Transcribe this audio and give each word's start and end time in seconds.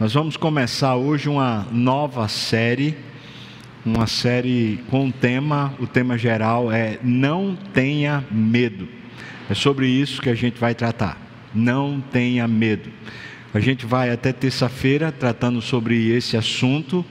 Nós 0.00 0.14
vamos 0.14 0.34
começar 0.34 0.96
hoje 0.96 1.28
uma 1.28 1.66
nova 1.70 2.26
série, 2.26 2.96
uma 3.84 4.06
série 4.06 4.82
com 4.88 5.04
um 5.04 5.10
tema, 5.10 5.74
o 5.78 5.86
tema 5.86 6.16
geral 6.16 6.72
é 6.72 6.98
Não 7.02 7.54
tenha 7.74 8.24
medo. 8.30 8.88
É 9.50 9.52
sobre 9.52 9.88
isso 9.88 10.22
que 10.22 10.30
a 10.30 10.34
gente 10.34 10.58
vai 10.58 10.74
tratar. 10.74 11.20
Não 11.54 12.00
tenha 12.00 12.48
medo. 12.48 12.88
A 13.52 13.60
gente 13.60 13.84
vai 13.84 14.08
até 14.08 14.32
terça-feira 14.32 15.12
tratando 15.12 15.60
sobre 15.60 16.08
esse 16.08 16.34
assunto. 16.34 17.04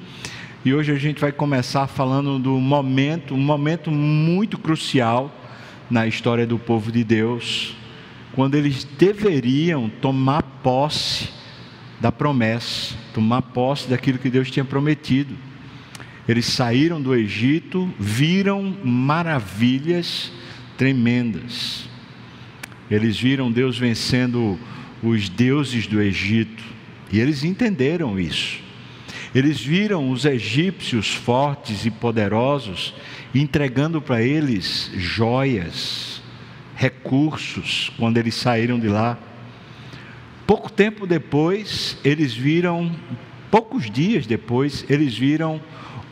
E 0.66 0.74
hoje 0.74 0.92
a 0.92 0.98
gente 0.98 1.22
vai 1.22 1.32
começar 1.32 1.86
falando 1.86 2.40
do 2.40 2.54
momento, 2.54 3.36
um 3.36 3.38
momento 3.38 3.92
muito 3.92 4.58
crucial 4.58 5.32
na 5.92 6.08
história 6.08 6.48
do 6.48 6.58
povo 6.58 6.92
de 6.92 7.04
Deus, 7.04 7.76
quando 8.34 8.56
eles 8.56 8.84
deveriam 8.84 9.88
tomar 10.02 10.42
posse 10.64 11.38
da 12.00 12.12
promessa, 12.12 12.96
tomar 13.14 13.42
posse 13.42 13.90
daquilo 13.90 14.18
que 14.18 14.30
Deus 14.30 14.50
tinha 14.50 14.66
prometido. 14.66 15.36
Eles 16.28 16.46
saíram 16.46 17.02
do 17.02 17.16
Egito, 17.16 17.92
viram 18.00 18.78
maravilhas 18.84 20.32
tremendas. 20.78 21.90
Eles 22.90 23.20
viram 23.20 23.52
Deus 23.52 23.78
vencendo 23.78 24.58
os 25.04 25.30
deuses 25.30 25.88
do 25.88 26.02
Egito, 26.02 26.64
e 27.12 27.20
eles 27.20 27.44
entenderam 27.44 28.20
isso. 28.20 28.60
Eles 29.34 29.60
viram 29.60 30.10
os 30.10 30.26
egípcios 30.26 31.14
fortes 31.14 31.86
e 31.86 31.92
poderosos 31.92 32.96
entregando 33.34 34.02
para 34.02 34.22
eles 34.22 34.92
joias, 34.96 36.22
recursos, 36.76 37.92
quando 37.98 38.18
eles 38.18 38.34
saíram 38.34 38.80
de 38.80 38.88
lá. 38.88 39.18
Pouco 40.50 40.72
tempo 40.72 41.06
depois, 41.06 41.96
eles 42.04 42.34
viram, 42.34 42.92
poucos 43.52 43.88
dias 43.88 44.26
depois, 44.26 44.84
eles 44.90 45.16
viram 45.16 45.62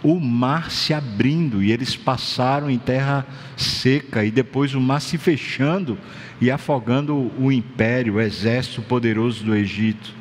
o 0.03 0.19
mar 0.19 0.69
se 0.69 0.93
abrindo 0.93 1.63
e 1.63 1.71
eles 1.71 1.95
passaram 1.95 2.69
em 2.69 2.77
terra 2.77 3.25
seca 3.55 4.23
e 4.23 4.29
depois 4.29 4.75
o 4.75 4.79
mar 4.79 5.01
se 5.01 5.17
fechando 5.17 5.97
e 6.39 6.51
afogando 6.51 7.31
o 7.39 7.51
império, 7.51 8.13
o 8.13 8.21
exército 8.21 8.83
poderoso 8.83 9.43
do 9.43 9.55
Egito. 9.55 10.13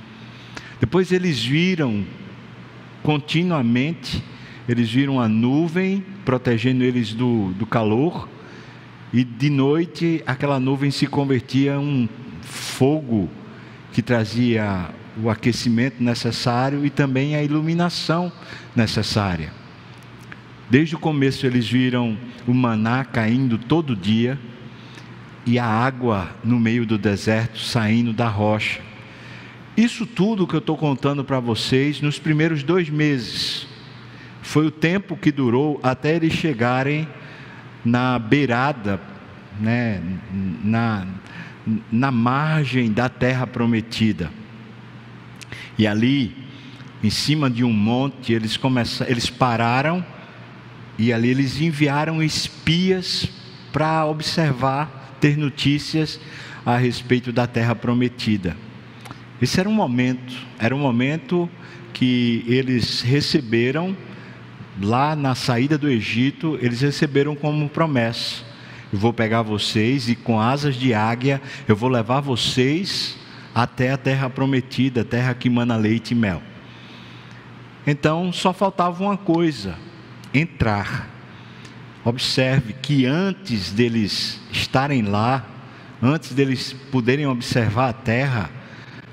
Depois 0.80 1.12
eles 1.12 1.44
viram 1.44 2.02
continuamente, 3.02 4.24
eles 4.66 4.90
viram 4.90 5.20
a 5.20 5.28
nuvem 5.28 6.02
protegendo 6.24 6.84
eles 6.84 7.12
do, 7.12 7.52
do 7.52 7.66
calor 7.66 8.26
e 9.12 9.22
de 9.22 9.50
noite 9.50 10.22
aquela 10.26 10.58
nuvem 10.58 10.90
se 10.90 11.06
convertia 11.06 11.74
em 11.74 11.76
um 11.76 12.08
fogo 12.40 13.28
que 13.96 14.02
trazia 14.02 14.90
o 15.22 15.30
aquecimento 15.30 16.04
necessário 16.04 16.84
e 16.84 16.90
também 16.90 17.34
a 17.34 17.42
iluminação 17.42 18.30
necessária. 18.74 19.50
Desde 20.68 20.94
o 20.94 20.98
começo 20.98 21.46
eles 21.46 21.66
viram 21.66 22.18
o 22.46 22.52
maná 22.52 23.06
caindo 23.06 23.56
todo 23.56 23.96
dia 23.96 24.38
e 25.46 25.58
a 25.58 25.64
água 25.64 26.28
no 26.44 26.60
meio 26.60 26.84
do 26.84 26.98
deserto 26.98 27.58
saindo 27.58 28.12
da 28.12 28.28
rocha. 28.28 28.82
Isso 29.74 30.04
tudo 30.04 30.46
que 30.46 30.52
eu 30.52 30.58
estou 30.58 30.76
contando 30.76 31.24
para 31.24 31.40
vocês 31.40 32.02
nos 32.02 32.18
primeiros 32.18 32.62
dois 32.62 32.90
meses 32.90 33.66
foi 34.42 34.66
o 34.66 34.70
tempo 34.70 35.16
que 35.16 35.32
durou 35.32 35.80
até 35.82 36.16
eles 36.16 36.34
chegarem 36.34 37.08
na 37.82 38.18
beirada, 38.18 39.00
né, 39.58 40.02
na, 40.62 41.06
na 41.90 42.10
margem 42.10 42.92
da 42.92 43.08
terra 43.08 43.46
prometida. 43.46 44.30
E 45.76 45.86
ali, 45.86 46.34
em 47.02 47.10
cima 47.10 47.50
de 47.50 47.64
um 47.64 47.72
monte, 47.72 48.32
eles 48.32 48.56
começaram, 48.56 49.10
eles 49.10 49.28
pararam 49.28 50.04
e 50.98 51.12
ali 51.12 51.28
eles 51.28 51.60
enviaram 51.60 52.22
espias 52.22 53.28
para 53.72 54.06
observar, 54.06 55.16
ter 55.20 55.36
notícias 55.36 56.20
a 56.64 56.76
respeito 56.76 57.32
da 57.32 57.46
terra 57.46 57.74
prometida. 57.74 58.56
Esse 59.40 59.60
era 59.60 59.68
um 59.68 59.74
momento, 59.74 60.34
era 60.58 60.74
um 60.74 60.78
momento 60.78 61.50
que 61.92 62.44
eles 62.46 63.02
receberam 63.02 63.96
lá 64.80 65.16
na 65.16 65.34
saída 65.34 65.76
do 65.76 65.88
Egito, 65.88 66.58
eles 66.62 66.80
receberam 66.80 67.34
como 67.34 67.68
promessa 67.68 68.45
eu 68.96 69.00
vou 69.00 69.12
pegar 69.12 69.42
vocês 69.42 70.08
e 70.08 70.16
com 70.16 70.40
asas 70.40 70.74
de 70.74 70.94
águia 70.94 71.42
eu 71.68 71.76
vou 71.76 71.90
levar 71.90 72.20
vocês 72.20 73.14
até 73.54 73.90
a 73.90 73.98
terra 73.98 74.30
prometida, 74.30 75.02
a 75.02 75.04
terra 75.04 75.34
que 75.34 75.50
mana 75.50 75.76
leite 75.76 76.12
e 76.12 76.14
mel. 76.14 76.42
Então 77.86 78.32
só 78.32 78.54
faltava 78.54 79.04
uma 79.04 79.18
coisa: 79.18 79.76
entrar. 80.32 81.10
Observe 82.02 82.72
que 82.72 83.04
antes 83.04 83.70
deles 83.70 84.40
estarem 84.50 85.02
lá, 85.02 85.46
antes 86.02 86.32
deles 86.32 86.72
poderem 86.90 87.26
observar 87.26 87.90
a 87.90 87.92
terra, 87.92 88.48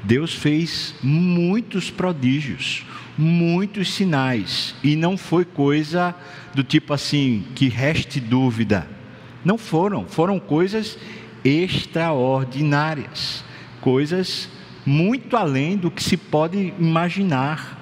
Deus 0.01 0.33
fez 0.33 0.95
muitos 1.03 1.89
prodígios, 1.91 2.85
muitos 3.17 3.93
sinais, 3.93 4.75
e 4.81 4.95
não 4.95 5.17
foi 5.17 5.43
coisa 5.43 6.16
do 6.55 6.63
tipo 6.63 6.93
assim 6.93 7.43
que 7.53 7.67
reste 7.67 8.22
dúvida. 8.22 9.03
Não 9.43 9.57
foram, 9.57 10.07
foram 10.07 10.39
coisas 10.39 10.97
extraordinárias, 11.43 13.43
coisas 13.81 14.49
muito 14.85 15.35
além 15.35 15.77
do 15.77 15.91
que 15.91 16.03
se 16.03 16.17
pode 16.17 16.73
imaginar. 16.79 17.79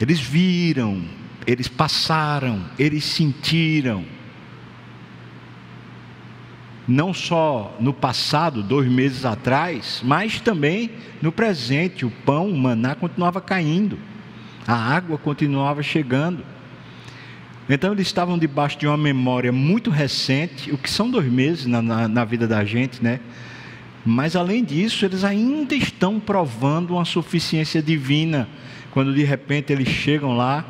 Eles 0.00 0.20
viram, 0.20 1.04
eles 1.46 1.68
passaram, 1.68 2.64
eles 2.78 3.04
sentiram. 3.04 4.04
Não 6.86 7.14
só 7.14 7.76
no 7.78 7.92
passado, 7.92 8.62
dois 8.62 8.90
meses 8.90 9.24
atrás, 9.24 10.00
mas 10.04 10.40
também 10.40 10.90
no 11.22 11.30
presente. 11.30 12.04
O 12.04 12.10
pão, 12.10 12.48
o 12.48 12.56
maná 12.56 12.94
continuava 12.94 13.40
caindo, 13.40 13.98
a 14.66 14.74
água 14.74 15.18
continuava 15.18 15.82
chegando. 15.82 16.44
Então 17.72 17.92
eles 17.92 18.08
estavam 18.08 18.36
debaixo 18.36 18.76
de 18.76 18.86
uma 18.86 18.96
memória 18.96 19.52
muito 19.52 19.90
recente, 19.90 20.72
o 20.72 20.76
que 20.76 20.90
são 20.90 21.08
dois 21.08 21.30
meses 21.30 21.66
na, 21.66 21.80
na, 21.80 22.08
na 22.08 22.24
vida 22.24 22.48
da 22.48 22.64
gente, 22.64 23.02
né? 23.02 23.20
Mas 24.04 24.34
além 24.34 24.64
disso, 24.64 25.04
eles 25.04 25.22
ainda 25.22 25.74
estão 25.74 26.18
provando 26.18 26.94
uma 26.94 27.04
suficiência 27.04 27.80
divina, 27.80 28.48
quando 28.90 29.14
de 29.14 29.22
repente 29.22 29.72
eles 29.72 29.88
chegam 29.88 30.36
lá 30.36 30.64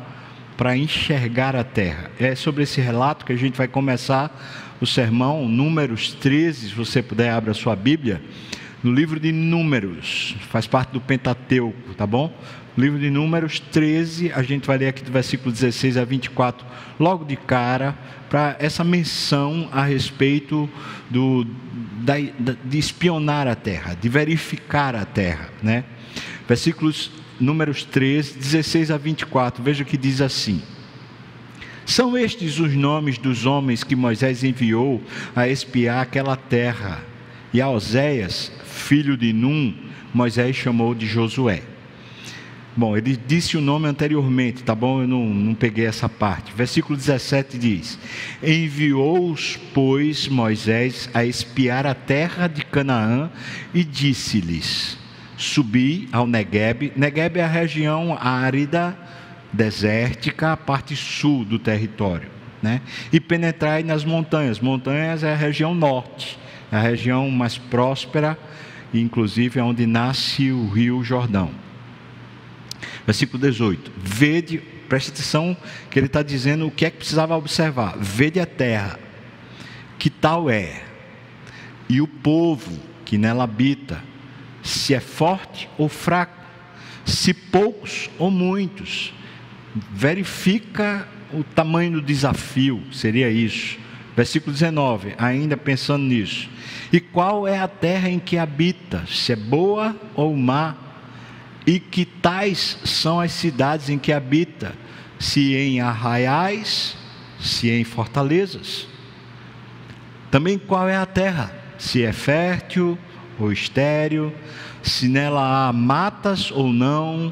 para 0.55 0.77
enxergar 0.77 1.55
a 1.55 1.63
terra. 1.63 2.11
É 2.19 2.35
sobre 2.35 2.63
esse 2.63 2.79
relato 2.79 3.25
que 3.25 3.33
a 3.33 3.37
gente 3.37 3.57
vai 3.57 3.67
começar 3.67 4.77
o 4.79 4.85
sermão, 4.85 5.47
Números 5.47 6.13
13, 6.13 6.69
se 6.69 6.75
você 6.75 7.01
puder, 7.01 7.31
abra 7.31 7.49
a 7.49 7.55
sua 7.55 7.75
Bíblia, 7.75 8.21
no 8.83 8.91
livro 8.91 9.19
de 9.19 9.31
Números, 9.31 10.35
faz 10.49 10.67
parte 10.67 10.91
do 10.91 11.01
Pentateuco, 11.01 11.95
tá 11.95 12.05
bom? 12.05 12.31
Livro 12.77 12.99
de 12.99 13.09
Números 13.09 13.59
13, 13.59 14.31
a 14.33 14.41
gente 14.41 14.65
vai 14.65 14.77
ler 14.77 14.87
aqui 14.87 15.03
do 15.03 15.11
versículo 15.11 15.51
16 15.51 15.97
a 15.97 16.05
24, 16.05 16.65
logo 16.99 17.25
de 17.25 17.35
cara, 17.35 17.97
para 18.29 18.55
essa 18.59 18.83
menção 18.83 19.67
a 19.71 19.83
respeito 19.83 20.69
do, 21.09 21.45
da, 21.99 22.15
de 22.17 22.77
espionar 22.77 23.47
a 23.47 23.55
terra, 23.55 23.93
de 23.93 24.07
verificar 24.07 24.95
a 24.95 25.03
terra. 25.03 25.49
Né? 25.61 25.83
Versículos 26.47 27.11
Números 27.39 27.83
13, 27.83 28.37
16 28.37 28.91
a 28.91 28.97
24, 28.97 29.63
veja 29.63 29.83
que 29.83 29.97
diz 29.97 30.21
assim. 30.21 30.61
São 31.85 32.17
estes 32.17 32.59
os 32.59 32.73
nomes 32.73 33.17
dos 33.17 33.45
homens 33.45 33.83
que 33.83 33.95
Moisés 33.95 34.43
enviou 34.43 35.01
a 35.35 35.47
espiar 35.47 36.03
aquela 36.03 36.37
terra. 36.37 37.03
E 37.51 37.59
a 37.59 37.67
Oséias, 37.67 38.51
filho 38.63 39.17
de 39.17 39.33
Num, 39.33 39.75
Moisés 40.13 40.55
chamou 40.55 40.95
de 40.95 41.05
Josué. 41.05 41.63
Bom, 42.75 42.95
ele 42.95 43.19
disse 43.27 43.57
o 43.57 43.61
nome 43.61 43.87
anteriormente, 43.87 44.63
tá 44.63 44.73
bom? 44.73 45.01
Eu 45.01 45.07
não, 45.07 45.25
não 45.25 45.53
peguei 45.53 45.85
essa 45.85 46.07
parte. 46.07 46.53
Versículo 46.53 46.97
17 46.97 47.57
diz: 47.57 47.99
Enviou-os, 48.41 49.57
pois, 49.73 50.29
Moisés 50.29 51.09
a 51.13 51.25
espiar 51.25 51.85
a 51.85 51.93
terra 51.93 52.47
de 52.47 52.63
Canaã 52.63 53.29
e 53.73 53.83
disse-lhes: 53.83 54.97
Subi 55.37 56.07
ao 56.13 56.25
Negueb. 56.25 56.93
Negueb 56.95 57.39
é 57.39 57.43
a 57.43 57.47
região 57.47 58.17
árida, 58.17 58.97
desértica, 59.51 60.53
a 60.53 60.57
parte 60.57 60.95
sul 60.95 61.43
do 61.43 61.59
território. 61.59 62.29
Né? 62.61 62.79
E 63.11 63.19
penetrai 63.19 63.83
nas 63.83 64.05
montanhas. 64.05 64.61
Montanhas 64.61 65.23
é 65.23 65.33
a 65.33 65.35
região 65.35 65.75
norte, 65.75 66.39
é 66.71 66.77
a 66.77 66.81
região 66.81 67.29
mais 67.29 67.57
próspera, 67.57 68.37
inclusive 68.93 69.59
é 69.59 69.63
onde 69.63 69.85
nasce 69.85 70.51
o 70.51 70.69
rio 70.69 71.03
Jordão. 71.03 71.51
Versículo 73.05 73.41
18: 73.41 73.91
Vede, 73.97 74.59
preste 74.87 75.09
atenção 75.09 75.55
que 75.89 75.99
ele 75.99 76.07
está 76.07 76.21
dizendo 76.21 76.67
o 76.67 76.71
que 76.71 76.85
é 76.85 76.89
que 76.89 76.97
precisava 76.97 77.35
observar. 77.35 77.97
Vede 77.97 78.39
a 78.39 78.45
terra, 78.45 78.99
que 79.97 80.09
tal 80.09 80.49
é, 80.49 80.83
e 81.89 82.01
o 82.01 82.07
povo 82.07 82.79
que 83.03 83.17
nela 83.17 83.43
habita, 83.43 84.01
se 84.63 84.93
é 84.93 84.99
forte 84.99 85.69
ou 85.77 85.89
fraco. 85.89 86.39
se 87.03 87.33
poucos 87.33 88.09
ou 88.17 88.29
muitos. 88.31 89.13
Verifica 89.91 91.07
o 91.33 91.43
tamanho 91.43 91.93
do 91.93 92.01
desafio, 92.01 92.81
seria 92.91 93.29
isso. 93.29 93.77
Versículo 94.15 94.53
19, 94.53 95.15
ainda 95.17 95.57
pensando 95.57 96.03
nisso. 96.03 96.49
E 96.91 96.99
qual 96.99 97.47
é 97.47 97.57
a 97.59 97.67
terra 97.67 98.09
em 98.09 98.19
que 98.19 98.37
habita, 98.37 99.03
se 99.07 99.31
é 99.31 99.35
boa 99.35 99.95
ou 100.13 100.35
má? 100.35 100.75
E 101.65 101.79
que 101.79 102.05
tais 102.05 102.77
são 102.83 103.19
as 103.19 103.31
cidades 103.31 103.89
em 103.89 103.97
que 103.97 104.11
habita, 104.11 104.73
se 105.19 105.55
em 105.55 105.79
arraiais, 105.79 106.97
se 107.39 107.69
em 107.69 107.83
fortalezas? 107.83 108.87
Também 110.31 110.57
qual 110.57 110.87
é 110.87 110.95
a 110.95 111.05
terra, 111.05 111.53
se 111.77 112.03
é 112.03 112.11
fértil 112.11 112.97
ou 113.37 113.51
estéril, 113.51 114.33
se 114.81 115.07
nela 115.07 115.67
há 115.67 115.73
matas 115.73 116.51
ou 116.51 116.71
não, 116.71 117.31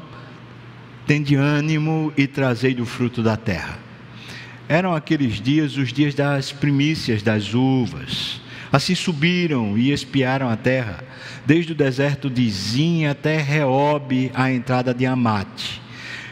tende 1.06 1.34
ânimo 1.34 2.12
e 2.16 2.26
trazei 2.26 2.74
do 2.74 2.86
fruto 2.86 3.22
da 3.22 3.36
terra. 3.36 3.78
Eram 4.68 4.94
aqueles 4.94 5.40
dias 5.40 5.76
os 5.76 5.92
dias 5.92 6.14
das 6.14 6.52
primícias 6.52 7.22
das 7.22 7.54
uvas. 7.54 8.40
Assim 8.72 8.94
subiram 8.94 9.76
e 9.76 9.90
espiaram 9.90 10.48
a 10.48 10.56
terra, 10.56 11.02
desde 11.44 11.72
o 11.72 11.74
deserto 11.74 12.30
de 12.30 12.48
Zin 12.48 13.06
até 13.06 13.36
Reob, 13.36 14.30
a 14.34 14.52
entrada 14.52 14.94
de 14.94 15.04
Amate. 15.04 15.80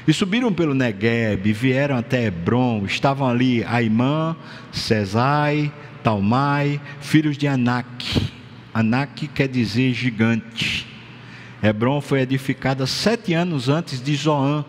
E 0.07 0.13
subiram 0.13 0.53
pelo 0.53 0.73
Negueb, 0.73 1.53
vieram 1.53 1.97
até 1.97 2.25
Hebron, 2.25 2.85
estavam 2.87 3.29
ali 3.29 3.65
Aimã, 3.65 4.37
Cesai, 4.73 5.73
Talmai, 6.03 6.81
filhos 7.01 7.37
de 7.37 7.47
Anak. 7.47 8.31
Anak 8.73 9.27
quer 9.29 9.49
dizer 9.49 9.93
gigante. 9.93 10.87
Hebron 11.63 12.01
foi 12.01 12.21
edificada 12.21 12.87
sete 12.87 13.35
anos 13.35 13.69
antes 13.69 14.01
de 14.01 14.15
Zoan, 14.15 14.65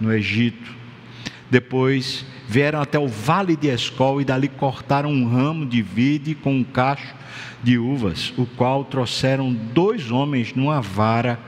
no 0.00 0.12
Egito. 0.12 0.76
Depois 1.50 2.24
vieram 2.48 2.80
até 2.80 2.98
o 2.98 3.08
vale 3.08 3.56
de 3.56 3.68
Escol 3.68 4.20
e 4.20 4.24
dali 4.24 4.48
cortaram 4.48 5.10
um 5.10 5.28
ramo 5.28 5.64
de 5.64 5.82
vide 5.82 6.34
com 6.34 6.54
um 6.54 6.64
cacho 6.64 7.14
de 7.62 7.78
uvas, 7.78 8.32
o 8.36 8.46
qual 8.46 8.84
trouxeram 8.84 9.52
dois 9.52 10.10
homens 10.10 10.54
numa 10.54 10.80
vara, 10.80 11.38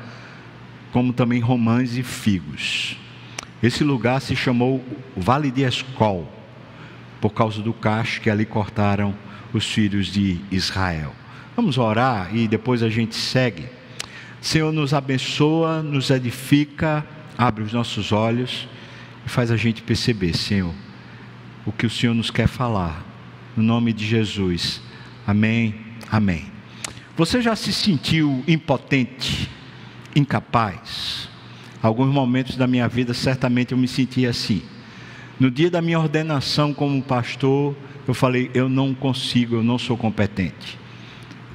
como 0.93 1.13
também 1.13 1.41
romãs 1.41 1.97
e 1.97 2.03
figos. 2.03 2.97
Esse 3.63 3.83
lugar 3.83 4.21
se 4.21 4.37
chamou 4.37 4.85
Vale 5.17 5.51
de 5.51 5.63
Escol, 5.63 6.31
por 7.21 7.31
causa 7.31 7.61
do 7.61 7.73
cacho 7.73 8.21
que 8.21 8.31
ali 8.31 8.47
cortaram 8.47 9.15
os 9.53 9.65
filhos 9.65 10.07
de 10.07 10.39
Israel. 10.51 11.13
Vamos 11.57 11.77
orar 11.77 12.35
e 12.35 12.47
depois 12.47 12.83
a 12.83 12.89
gente 12.89 13.17
segue. 13.17 13.67
Senhor, 14.41 14.73
nos 14.73 14.95
abençoa, 14.95 15.83
nos 15.83 16.11
edifica, 16.11 17.05
abre 17.37 17.65
os 17.65 17.73
nossos 17.73 18.13
olhos 18.13 18.69
e 19.29 19.31
faz 19.31 19.51
a 19.51 19.59
gente 19.59 19.83
perceber, 19.83 20.35
Senhor, 20.35 20.73
o 21.67 21.71
que 21.71 21.85
o 21.85 21.91
Senhor 21.91 22.15
nos 22.15 22.31
quer 22.31 22.49
falar. 22.49 23.05
No 23.55 23.63
nome 23.63 23.93
de 23.93 24.07
Jesus. 24.07 24.81
Amém. 25.27 25.75
Amém. 26.11 26.47
Você 27.15 27.43
já 27.43 27.55
se 27.55 27.71
sentiu 27.71 28.43
impotente, 28.49 29.51
incapaz? 30.17 31.29
Alguns 31.83 32.09
momentos 32.09 32.57
da 32.57 32.67
minha 32.67 32.89
vida, 32.89 33.13
certamente 33.13 33.73
eu 33.73 33.79
me 33.79 33.87
senti 33.87 34.27
assim. 34.27 34.63
No 35.39 35.51
dia 35.51 35.71
da 35.71 35.83
minha 35.83 36.01
ordenação 36.01 36.73
como 36.73 37.03
pastor, 37.03 37.77
eu 38.07 38.15
falei: 38.15 38.51
eu 38.55 38.67
não 38.67 38.95
consigo, 38.95 39.57
eu 39.57 39.63
não 39.63 39.79
sou 39.79 39.97
competente 39.97 40.79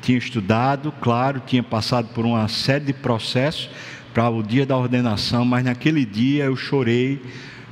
tinha 0.04 0.18
estudado, 0.18 0.92
claro, 1.00 1.42
tinha 1.48 1.64
passado 1.64 2.10
por 2.14 2.26
uma 2.26 2.46
série 2.50 2.84
de 2.84 2.94
processos 2.94 3.70
para 4.14 4.30
o 4.30 4.44
dia 4.44 4.66
da 4.66 4.78
ordenação, 4.78 5.46
mas 5.46 5.64
naquele 5.64 6.06
dia 6.06 6.44
eu 6.44 6.58
chorei, 6.58 7.22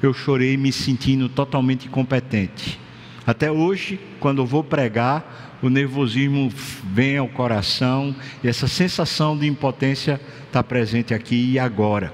eu 0.01 0.13
chorei 0.13 0.57
me 0.57 0.71
sentindo 0.71 1.29
totalmente 1.29 1.87
incompetente. 1.87 2.79
Até 3.25 3.51
hoje, 3.51 3.99
quando 4.19 4.41
eu 4.41 4.45
vou 4.45 4.63
pregar, 4.63 5.59
o 5.61 5.69
nervosismo 5.69 6.51
vem 6.83 7.17
ao 7.17 7.27
coração 7.27 8.15
e 8.43 8.47
essa 8.47 8.67
sensação 8.67 9.37
de 9.37 9.47
impotência 9.47 10.19
está 10.47 10.63
presente 10.63 11.13
aqui 11.13 11.51
e 11.51 11.59
agora. 11.59 12.13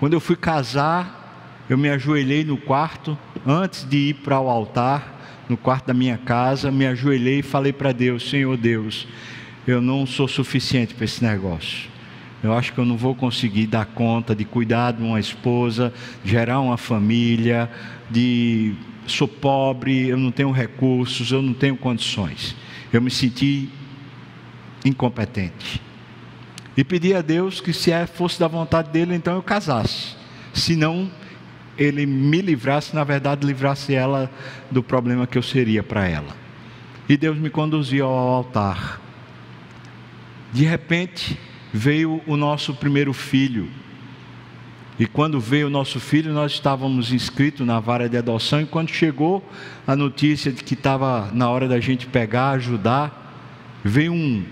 Quando 0.00 0.14
eu 0.14 0.20
fui 0.20 0.36
casar, 0.36 1.64
eu 1.68 1.76
me 1.76 1.90
ajoelhei 1.90 2.44
no 2.44 2.56
quarto 2.56 3.18
antes 3.46 3.86
de 3.88 3.96
ir 4.10 4.14
para 4.14 4.40
o 4.40 4.48
altar 4.48 5.16
no 5.48 5.56
quarto 5.56 5.86
da 5.86 5.94
minha 5.94 6.18
casa, 6.18 6.70
me 6.70 6.86
ajoelhei 6.86 7.38
e 7.40 7.42
falei 7.42 7.72
para 7.72 7.92
Deus: 7.92 8.28
Senhor 8.28 8.56
Deus, 8.56 9.06
eu 9.66 9.80
não 9.80 10.06
sou 10.06 10.26
suficiente 10.26 10.94
para 10.94 11.04
esse 11.04 11.22
negócio. 11.22 11.88
Eu 12.46 12.52
acho 12.52 12.72
que 12.72 12.78
eu 12.78 12.84
não 12.84 12.96
vou 12.96 13.12
conseguir 13.12 13.66
dar 13.66 13.84
conta 13.86 14.34
de 14.34 14.44
cuidar 14.44 14.92
de 14.92 15.02
uma 15.02 15.18
esposa, 15.18 15.92
gerar 16.24 16.60
uma 16.60 16.76
família, 16.76 17.68
de 18.08 18.72
sou 19.04 19.26
pobre, 19.26 20.08
eu 20.08 20.16
não 20.16 20.30
tenho 20.30 20.52
recursos, 20.52 21.32
eu 21.32 21.42
não 21.42 21.52
tenho 21.52 21.76
condições. 21.76 22.54
Eu 22.92 23.02
me 23.02 23.10
senti 23.10 23.68
incompetente. 24.84 25.82
E 26.76 26.84
pedi 26.84 27.14
a 27.14 27.20
Deus 27.20 27.60
que 27.60 27.72
se 27.72 27.90
é, 27.90 28.06
fosse 28.06 28.38
da 28.38 28.46
vontade 28.46 28.90
dele, 28.90 29.16
então 29.16 29.34
eu 29.34 29.42
casasse. 29.42 30.14
Se 30.54 30.76
não, 30.76 31.10
ele 31.76 32.06
me 32.06 32.40
livrasse, 32.40 32.94
na 32.94 33.02
verdade, 33.02 33.44
livrasse 33.44 33.92
ela 33.92 34.30
do 34.70 34.84
problema 34.84 35.26
que 35.26 35.36
eu 35.36 35.42
seria 35.42 35.82
para 35.82 36.06
ela. 36.06 36.36
E 37.08 37.16
Deus 37.16 37.36
me 37.38 37.50
conduziu 37.50 38.06
ao 38.06 38.28
altar. 38.28 39.00
De 40.52 40.64
repente, 40.64 41.36
veio 41.76 42.22
o 42.26 42.36
nosso 42.36 42.74
primeiro 42.74 43.12
filho. 43.12 43.68
E 44.98 45.06
quando 45.06 45.38
veio 45.38 45.66
o 45.66 45.70
nosso 45.70 46.00
filho, 46.00 46.32
nós 46.32 46.52
estávamos 46.52 47.12
inscritos 47.12 47.66
na 47.66 47.78
vara 47.78 48.08
de 48.08 48.16
adoção. 48.16 48.62
E 48.62 48.66
quando 48.66 48.90
chegou 48.90 49.46
a 49.86 49.94
notícia 49.94 50.50
de 50.50 50.64
que 50.64 50.74
estava 50.74 51.30
na 51.32 51.50
hora 51.50 51.68
da 51.68 51.78
gente 51.78 52.06
pegar, 52.06 52.52
ajudar, 52.52 53.80
veio 53.84 54.12
um, 54.12 54.44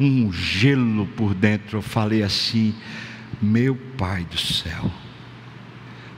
um 0.00 0.32
gelo 0.32 1.06
por 1.16 1.32
dentro. 1.32 1.78
Eu 1.78 1.82
falei 1.82 2.22
assim: 2.22 2.74
Meu 3.40 3.76
pai 3.96 4.24
do 4.24 4.38
céu 4.38 4.90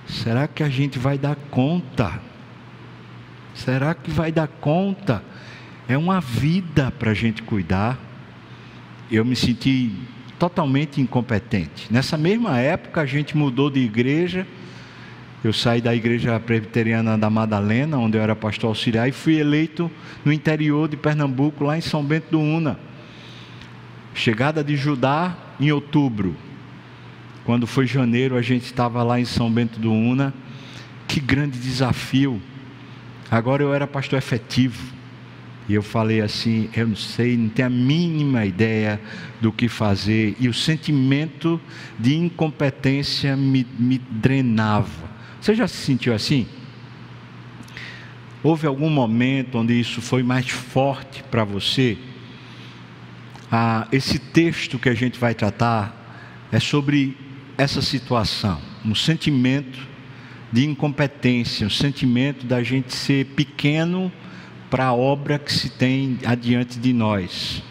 Será 0.06 0.46
que 0.46 0.62
a 0.62 0.68
gente 0.68 0.98
vai 0.98 1.18
dar 1.18 1.36
conta? 1.50 2.20
Será 3.54 3.94
que 3.94 4.10
vai 4.10 4.30
dar 4.30 4.48
conta? 4.48 5.22
É 5.88 5.96
uma 5.96 6.20
vida 6.20 6.90
para 6.90 7.10
a 7.10 7.14
gente 7.14 7.42
cuidar. 7.42 7.98
Eu 9.10 9.24
me 9.24 9.36
senti 9.36 9.92
totalmente 10.38 11.00
incompetente. 11.00 11.92
Nessa 11.92 12.16
mesma 12.16 12.58
época, 12.58 13.00
a 13.00 13.06
gente 13.06 13.36
mudou 13.36 13.70
de 13.70 13.81
igreja. 13.81 14.46
Eu 15.43 15.53
saí 15.53 15.81
da 15.81 15.94
igreja 15.94 16.38
presbiteriana 16.41 17.19
da 17.19 17.29
Madalena, 17.29 17.98
onde 17.98 18.17
eu 18.17 18.22
era 18.22 18.34
pastor 18.34 18.69
auxiliar, 18.69 19.08
e 19.08 19.12
fui 19.12 19.38
eleito 19.38 19.91
no 20.24 20.32
interior 20.32 20.88
de 20.88 20.96
Pernambuco, 20.96 21.64
lá 21.64 21.76
em 21.76 21.82
São 21.82 22.03
Bento 22.03 22.31
do 22.31 22.41
Una. 22.41 22.79
Chegada 24.14 24.64
de 24.64 24.76
Judá 24.76 25.36
em 25.60 25.70
outubro. 25.70 26.34
Quando 27.44 27.67
foi 27.67 27.86
janeiro, 27.86 28.36
a 28.36 28.43
gente 28.43 28.64
estava 28.64 29.03
lá 29.03 29.20
em 29.20 29.24
São 29.26 29.50
Bento 29.50 29.79
do 29.79 29.93
Una. 29.93 30.32
Que 31.06 31.20
grande 31.20 31.58
desafio. 31.58 32.41
Agora 33.31 33.62
eu 33.62 33.74
era 33.74 33.86
pastor 33.86 34.19
efetivo. 34.19 34.94
E 35.68 35.74
eu 35.74 35.82
falei 35.82 36.20
assim: 36.20 36.68
eu 36.74 36.86
não 36.86 36.96
sei, 36.96 37.36
não 37.36 37.48
tenho 37.48 37.68
a 37.68 37.70
mínima 37.70 38.44
ideia 38.44 39.00
do 39.40 39.50
que 39.50 39.68
fazer. 39.68 40.36
E 40.38 40.48
o 40.48 40.54
sentimento 40.54 41.60
de 41.98 42.14
incompetência 42.16 43.36
me, 43.36 43.66
me 43.78 43.98
drenava. 43.98 45.12
Você 45.40 45.54
já 45.54 45.66
se 45.66 45.76
sentiu 45.76 46.14
assim? 46.14 46.46
Houve 48.42 48.66
algum 48.66 48.90
momento 48.90 49.58
onde 49.58 49.78
isso 49.78 50.02
foi 50.02 50.22
mais 50.22 50.48
forte 50.48 51.22
para 51.30 51.44
você? 51.44 51.96
Ah, 53.50 53.88
esse 53.90 54.18
texto 54.18 54.78
que 54.78 54.88
a 54.88 54.94
gente 54.94 55.18
vai 55.18 55.34
tratar 55.34 56.46
é 56.52 56.60
sobre 56.60 57.16
essa 57.56 57.80
situação, 57.80 58.60
um 58.84 58.94
sentimento 58.94 59.78
de 60.52 60.64
incompetência, 60.64 61.66
um 61.66 61.70
sentimento 61.70 62.46
da 62.46 62.62
gente 62.62 62.94
ser 62.94 63.26
pequeno 63.26 64.12
para 64.74 64.86
a 64.86 64.93
obra 64.93 65.38
que 65.38 65.52
se 65.52 65.69
tem 65.69 66.19
adiante 66.24 66.81
de 66.81 66.93
nós. 66.93 67.62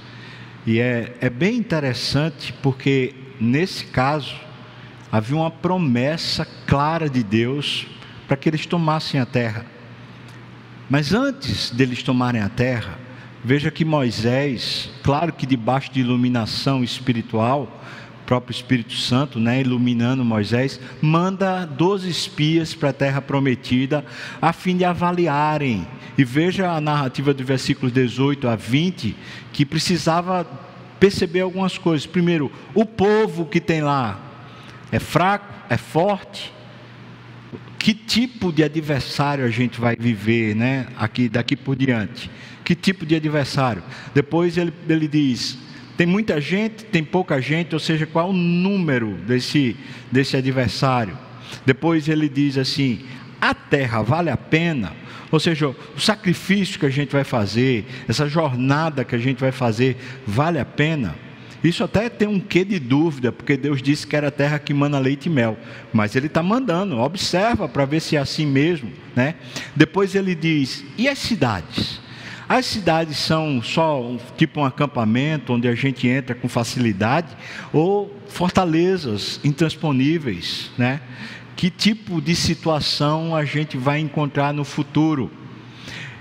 E 0.65 0.79
é, 0.79 1.17
é 1.19 1.29
bem 1.29 1.57
interessante 1.57 2.53
porque, 2.63 3.13
nesse 3.41 3.87
caso, 3.87 4.33
havia 5.11 5.35
uma 5.35 5.51
promessa 5.51 6.47
clara 6.65 7.09
de 7.09 7.21
Deus 7.21 7.87
para 8.25 8.37
que 8.37 8.47
eles 8.47 8.65
tomassem 8.65 9.19
a 9.19 9.25
terra. 9.25 9.65
Mas 10.89 11.13
antes 11.13 11.71
deles 11.71 12.01
tomarem 12.01 12.41
a 12.41 12.47
terra, 12.47 12.97
veja 13.43 13.69
que 13.69 13.83
Moisés, 13.83 14.89
claro 15.03 15.33
que 15.33 15.45
debaixo 15.45 15.91
de 15.91 15.99
iluminação 15.99 16.85
espiritual, 16.85 17.83
próprio 18.25 18.53
Espírito 18.53 18.93
Santo, 18.93 19.39
né, 19.39 19.61
iluminando 19.61 20.23
Moisés, 20.23 20.79
manda 21.01 21.65
12 21.65 22.09
espias 22.09 22.73
para 22.73 22.89
a 22.89 22.93
terra 22.93 23.21
prometida, 23.21 24.05
a 24.41 24.53
fim 24.53 24.77
de 24.77 24.85
avaliarem. 24.85 25.85
E 26.17 26.23
veja 26.23 26.71
a 26.71 26.79
narrativa 26.79 27.33
do 27.33 27.43
versículo 27.43 27.91
18 27.91 28.47
a 28.47 28.55
20, 28.55 29.15
que 29.51 29.65
precisava 29.65 30.45
perceber 30.99 31.41
algumas 31.41 31.77
coisas. 31.77 32.05
Primeiro, 32.05 32.51
o 32.73 32.85
povo 32.85 33.45
que 33.45 33.59
tem 33.59 33.81
lá. 33.81 34.19
é 34.91 34.99
fraco, 34.99 35.53
é 35.69 35.77
forte. 35.77 36.53
Que 37.79 37.93
tipo 37.93 38.53
de 38.53 38.63
adversário 38.63 39.43
a 39.43 39.49
gente 39.49 39.81
vai 39.81 39.95
viver, 39.97 40.55
né? 40.55 40.87
Aqui, 40.95 41.27
daqui 41.27 41.55
por 41.55 41.75
diante. 41.75 42.29
Que 42.63 42.75
tipo 42.75 43.05
de 43.05 43.15
adversário? 43.15 43.83
Depois 44.13 44.57
ele, 44.57 44.73
ele 44.87 45.07
diz: 45.07 45.57
tem 45.97 46.07
muita 46.07 46.41
gente, 46.41 46.85
tem 46.85 47.03
pouca 47.03 47.39
gente, 47.41 47.73
ou 47.73 47.79
seja, 47.79 48.05
qual 48.05 48.29
o 48.29 48.33
número 48.33 49.11
desse, 49.27 49.75
desse 50.11 50.35
adversário? 50.35 51.17
Depois 51.65 52.07
ele 52.07 52.27
diz 52.27 52.57
assim: 52.57 53.01
a 53.39 53.53
terra 53.53 54.01
vale 54.01 54.29
a 54.29 54.37
pena? 54.37 54.93
Ou 55.31 55.39
seja, 55.39 55.69
o 55.69 55.99
sacrifício 55.99 56.79
que 56.79 56.85
a 56.85 56.91
gente 56.91 57.11
vai 57.11 57.23
fazer, 57.23 57.85
essa 58.07 58.27
jornada 58.27 59.03
que 59.03 59.15
a 59.15 59.19
gente 59.19 59.39
vai 59.39 59.51
fazer, 59.51 59.97
vale 60.27 60.59
a 60.59 60.65
pena? 60.65 61.15
Isso 61.63 61.83
até 61.83 62.09
tem 62.09 62.27
um 62.27 62.39
quê 62.39 62.65
de 62.65 62.77
dúvida, 62.77 63.31
porque 63.31 63.55
Deus 63.55 63.81
disse 63.81 64.05
que 64.05 64.15
era 64.15 64.29
terra 64.29 64.59
que 64.59 64.73
mana 64.73 64.99
leite 64.99 65.27
e 65.27 65.29
mel. 65.29 65.57
Mas 65.93 66.15
Ele 66.15 66.27
está 66.27 66.43
mandando, 66.43 66.99
observa 66.99 67.69
para 67.69 67.85
ver 67.85 68.01
se 68.01 68.17
é 68.17 68.19
assim 68.19 68.45
mesmo. 68.45 68.91
Né? 69.15 69.35
Depois 69.75 70.13
ele 70.13 70.35
diz: 70.35 70.83
e 70.97 71.07
as 71.07 71.19
cidades? 71.19 72.02
As 72.47 72.65
cidades 72.65 73.17
são 73.17 73.61
só 73.61 74.15
tipo 74.37 74.59
um 74.59 74.65
acampamento 74.65 75.53
onde 75.53 75.67
a 75.67 75.75
gente 75.75 76.07
entra 76.07 76.35
com 76.35 76.49
facilidade 76.49 77.35
ou 77.71 78.13
fortalezas 78.27 79.39
intransponíveis, 79.43 80.71
né? 80.77 81.01
Que 81.55 81.69
tipo 81.69 82.19
de 82.19 82.35
situação 82.35 83.35
a 83.35 83.45
gente 83.45 83.77
vai 83.77 83.99
encontrar 83.99 84.53
no 84.53 84.65
futuro? 84.65 85.31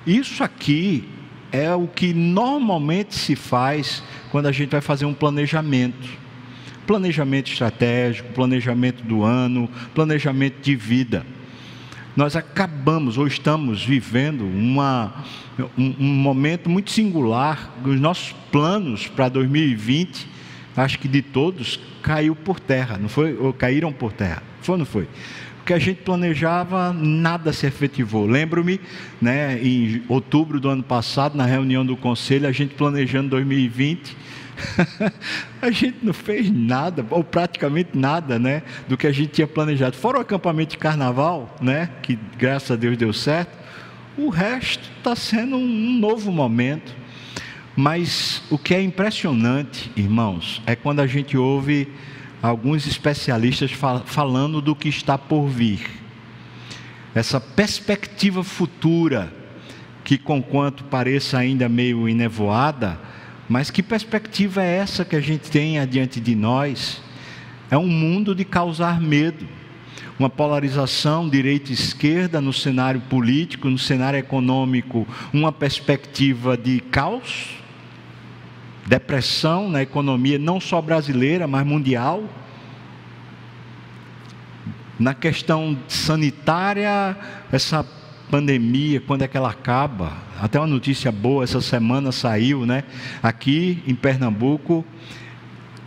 Isso 0.06 0.44
aqui 0.44 1.08
é 1.50 1.72
o 1.74 1.86
que 1.86 2.14
normalmente 2.14 3.14
se 3.14 3.36
faz 3.36 4.02
quando 4.30 4.46
a 4.46 4.52
gente 4.52 4.70
vai 4.70 4.80
fazer 4.80 5.04
um 5.04 5.14
planejamento. 5.14 6.08
Planejamento 6.86 7.50
estratégico, 7.50 8.32
planejamento 8.32 9.02
do 9.04 9.22
ano, 9.22 9.68
planejamento 9.94 10.60
de 10.60 10.74
vida. 10.74 11.24
Nós 12.14 12.36
acabamos 12.36 13.16
ou 13.16 13.26
estamos 13.26 13.84
vivendo 13.84 14.44
uma, 14.44 15.24
um, 15.78 15.94
um 15.98 16.06
momento 16.06 16.68
muito 16.68 16.90
singular. 16.90 17.72
Os 17.84 17.98
nossos 17.98 18.32
planos 18.50 19.06
para 19.06 19.30
2020, 19.30 20.28
acho 20.76 20.98
que 20.98 21.08
de 21.08 21.22
todos, 21.22 21.80
caiu 22.02 22.36
por 22.36 22.60
terra, 22.60 22.98
não 22.98 23.08
foi? 23.08 23.34
Ou 23.38 23.52
caíram 23.52 23.92
por 23.92 24.12
terra. 24.12 24.42
Foi 24.60 24.74
ou 24.74 24.78
não 24.78 24.84
foi? 24.84 25.04
O 25.62 25.64
que 25.64 25.72
a 25.72 25.78
gente 25.78 26.02
planejava, 26.02 26.92
nada 26.92 27.52
se 27.52 27.66
efetivou. 27.66 28.26
Lembro-me, 28.26 28.80
né, 29.20 29.58
em 29.62 30.02
outubro 30.08 30.60
do 30.60 30.68
ano 30.68 30.82
passado, 30.82 31.36
na 31.36 31.46
reunião 31.46 31.86
do 31.86 31.96
conselho, 31.96 32.46
a 32.48 32.52
gente 32.52 32.74
planejando 32.74 33.30
2020, 33.30 34.16
a 35.60 35.70
gente 35.70 35.98
não 36.02 36.12
fez 36.12 36.50
nada, 36.50 37.04
ou 37.10 37.22
praticamente 37.22 37.90
nada, 37.96 38.38
né, 38.38 38.62
do 38.88 38.96
que 38.96 39.06
a 39.06 39.12
gente 39.12 39.32
tinha 39.32 39.46
planejado. 39.46 39.96
Fora 39.96 40.18
o 40.18 40.20
acampamento 40.20 40.72
de 40.72 40.78
carnaval, 40.78 41.54
né, 41.60 41.90
que 42.02 42.18
graças 42.38 42.70
a 42.70 42.76
Deus 42.76 42.96
deu 42.96 43.12
certo, 43.12 43.56
o 44.16 44.28
resto 44.28 44.90
está 44.98 45.16
sendo 45.16 45.56
um 45.56 45.98
novo 45.98 46.30
momento. 46.30 47.02
Mas 47.74 48.42
o 48.50 48.58
que 48.58 48.74
é 48.74 48.82
impressionante, 48.82 49.90
irmãos, 49.96 50.60
é 50.66 50.76
quando 50.76 51.00
a 51.00 51.06
gente 51.06 51.38
ouve 51.38 51.88
alguns 52.42 52.86
especialistas 52.86 53.72
fal 53.72 54.02
falando 54.04 54.60
do 54.60 54.76
que 54.76 54.88
está 54.88 55.16
por 55.16 55.46
vir. 55.46 55.80
Essa 57.14 57.40
perspectiva 57.40 58.44
futura, 58.44 59.32
que 60.04 60.18
conquanto 60.18 60.84
pareça 60.84 61.38
ainda 61.38 61.68
meio 61.68 62.06
enevoada, 62.08 62.98
mas 63.52 63.70
que 63.70 63.82
perspectiva 63.82 64.62
é 64.62 64.78
essa 64.78 65.04
que 65.04 65.14
a 65.14 65.20
gente 65.20 65.50
tem 65.50 65.78
adiante 65.78 66.18
de 66.18 66.34
nós? 66.34 67.02
É 67.70 67.76
um 67.76 67.86
mundo 67.86 68.34
de 68.34 68.46
causar 68.46 68.98
medo, 68.98 69.46
uma 70.18 70.30
polarização 70.30 71.28
direita 71.28 71.70
esquerda 71.70 72.40
no 72.40 72.50
cenário 72.50 73.02
político, 73.10 73.68
no 73.68 73.76
cenário 73.76 74.18
econômico, 74.18 75.06
uma 75.34 75.52
perspectiva 75.52 76.56
de 76.56 76.80
caos, 76.80 77.50
depressão 78.86 79.68
na 79.68 79.82
economia, 79.82 80.38
não 80.38 80.58
só 80.58 80.80
brasileira, 80.80 81.46
mas 81.46 81.66
mundial. 81.66 82.24
Na 84.98 85.12
questão 85.12 85.78
sanitária, 85.88 87.14
essa 87.52 87.86
pandemia, 88.32 88.98
quando 88.98 89.20
é 89.20 89.28
que 89.28 89.36
ela 89.36 89.50
acaba? 89.50 90.14
Até 90.40 90.58
uma 90.58 90.66
notícia 90.66 91.12
boa 91.12 91.44
essa 91.44 91.60
semana 91.60 92.10
saiu, 92.10 92.64
né? 92.64 92.82
Aqui 93.22 93.82
em 93.86 93.94
Pernambuco 93.94 94.82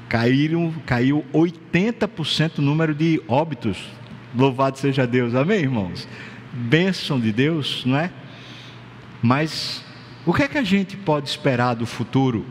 caíram, 0.08 0.72
caiu 0.86 1.26
80% 1.34 2.60
o 2.60 2.62
número 2.62 2.94
de 2.94 3.20
óbitos. 3.28 3.90
Louvado 4.36 4.78
seja 4.78 5.08
Deus, 5.08 5.34
amém, 5.34 5.62
irmãos? 5.62 6.08
Bênção 6.54 7.20
de 7.20 7.32
Deus, 7.32 7.84
não 7.84 7.98
é? 7.98 8.12
Mas 9.24 9.84
o 10.24 10.32
que 10.32 10.44
é 10.44 10.48
que 10.48 10.60
a 10.60 10.64
gente 10.64 10.96
pode 10.96 11.28
esperar 11.28 11.74
do 11.74 11.88
futuro? 11.88 12.46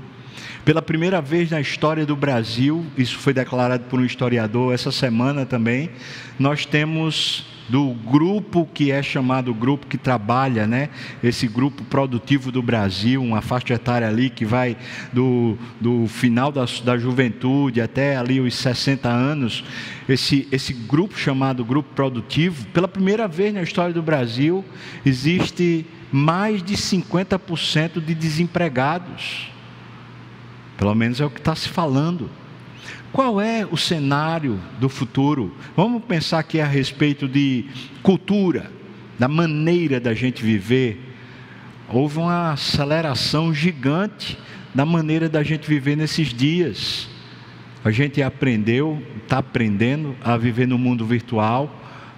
Pela 0.64 0.82
primeira 0.82 1.20
vez 1.20 1.50
na 1.50 1.60
história 1.60 2.06
do 2.06 2.16
Brasil, 2.16 2.84
isso 2.96 3.18
foi 3.18 3.32
declarado 3.32 3.84
por 3.84 4.00
um 4.00 4.04
historiador 4.04 4.74
essa 4.74 4.90
semana 4.90 5.44
também, 5.44 5.90
nós 6.38 6.64
temos 6.66 7.46
do 7.68 7.94
grupo 7.94 8.68
que 8.72 8.90
é 8.90 9.02
chamado 9.02 9.54
grupo 9.54 9.86
que 9.86 9.96
trabalha, 9.96 10.66
né? 10.66 10.90
Esse 11.22 11.48
grupo 11.48 11.82
produtivo 11.84 12.52
do 12.52 12.62
Brasil, 12.62 13.22
uma 13.22 13.40
faixa 13.40 13.74
etária 13.74 14.06
ali 14.06 14.28
que 14.28 14.44
vai 14.44 14.76
do, 15.12 15.56
do 15.80 16.06
final 16.06 16.52
da, 16.52 16.64
da 16.84 16.98
juventude 16.98 17.80
até 17.80 18.16
ali 18.16 18.40
os 18.40 18.54
60 18.54 19.08
anos. 19.08 19.64
Esse, 20.08 20.46
esse 20.52 20.72
grupo 20.72 21.18
chamado 21.18 21.64
grupo 21.64 21.94
produtivo, 21.94 22.66
pela 22.68 22.88
primeira 22.88 23.26
vez 23.26 23.54
na 23.54 23.62
história 23.62 23.94
do 23.94 24.02
Brasil, 24.02 24.64
existe 25.04 25.86
mais 26.12 26.62
de 26.62 26.74
50% 26.74 28.04
de 28.04 28.14
desempregados. 28.14 29.53
Pelo 30.76 30.94
menos 30.94 31.20
é 31.20 31.24
o 31.24 31.30
que 31.30 31.38
está 31.38 31.54
se 31.54 31.68
falando. 31.68 32.28
Qual 33.12 33.40
é 33.40 33.64
o 33.64 33.76
cenário 33.76 34.58
do 34.80 34.88
futuro? 34.88 35.54
Vamos 35.76 36.02
pensar 36.04 36.40
aqui 36.40 36.60
a 36.60 36.66
respeito 36.66 37.28
de 37.28 37.66
cultura, 38.02 38.72
da 39.16 39.28
maneira 39.28 40.00
da 40.00 40.12
gente 40.14 40.42
viver. 40.42 41.14
Houve 41.88 42.18
uma 42.18 42.52
aceleração 42.52 43.54
gigante 43.54 44.36
da 44.74 44.84
maneira 44.84 45.28
da 45.28 45.44
gente 45.44 45.68
viver 45.68 45.96
nesses 45.96 46.34
dias. 46.34 47.08
A 47.84 47.90
gente 47.92 48.20
aprendeu, 48.20 49.00
está 49.22 49.38
aprendendo 49.38 50.16
a 50.24 50.36
viver 50.36 50.66
no 50.66 50.76
mundo 50.76 51.06
virtual, 51.06 51.72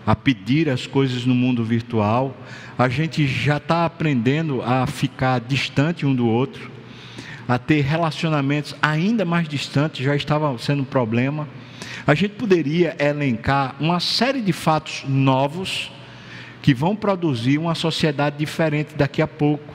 a 0.06 0.16
pedir 0.16 0.70
as 0.70 0.86
coisas 0.86 1.26
no 1.26 1.34
mundo 1.34 1.62
virtual. 1.62 2.34
A 2.78 2.88
gente 2.88 3.26
já 3.26 3.58
está 3.58 3.84
aprendendo 3.84 4.62
a 4.62 4.86
ficar 4.86 5.40
distante 5.40 6.06
um 6.06 6.14
do 6.14 6.26
outro 6.26 6.75
a 7.48 7.58
ter 7.58 7.82
relacionamentos 7.82 8.74
ainda 8.82 9.24
mais 9.24 9.48
distantes, 9.48 10.04
já 10.04 10.16
estava 10.16 10.56
sendo 10.58 10.82
um 10.82 10.86
problema. 10.86 11.48
A 12.06 12.14
gente 12.14 12.34
poderia 12.34 12.96
elencar 12.98 13.76
uma 13.78 14.00
série 14.00 14.40
de 14.40 14.52
fatos 14.52 15.04
novos 15.06 15.90
que 16.60 16.74
vão 16.74 16.96
produzir 16.96 17.58
uma 17.58 17.74
sociedade 17.74 18.36
diferente 18.38 18.94
daqui 18.96 19.22
a 19.22 19.26
pouco. 19.26 19.74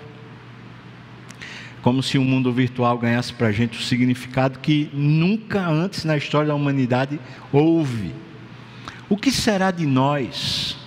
Como 1.81 2.03
se 2.03 2.17
o 2.17 2.21
mundo 2.21 2.51
virtual 2.51 2.97
ganhasse 2.97 3.33
para 3.33 3.47
a 3.47 3.51
gente 3.51 3.79
o 3.79 3.81
significado 3.81 4.59
que 4.59 4.89
nunca 4.93 5.65
antes 5.67 6.03
na 6.03 6.17
história 6.17 6.49
da 6.49 6.55
humanidade 6.55 7.19
houve. 7.51 8.13
O 9.09 9.17
que 9.17 9.31
será 9.31 9.71
de 9.71 9.85
nós? 9.85 10.77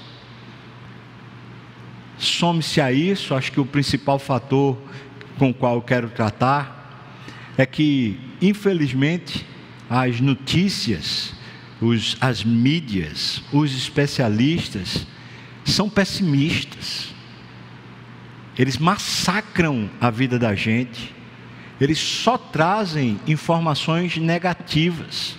Some-se 2.16 2.80
a 2.80 2.92
isso, 2.92 3.34
acho 3.34 3.50
que 3.50 3.60
o 3.60 3.66
principal 3.66 4.18
fator 4.18 4.78
com 5.38 5.50
o 5.50 5.54
qual 5.54 5.74
eu 5.74 5.82
quero 5.82 6.08
tratar 6.08 6.73
é 7.56 7.64
que, 7.64 8.18
infelizmente, 8.40 9.46
as 9.88 10.20
notícias, 10.20 11.34
os, 11.80 12.16
as 12.20 12.42
mídias, 12.44 13.42
os 13.52 13.74
especialistas 13.76 15.06
são 15.64 15.88
pessimistas. 15.88 17.14
Eles 18.58 18.78
massacram 18.78 19.90
a 20.00 20.10
vida 20.10 20.38
da 20.38 20.54
gente. 20.54 21.14
Eles 21.80 21.98
só 21.98 22.38
trazem 22.38 23.20
informações 23.26 24.16
negativas, 24.16 25.36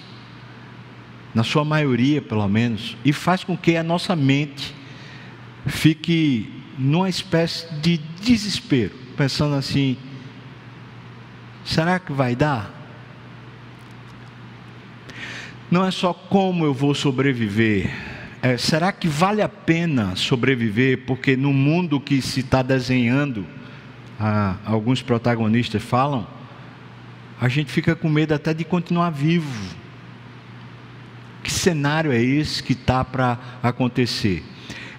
na 1.34 1.44
sua 1.44 1.66
maioria, 1.66 2.22
pelo 2.22 2.48
menos, 2.48 2.96
e 3.04 3.12
faz 3.12 3.44
com 3.44 3.58
que 3.58 3.76
a 3.76 3.84
nossa 3.84 4.16
mente 4.16 4.74
fique 5.66 6.50
numa 6.78 7.10
espécie 7.10 7.74
de 7.76 7.98
desespero, 8.22 8.94
pensando 9.18 9.56
assim: 9.56 9.98
Será 11.66 11.98
que 12.00 12.14
vai 12.14 12.36
dar? 12.36 12.72
Não 15.70 15.84
é 15.84 15.90
só 15.90 16.14
como 16.14 16.64
eu 16.64 16.74
vou 16.74 16.94
sobreviver. 16.94 17.92
É, 18.42 18.56
será 18.56 18.92
que 18.92 19.08
vale 19.08 19.42
a 19.42 19.50
pena 19.50 20.16
sobreviver? 20.16 21.06
Porque 21.08 21.36
no 21.36 21.52
mundo 21.52 22.00
que 22.00 22.22
se 22.22 22.42
está 22.42 22.62
desenhando, 22.62 23.48
ah, 24.20 24.58
alguns 24.64 25.02
protagonistas 25.02 25.82
falam, 25.82 26.28
a 27.42 27.50
gente 27.50 27.72
fica 27.72 27.96
com 27.96 28.08
medo 28.08 28.36
até 28.36 28.54
de 28.54 28.64
continuar 28.64 29.10
vivo. 29.10 29.76
cenário 31.48 32.12
é 32.12 32.22
esse 32.22 32.62
que 32.62 32.74
está 32.74 33.04
para 33.04 33.40
acontecer? 33.64 34.44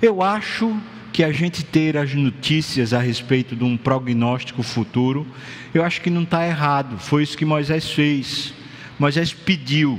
Eu 0.02 0.20
acho 0.20 0.76
que 1.16 1.24
a 1.24 1.32
gente 1.32 1.64
ter 1.64 1.96
as 1.96 2.12
notícias 2.12 2.92
a 2.92 2.98
respeito 2.98 3.56
de 3.56 3.64
um 3.64 3.74
prognóstico 3.74 4.62
futuro, 4.62 5.26
eu 5.72 5.82
acho 5.82 6.02
que 6.02 6.10
não 6.10 6.24
está 6.24 6.46
errado. 6.46 6.98
Foi 6.98 7.22
isso 7.22 7.38
que 7.38 7.44
Moisés 7.46 7.90
fez. 7.90 8.52
Moisés 8.98 9.32
pediu, 9.32 9.98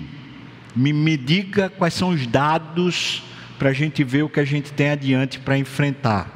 me, 0.76 0.94
me 0.94 1.18
diga 1.18 1.70
quais 1.72 1.96
são 1.96 2.10
os 2.10 2.28
dados 2.28 3.24
para 3.58 3.70
a 3.70 3.74
gente 3.74 4.04
ver 4.04 4.26
o 4.26 4.30
que 4.30 4.40
a 4.40 4.46
gente 4.46 4.72
tem 4.72 4.92
adiante 4.92 5.40
para 5.40 5.58
enfrentar. 5.58 6.30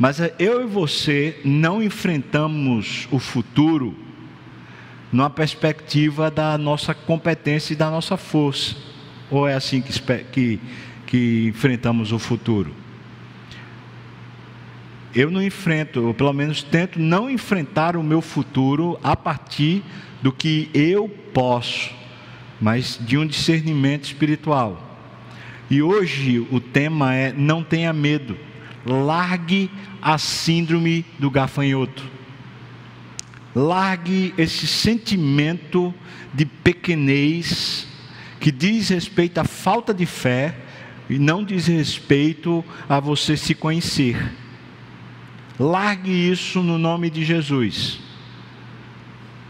Mas 0.00 0.18
eu 0.36 0.62
e 0.62 0.66
você 0.66 1.40
não 1.44 1.80
enfrentamos 1.80 3.06
o 3.12 3.20
futuro 3.20 3.96
numa 5.12 5.30
perspectiva 5.30 6.28
da 6.28 6.58
nossa 6.58 6.92
competência 6.92 7.72
e 7.72 7.76
da 7.76 7.88
nossa 7.88 8.16
força. 8.16 8.74
Ou 9.30 9.46
é 9.46 9.54
assim 9.54 9.80
que, 9.80 9.92
que, 10.32 10.60
que 11.06 11.46
enfrentamos 11.50 12.10
o 12.10 12.18
futuro? 12.18 12.84
Eu 15.16 15.30
não 15.30 15.42
enfrento, 15.42 16.08
ou 16.08 16.12
pelo 16.12 16.34
menos 16.34 16.62
tento 16.62 17.00
não 17.00 17.30
enfrentar 17.30 17.96
o 17.96 18.02
meu 18.02 18.20
futuro 18.20 19.00
a 19.02 19.16
partir 19.16 19.82
do 20.20 20.30
que 20.30 20.68
eu 20.74 21.08
posso, 21.32 21.90
mas 22.60 23.00
de 23.00 23.16
um 23.16 23.26
discernimento 23.26 24.04
espiritual. 24.04 25.00
E 25.70 25.80
hoje 25.80 26.46
o 26.50 26.60
tema 26.60 27.14
é: 27.14 27.32
não 27.32 27.64
tenha 27.64 27.94
medo, 27.94 28.36
largue 28.84 29.70
a 30.02 30.18
síndrome 30.18 31.02
do 31.18 31.30
gafanhoto. 31.30 32.04
Largue 33.54 34.34
esse 34.36 34.66
sentimento 34.66 35.94
de 36.34 36.44
pequenez 36.44 37.88
que 38.38 38.52
diz 38.52 38.90
respeito 38.90 39.38
à 39.38 39.44
falta 39.44 39.94
de 39.94 40.04
fé 40.04 40.54
e 41.08 41.18
não 41.18 41.42
diz 41.42 41.68
respeito 41.68 42.62
a 42.86 43.00
você 43.00 43.34
se 43.34 43.54
conhecer. 43.54 44.44
Largue 45.58 46.30
isso 46.30 46.62
no 46.62 46.76
nome 46.76 47.08
de 47.08 47.24
Jesus. 47.24 47.98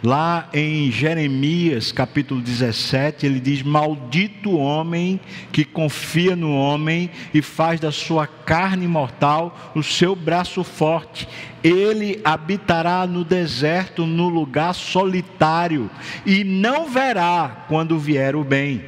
Lá 0.04 0.48
em 0.54 0.88
Jeremias 0.88 1.90
capítulo 1.90 2.40
17, 2.40 3.26
ele 3.26 3.40
diz: 3.40 3.62
Maldito 3.62 4.50
o 4.50 4.58
homem 4.58 5.18
que 5.50 5.64
confia 5.64 6.36
no 6.36 6.56
homem 6.56 7.10
e 7.34 7.42
faz 7.42 7.80
da 7.80 7.90
sua 7.90 8.24
carne 8.24 8.86
mortal 8.86 9.72
o 9.74 9.82
seu 9.82 10.14
braço 10.14 10.62
forte. 10.62 11.26
Ele 11.64 12.20
habitará 12.24 13.04
no 13.04 13.24
deserto, 13.24 14.06
no 14.06 14.28
lugar 14.28 14.74
solitário, 14.74 15.90
e 16.24 16.44
não 16.44 16.88
verá 16.88 17.64
quando 17.66 17.98
vier 17.98 18.36
o 18.36 18.44
bem. 18.44 18.84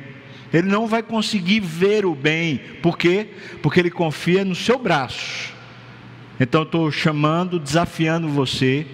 Ele 0.52 0.68
não 0.68 0.87
vai 0.87 1.02
conseguir 1.02 1.58
ver 1.58 2.06
o 2.06 2.14
bem, 2.14 2.60
por 2.80 2.96
quê? 2.96 3.28
Porque 3.60 3.80
ele 3.80 3.90
confia 3.90 4.44
no 4.44 4.54
seu 4.54 4.78
braço. 4.78 5.57
Então 6.40 6.62
estou 6.62 6.90
chamando, 6.90 7.59
desafiando 7.59 8.28
você 8.28 8.87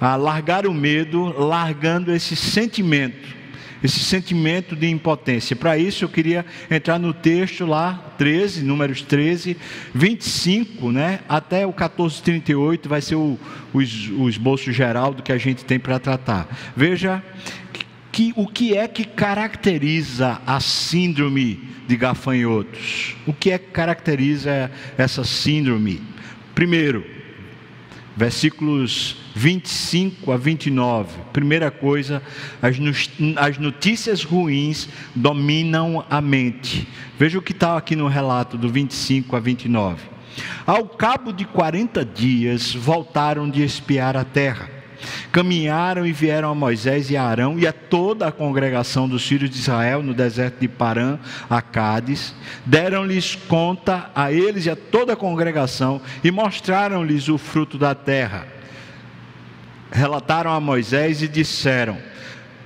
a 0.00 0.14
largar 0.16 0.66
o 0.66 0.74
medo, 0.74 1.34
largando 1.38 2.12
esse 2.12 2.36
sentimento, 2.36 3.34
esse 3.82 4.00
sentimento 4.00 4.76
de 4.76 4.88
impotência. 4.88 5.56
Para 5.56 5.78
isso 5.78 6.04
eu 6.04 6.08
queria 6.08 6.44
entrar 6.70 6.98
no 6.98 7.12
texto 7.12 7.64
lá, 7.64 8.14
13, 8.18 8.62
números 8.62 9.02
13, 9.02 9.56
25, 9.94 10.92
né, 10.92 11.20
até 11.28 11.66
o 11.66 11.72
14, 11.72 12.22
38, 12.22 12.88
vai 12.88 13.00
ser 13.00 13.16
o, 13.16 13.38
o, 13.72 13.78
o 13.78 14.28
esboço 14.28 14.70
geral 14.70 15.14
do 15.14 15.22
que 15.22 15.32
a 15.32 15.38
gente 15.38 15.64
tem 15.64 15.78
para 15.78 15.98
tratar. 15.98 16.46
Veja 16.76 17.22
que, 18.16 18.32
o 18.34 18.46
que 18.46 18.74
é 18.74 18.88
que 18.88 19.04
caracteriza 19.04 20.40
a 20.46 20.58
síndrome 20.58 21.60
de 21.86 21.98
gafanhotos? 21.98 23.14
O 23.26 23.32
que 23.34 23.50
é 23.50 23.58
que 23.58 23.70
caracteriza 23.70 24.70
essa 24.96 25.22
síndrome? 25.22 26.00
Primeiro, 26.56 27.04
versículos 28.16 29.14
25 29.34 30.32
a 30.32 30.38
29. 30.38 31.10
Primeira 31.30 31.70
coisa, 31.70 32.22
as 33.36 33.58
notícias 33.58 34.24
ruins 34.24 34.88
dominam 35.14 36.02
a 36.08 36.18
mente. 36.22 36.88
Veja 37.18 37.38
o 37.38 37.42
que 37.42 37.52
está 37.52 37.76
aqui 37.76 37.94
no 37.94 38.08
relato 38.08 38.56
do 38.56 38.70
25 38.70 39.36
a 39.36 39.38
29. 39.38 40.02
Ao 40.66 40.88
cabo 40.88 41.30
de 41.30 41.44
40 41.44 42.02
dias, 42.06 42.72
voltaram 42.72 43.50
de 43.50 43.62
espiar 43.62 44.16
a 44.16 44.24
terra 44.24 44.75
Caminharam 45.32 46.06
e 46.06 46.12
vieram 46.12 46.50
a 46.50 46.54
Moisés 46.54 47.10
e 47.10 47.16
a 47.16 47.22
Arão 47.22 47.58
e 47.58 47.66
a 47.66 47.72
toda 47.72 48.26
a 48.26 48.32
congregação 48.32 49.08
dos 49.08 49.26
filhos 49.26 49.50
de 49.50 49.58
Israel 49.58 50.02
no 50.02 50.14
deserto 50.14 50.60
de 50.60 50.68
Parã, 50.68 51.18
a 51.48 51.60
Cádiz. 51.60 52.34
Deram-lhes 52.64 53.34
conta 53.34 54.10
a 54.14 54.32
eles 54.32 54.66
e 54.66 54.70
a 54.70 54.76
toda 54.76 55.12
a 55.12 55.16
congregação 55.16 56.00
e 56.22 56.30
mostraram-lhes 56.30 57.28
o 57.28 57.38
fruto 57.38 57.76
da 57.78 57.94
terra. 57.94 58.46
Relataram 59.90 60.52
a 60.52 60.60
Moisés 60.60 61.22
e 61.22 61.28
disseram: 61.28 61.98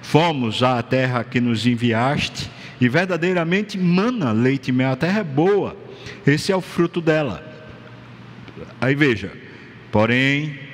Fomos 0.03 0.63
à 0.63 0.83
terra 0.83 1.25
que 1.25 1.41
nos 1.41 1.67
enviaste 1.67 2.51
e 2.81 2.89
verdadeiramente 2.89 3.79
mana 3.79 4.33
leite 4.33 4.69
e 4.69 4.73
mel. 4.73 4.93
A 4.93 4.97
terra 4.97 5.21
é 5.21 5.25
boa, 5.25 5.77
esse 6.27 6.51
é 6.51 6.57
o 6.57 6.61
fruto 6.61 7.01
dela. 7.01 7.45
Aí 8.81 8.95
veja, 8.95 9.33
porém 9.93 10.70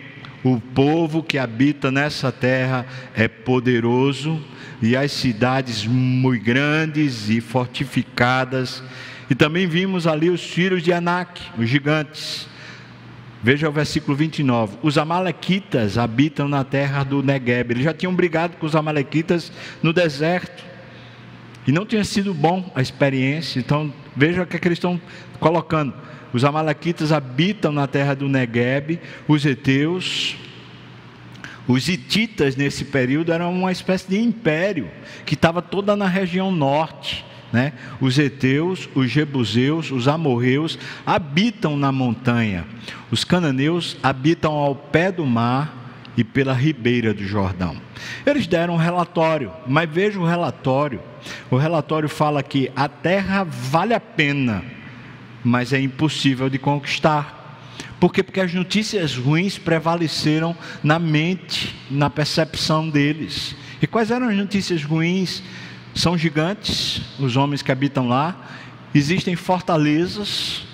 o 0.47 0.61
povo 0.61 1.25
que 1.25 1.39
habita 1.39 1.91
nessa 1.91 2.31
terra 2.31 2.87
é 3.15 3.27
poderoso 3.27 4.41
e 4.81 4.97
as 4.97 5.11
cidades 5.11 5.85
muito 5.85 6.45
grandes 6.45 7.29
e 7.29 7.41
fortificadas. 7.41 8.81
E 9.29 9.35
também 9.35 9.67
vimos 9.67 10.07
ali 10.07 10.31
os 10.31 10.43
filhos 10.43 10.85
de 10.85 10.93
Anak, 10.93 11.41
os 11.59 11.69
gigantes. 11.69 12.49
Veja 13.43 13.69
o 13.69 13.73
versículo 13.73 14.17
29. 14.17 14.79
Os 14.83 14.97
amalequitas 14.97 15.99
habitam 15.99 16.47
na 16.47 16.63
terra 16.63 17.03
do 17.03 17.25
Negueb. 17.25 17.73
Eles 17.73 17.85
já 17.85 17.93
tinham 17.93 18.15
brigado 18.15 18.57
com 18.57 18.67
os 18.67 18.77
amalequitas 18.77 19.51
no 19.83 19.93
deserto. 19.93 20.65
E 21.67 21.73
não 21.73 21.85
tinha 21.85 22.05
sido 22.05 22.33
bom 22.33 22.71
a 22.73 22.81
experiência. 22.81 23.59
Então, 23.59 23.93
veja 24.15 24.43
o 24.43 24.47
que, 24.47 24.57
é 24.57 24.61
que 24.61 24.69
eles 24.69 24.79
estão 24.79 25.01
colocando. 25.41 25.93
Os 26.37 26.45
amalequitas 26.45 27.13
habitam 27.13 27.73
na 27.73 27.87
terra 27.87 28.13
do 28.13 28.29
Negueb, 28.29 29.01
os 29.27 29.47
heteus, 29.47 30.37
os 31.67 31.89
hititas 31.89 32.57
nesse 32.57 32.85
período 32.85 33.33
eram 33.33 33.51
uma 33.51 33.73
espécie 33.73 34.07
de 34.07 34.21
império 34.21 34.91
que 35.25 35.33
estava 35.33 35.63
toda 35.63 35.97
na 35.97 36.07
região 36.07 36.53
norte. 36.53 37.25
Né? 37.51 37.73
Os 38.03 38.19
heteus, 38.19 38.87
os 38.95 39.11
jebuseus, 39.11 39.91
os 39.91 40.07
amorreus 40.09 40.79
habitam 41.07 41.75
na 41.75 41.91
montanha. 41.91 42.67
Os 43.11 43.25
cananeus 43.25 43.97
habitam 44.03 44.53
ao 44.53 44.75
pé 44.75 45.11
do 45.11 45.25
mar 45.25 45.95
e 46.19 46.23
pela 46.23 46.53
ribeira 46.53 47.15
do 47.15 47.25
Jordão. 47.25 47.81
Eles 48.27 48.47
deram 48.47 48.75
um 48.75 48.77
relatório, 48.77 49.51
mas 49.67 49.89
veja 49.89 50.21
o 50.21 50.27
relatório. 50.27 51.01
O 51.51 51.57
relatório 51.57 52.11
fala 52.11 52.43
que 52.43 52.71
a 52.77 52.91
terra 52.91 53.43
vale 53.43 53.95
a 53.95 54.01
pena 54.01 54.76
mas 55.47 55.73
é 55.73 55.81
impossível 55.81 56.51
de 56.51 56.59
conquistar. 56.59 57.71
Por 58.01 58.13
quê? 58.13 58.21
Porque 58.21 58.41
as 58.41 58.53
notícias 58.53 59.17
ruins 59.17 59.57
prevaleceram 59.57 60.57
na 60.83 60.99
mente, 60.99 61.73
na 61.89 62.11
percepção 62.11 62.91
deles. 62.91 63.55
E 63.81 63.87
quais 63.87 64.11
eram 64.11 64.29
as 64.29 64.37
notícias 64.37 64.83
ruins? 64.83 65.45
São 65.95 66.19
gigantes, 66.19 67.01
os 67.21 67.37
homens 67.37 67.63
que 67.63 67.71
habitam 67.71 68.09
lá, 68.09 68.37
existem 68.93 69.37
fortalezas. 69.37 70.65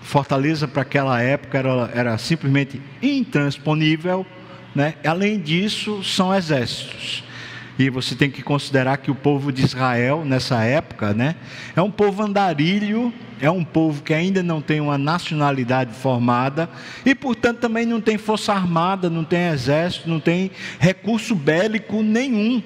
Fortaleza 0.00 0.68
para 0.68 0.82
aquela 0.82 1.20
época 1.20 1.58
era, 1.58 1.90
era 1.92 2.18
simplesmente 2.18 2.80
intransponível. 3.02 4.24
Né? 4.76 4.94
Além 5.04 5.40
disso, 5.40 6.04
são 6.04 6.32
exércitos. 6.32 7.24
E 7.78 7.88
você 7.88 8.14
tem 8.14 8.30
que 8.30 8.42
considerar 8.42 8.96
que 8.96 9.10
o 9.10 9.14
povo 9.14 9.52
de 9.52 9.64
Israel, 9.64 10.24
nessa 10.24 10.62
época, 10.64 11.14
né, 11.14 11.36
é 11.76 11.82
um 11.82 11.90
povo 11.90 12.22
andarilho 12.22 13.12
é 13.40 13.50
um 13.50 13.64
povo 13.64 14.02
que 14.02 14.12
ainda 14.12 14.42
não 14.42 14.60
tem 14.60 14.80
uma 14.80 14.98
nacionalidade 14.98 15.94
formada 15.94 16.68
e, 17.04 17.14
portanto, 17.14 17.58
também 17.58 17.86
não 17.86 18.00
tem 18.00 18.18
força 18.18 18.52
armada, 18.52 19.08
não 19.08 19.24
tem 19.24 19.48
exército, 19.48 20.08
não 20.08 20.20
tem 20.20 20.50
recurso 20.78 21.34
bélico 21.34 22.02
nenhum. 22.02 22.62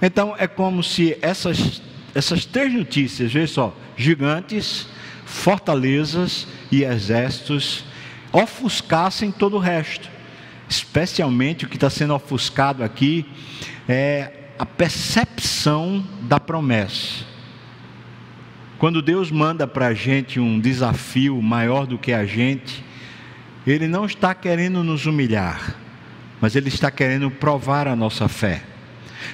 Então, 0.00 0.34
é 0.38 0.46
como 0.46 0.82
se 0.82 1.18
essas, 1.20 1.82
essas 2.14 2.44
três 2.44 2.72
notícias, 2.72 3.32
veja 3.32 3.52
só, 3.52 3.76
gigantes, 3.96 4.86
fortalezas 5.24 6.46
e 6.70 6.84
exércitos, 6.84 7.84
ofuscassem 8.32 9.30
todo 9.30 9.56
o 9.56 9.60
resto. 9.60 10.08
Especialmente 10.70 11.64
o 11.64 11.68
que 11.68 11.76
está 11.76 11.90
sendo 11.90 12.14
ofuscado 12.14 12.84
aqui 12.84 13.26
é 13.88 14.52
a 14.56 14.64
percepção 14.64 16.06
da 16.22 16.38
promessa. 16.38 17.24
Quando 18.78 19.02
Deus 19.02 19.32
manda 19.32 19.66
para 19.66 19.88
a 19.88 19.94
gente 19.94 20.38
um 20.38 20.60
desafio 20.60 21.42
maior 21.42 21.86
do 21.86 21.98
que 21.98 22.12
a 22.12 22.24
gente, 22.24 22.84
Ele 23.66 23.88
não 23.88 24.06
está 24.06 24.32
querendo 24.32 24.84
nos 24.84 25.06
humilhar, 25.06 25.74
mas 26.40 26.54
Ele 26.54 26.68
está 26.68 26.88
querendo 26.88 27.30
provar 27.32 27.88
a 27.88 27.96
nossa 27.96 28.28
fé. 28.28 28.62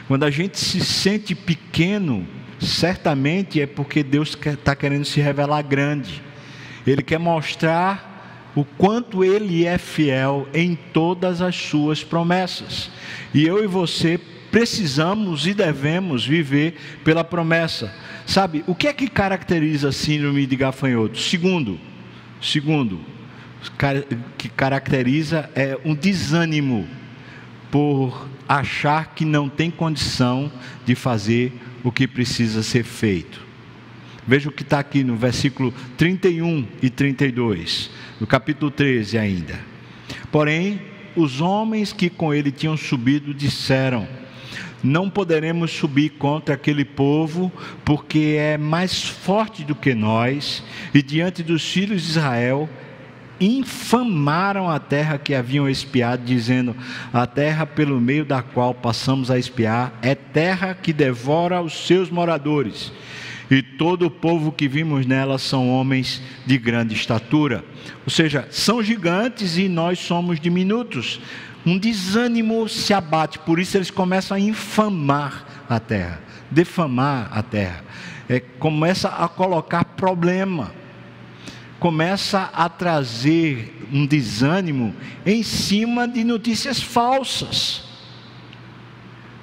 Quando 0.08 0.24
a 0.24 0.30
gente 0.30 0.58
se 0.58 0.80
sente 0.80 1.34
pequeno 1.34 2.26
certamente 2.58 3.60
é 3.60 3.66
porque 3.66 4.02
Deus 4.02 4.36
está 4.42 4.74
querendo 4.74 5.04
se 5.04 5.20
revelar 5.20 5.62
grande. 5.62 6.22
Ele 6.86 7.02
quer 7.02 7.18
mostrar 7.18 8.15
o 8.56 8.64
quanto 8.64 9.22
Ele 9.22 9.66
é 9.66 9.76
fiel 9.76 10.48
em 10.54 10.74
todas 10.74 11.42
as 11.42 11.54
suas 11.54 12.02
promessas. 12.02 12.90
E 13.32 13.46
eu 13.46 13.62
e 13.62 13.66
você 13.66 14.18
precisamos 14.50 15.46
e 15.46 15.52
devemos 15.52 16.26
viver 16.26 16.76
pela 17.04 17.22
promessa. 17.22 17.94
Sabe, 18.26 18.64
o 18.66 18.74
que 18.74 18.88
é 18.88 18.92
que 18.94 19.08
caracteriza 19.08 19.90
a 19.90 19.92
síndrome 19.92 20.46
de 20.46 20.56
gafanhoto? 20.56 21.18
Segundo, 21.18 21.78
segundo, 22.40 22.98
que 24.38 24.48
caracteriza 24.48 25.50
é 25.54 25.78
um 25.84 25.94
desânimo 25.94 26.88
por 27.70 28.26
achar 28.48 29.14
que 29.14 29.26
não 29.26 29.50
tem 29.50 29.70
condição 29.70 30.50
de 30.86 30.94
fazer 30.94 31.52
o 31.84 31.92
que 31.92 32.08
precisa 32.08 32.62
ser 32.62 32.84
feito. 32.84 33.45
Veja 34.26 34.48
o 34.48 34.52
que 34.52 34.62
está 34.62 34.80
aqui 34.80 35.04
no 35.04 35.14
versículo 35.14 35.72
31 35.96 36.66
e 36.82 36.90
32, 36.90 37.90
no 38.20 38.26
capítulo 38.26 38.70
13 38.70 39.16
ainda. 39.16 39.58
Porém, 40.32 40.80
os 41.14 41.40
homens 41.40 41.92
que 41.92 42.10
com 42.10 42.34
ele 42.34 42.50
tinham 42.50 42.76
subido 42.76 43.32
disseram: 43.32 44.06
Não 44.82 45.08
poderemos 45.08 45.70
subir 45.70 46.10
contra 46.10 46.54
aquele 46.54 46.84
povo, 46.84 47.52
porque 47.84 48.36
é 48.38 48.58
mais 48.58 49.04
forte 49.04 49.64
do 49.64 49.74
que 49.74 49.94
nós, 49.94 50.62
e 50.92 51.02
diante 51.02 51.42
dos 51.42 51.64
filhos 51.64 52.02
de 52.02 52.10
Israel 52.10 52.68
infamaram 53.38 54.68
a 54.70 54.78
terra 54.78 55.18
que 55.18 55.34
haviam 55.34 55.68
espiado, 55.68 56.24
dizendo: 56.24 56.74
A 57.12 57.26
terra 57.26 57.64
pelo 57.64 58.00
meio 58.00 58.24
da 58.24 58.42
qual 58.42 58.74
passamos 58.74 59.30
a 59.30 59.38
espiar 59.38 59.92
é 60.02 60.14
terra 60.14 60.74
que 60.74 60.92
devora 60.92 61.60
os 61.60 61.86
seus 61.86 62.10
moradores, 62.10 62.92
e 63.50 63.62
todo 63.62 64.06
o 64.06 64.10
povo 64.10 64.50
que 64.50 64.66
vimos 64.66 65.06
nela 65.06 65.38
são 65.38 65.70
homens 65.70 66.22
de 66.44 66.58
grande 66.58 66.94
estatura. 66.94 67.64
Ou 68.04 68.10
seja, 68.10 68.46
são 68.50 68.82
gigantes 68.82 69.56
e 69.56 69.68
nós 69.68 69.98
somos 69.98 70.40
diminutos. 70.40 71.20
Um 71.64 71.78
desânimo 71.78 72.68
se 72.68 72.94
abate, 72.94 73.38
por 73.40 73.58
isso 73.58 73.76
eles 73.76 73.90
começam 73.90 74.36
a 74.36 74.40
infamar 74.40 75.64
a 75.68 75.80
terra, 75.80 76.20
defamar 76.50 77.28
a 77.32 77.42
terra, 77.42 77.84
é, 78.28 78.40
começa 78.40 79.08
a 79.08 79.28
colocar 79.28 79.84
problema 79.84 80.72
começa 81.78 82.50
a 82.52 82.68
trazer 82.68 83.86
um 83.92 84.06
desânimo 84.06 84.94
em 85.24 85.42
cima 85.42 86.08
de 86.08 86.24
notícias 86.24 86.82
falsas. 86.82 87.84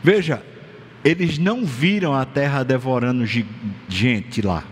Veja, 0.03 0.43
eles 1.03 1.37
não 1.37 1.65
viram 1.65 2.13
a 2.13 2.25
terra 2.25 2.63
devorando 2.63 3.25
gente 3.87 4.41
lá. 4.41 4.63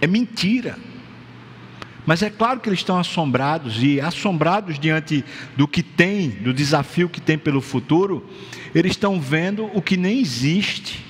É 0.00 0.06
mentira. 0.06 0.78
Mas 2.06 2.22
é 2.22 2.28
claro 2.28 2.60
que 2.60 2.68
eles 2.68 2.80
estão 2.80 2.98
assombrados 2.98 3.82
e 3.82 4.00
assombrados 4.00 4.78
diante 4.78 5.24
do 5.56 5.66
que 5.66 5.82
tem, 5.82 6.28
do 6.28 6.52
desafio 6.52 7.08
que 7.08 7.20
tem 7.20 7.38
pelo 7.38 7.60
futuro, 7.60 8.28
eles 8.74 8.92
estão 8.92 9.20
vendo 9.20 9.70
o 9.72 9.80
que 9.80 9.96
nem 9.96 10.20
existe 10.20 11.03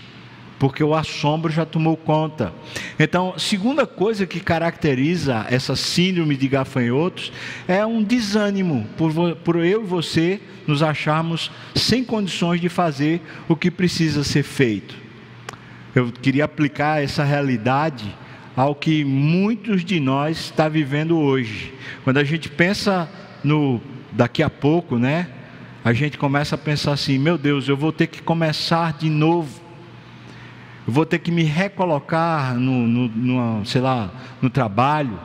porque 0.64 0.82
o 0.82 0.94
assombro 0.94 1.52
já 1.52 1.66
tomou 1.66 1.94
conta. 1.94 2.50
Então, 2.98 3.34
segunda 3.36 3.86
coisa 3.86 4.26
que 4.26 4.40
caracteriza 4.40 5.44
essa 5.50 5.76
síndrome 5.76 6.38
de 6.38 6.48
gafanhotos 6.48 7.30
é 7.68 7.84
um 7.84 8.02
desânimo 8.02 8.86
por, 8.96 9.12
por 9.44 9.56
eu 9.56 9.82
e 9.82 9.86
você 9.86 10.40
nos 10.66 10.82
acharmos 10.82 11.50
sem 11.74 12.02
condições 12.02 12.62
de 12.62 12.70
fazer 12.70 13.20
o 13.46 13.54
que 13.54 13.70
precisa 13.70 14.24
ser 14.24 14.42
feito. 14.42 14.94
Eu 15.94 16.10
queria 16.10 16.46
aplicar 16.46 17.04
essa 17.04 17.22
realidade 17.22 18.16
ao 18.56 18.74
que 18.74 19.04
muitos 19.04 19.84
de 19.84 20.00
nós 20.00 20.46
está 20.46 20.66
vivendo 20.66 21.18
hoje. 21.18 21.74
Quando 22.04 22.16
a 22.16 22.24
gente 22.24 22.48
pensa 22.48 23.06
no 23.44 23.82
daqui 24.10 24.42
a 24.42 24.48
pouco, 24.48 24.98
né? 24.98 25.28
A 25.84 25.92
gente 25.92 26.16
começa 26.16 26.54
a 26.54 26.58
pensar 26.58 26.92
assim: 26.92 27.18
meu 27.18 27.36
Deus, 27.36 27.68
eu 27.68 27.76
vou 27.76 27.92
ter 27.92 28.06
que 28.06 28.22
começar 28.22 28.94
de 28.94 29.10
novo 29.10 29.63
eu 30.86 30.92
vou 30.92 31.06
ter 31.06 31.18
que 31.18 31.30
me 31.30 31.42
recolocar 31.42 32.54
no, 32.54 32.86
no, 32.86 33.08
no, 33.08 33.66
sei 33.66 33.80
lá, 33.80 34.10
no 34.42 34.50
trabalho, 34.50 35.18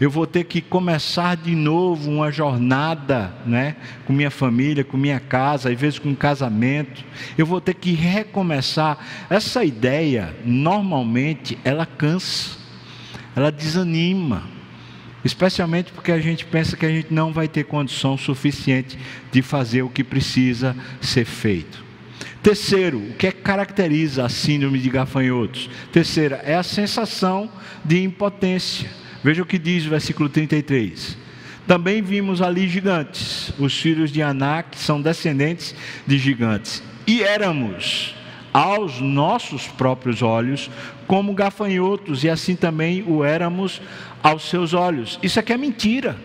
eu 0.00 0.10
vou 0.10 0.26
ter 0.26 0.44
que 0.44 0.60
começar 0.60 1.36
de 1.36 1.54
novo 1.54 2.10
uma 2.10 2.30
jornada, 2.32 3.32
né, 3.46 3.76
com 4.06 4.12
minha 4.12 4.30
família, 4.30 4.82
com 4.82 4.96
minha 4.96 5.20
casa, 5.20 5.70
às 5.70 5.78
vezes 5.78 5.98
com 5.98 6.10
um 6.10 6.14
casamento. 6.14 7.04
Eu 7.38 7.46
vou 7.46 7.60
ter 7.60 7.74
que 7.74 7.92
recomeçar. 7.92 8.98
Essa 9.30 9.64
ideia, 9.64 10.34
normalmente, 10.44 11.58
ela 11.64 11.86
cansa, 11.86 12.56
ela 13.36 13.52
desanima, 13.52 14.44
especialmente 15.24 15.92
porque 15.92 16.12
a 16.12 16.18
gente 16.18 16.44
pensa 16.44 16.76
que 16.76 16.86
a 16.86 16.90
gente 16.90 17.12
não 17.12 17.32
vai 17.32 17.46
ter 17.46 17.64
condição 17.64 18.16
suficiente 18.16 18.98
de 19.30 19.42
fazer 19.42 19.82
o 19.82 19.90
que 19.90 20.02
precisa 20.02 20.74
ser 21.00 21.24
feito. 21.24 21.83
Terceiro, 22.44 22.98
o 22.98 23.14
que 23.14 23.28
é 23.28 23.32
que 23.32 23.40
caracteriza 23.40 24.22
a 24.22 24.28
síndrome 24.28 24.78
de 24.78 24.90
gafanhotos? 24.90 25.70
Terceira, 25.90 26.42
é 26.44 26.54
a 26.54 26.62
sensação 26.62 27.50
de 27.82 28.02
impotência. 28.02 28.90
Veja 29.22 29.42
o 29.42 29.46
que 29.46 29.58
diz 29.58 29.86
o 29.86 29.88
versículo 29.88 30.28
33. 30.28 31.16
Também 31.66 32.02
vimos 32.02 32.42
ali 32.42 32.68
gigantes, 32.68 33.50
os 33.58 33.80
filhos 33.80 34.12
de 34.12 34.20
Anak 34.20 34.78
são 34.78 35.00
descendentes 35.00 35.74
de 36.06 36.18
gigantes. 36.18 36.82
E 37.06 37.22
éramos, 37.22 38.14
aos 38.52 39.00
nossos 39.00 39.66
próprios 39.66 40.20
olhos, 40.20 40.70
como 41.06 41.32
gafanhotos, 41.32 42.24
e 42.24 42.28
assim 42.28 42.54
também 42.54 43.02
o 43.06 43.24
éramos 43.24 43.80
aos 44.22 44.50
seus 44.50 44.74
olhos. 44.74 45.18
Isso 45.22 45.40
aqui 45.40 45.54
é 45.54 45.56
mentira. 45.56 46.18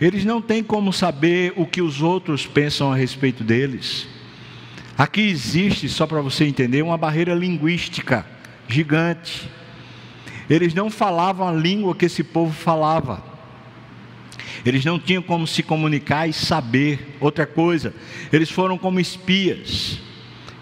Eles 0.00 0.24
não 0.24 0.40
têm 0.40 0.62
como 0.62 0.90
saber 0.90 1.52
o 1.54 1.66
que 1.66 1.82
os 1.82 2.00
outros 2.00 2.46
pensam 2.46 2.90
a 2.90 2.96
respeito 2.96 3.44
deles. 3.44 4.08
Aqui 4.98 5.20
existe, 5.20 5.88
só 5.88 6.08
para 6.08 6.20
você 6.20 6.44
entender, 6.44 6.82
uma 6.82 6.98
barreira 6.98 7.32
linguística 7.32 8.26
gigante. 8.68 9.48
Eles 10.50 10.74
não 10.74 10.90
falavam 10.90 11.46
a 11.46 11.52
língua 11.52 11.94
que 11.94 12.06
esse 12.06 12.24
povo 12.24 12.52
falava. 12.52 13.22
Eles 14.66 14.84
não 14.84 14.98
tinham 14.98 15.22
como 15.22 15.46
se 15.46 15.62
comunicar 15.62 16.28
e 16.28 16.32
saber. 16.32 17.16
Outra 17.20 17.46
coisa, 17.46 17.94
eles 18.32 18.50
foram 18.50 18.76
como 18.76 18.98
espias. 18.98 20.00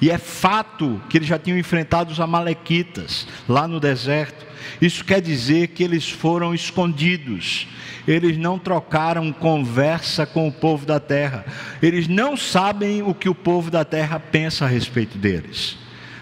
E 0.02 0.10
é 0.10 0.18
fato 0.18 1.00
que 1.08 1.16
eles 1.16 1.28
já 1.28 1.38
tinham 1.38 1.58
enfrentado 1.58 2.12
os 2.12 2.20
Amalequitas 2.20 3.26
lá 3.48 3.66
no 3.66 3.80
deserto. 3.80 4.45
Isso 4.80 5.04
quer 5.04 5.20
dizer 5.20 5.68
que 5.68 5.82
eles 5.82 6.08
foram 6.08 6.54
escondidos 6.54 7.66
eles 8.06 8.36
não 8.38 8.58
trocaram 8.58 9.32
conversa 9.32 10.24
com 10.24 10.46
o 10.46 10.52
povo 10.52 10.86
da 10.86 11.00
terra, 11.00 11.44
eles 11.82 12.06
não 12.06 12.36
sabem 12.36 13.02
o 13.02 13.12
que 13.12 13.28
o 13.28 13.34
povo 13.34 13.70
da 13.70 13.84
terra 13.84 14.20
pensa 14.20 14.64
a 14.64 14.68
respeito 14.68 15.18
deles. 15.18 15.76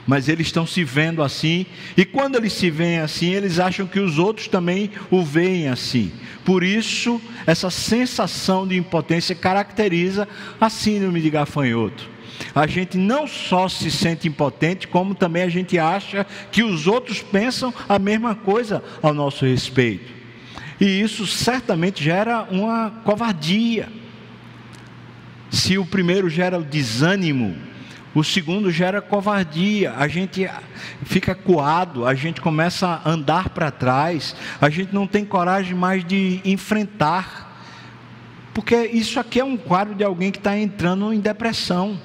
Mas 0.07 0.29
eles 0.29 0.49
estão 0.49 0.67
se 0.67 0.85
vendo 0.85 1.23
assim, 1.23 1.65
e 1.97 2.05
quando 2.05 2.37
eles 2.37 2.53
se 2.53 2.71
veem 2.71 2.99
assim, 2.99 3.31
eles 3.33 3.59
acham 3.59 3.87
que 3.87 3.99
os 3.99 4.19
outros 4.19 4.49
também 4.49 4.91
o 5.11 5.23
veem 5.23 5.69
assim. 5.69 6.13
Por 6.45 6.63
isso, 6.63 7.21
essa 7.47 7.71
sensação 7.71 8.67
de 8.67 8.77
impotência 8.77 9.35
caracteriza 9.35 10.29
a 10.61 10.69
síndrome 10.69 11.23
de 11.23 11.31
gafanhoto. 11.31 12.14
A 12.55 12.67
gente 12.67 12.97
não 12.97 13.27
só 13.27 13.69
se 13.69 13.91
sente 13.91 14.29
impotente, 14.29 14.89
como 14.89 15.15
também 15.15 15.43
a 15.43 15.49
gente 15.49 15.79
acha 15.79 16.27
que 16.51 16.63
os 16.63 16.87
outros 16.87 17.23
pensam 17.23 17.73
a 17.89 17.99
mesma 17.99 18.35
coisa 18.35 18.83
ao 19.03 19.13
nosso 19.13 19.45
respeito. 19.45 20.13
E 20.81 21.01
isso 21.01 21.27
certamente 21.27 22.03
gera 22.03 22.47
uma 22.51 22.91
covardia. 23.05 23.89
Se 25.51 25.79
o 25.79 25.87
primeiro 25.87 26.29
gera 26.29 26.59
o 26.59 26.65
desânimo, 26.65 27.57
o 28.15 28.23
segundo 28.23 28.71
gera 28.71 29.03
covardia. 29.03 29.93
A 29.97 30.07
gente 30.07 30.49
fica 31.05 31.35
coado, 31.35 32.07
a 32.07 32.15
gente 32.15 32.41
começa 32.41 32.87
a 33.05 33.11
andar 33.11 33.51
para 33.51 33.71
trás, 33.71 34.37
a 34.61 34.71
gente 34.71 34.95
não 34.95 35.07
tem 35.07 35.25
coragem 35.25 35.75
mais 35.75 36.05
de 36.05 36.41
enfrentar. 36.45 37.53
Porque 38.53 38.77
isso 38.87 39.19
aqui 39.19 39.41
é 39.41 39.45
um 39.45 39.57
quadro 39.57 39.95
de 39.95 40.05
alguém 40.05 40.31
que 40.31 40.39
está 40.39 40.57
entrando 40.57 41.13
em 41.13 41.19
depressão. 41.19 41.99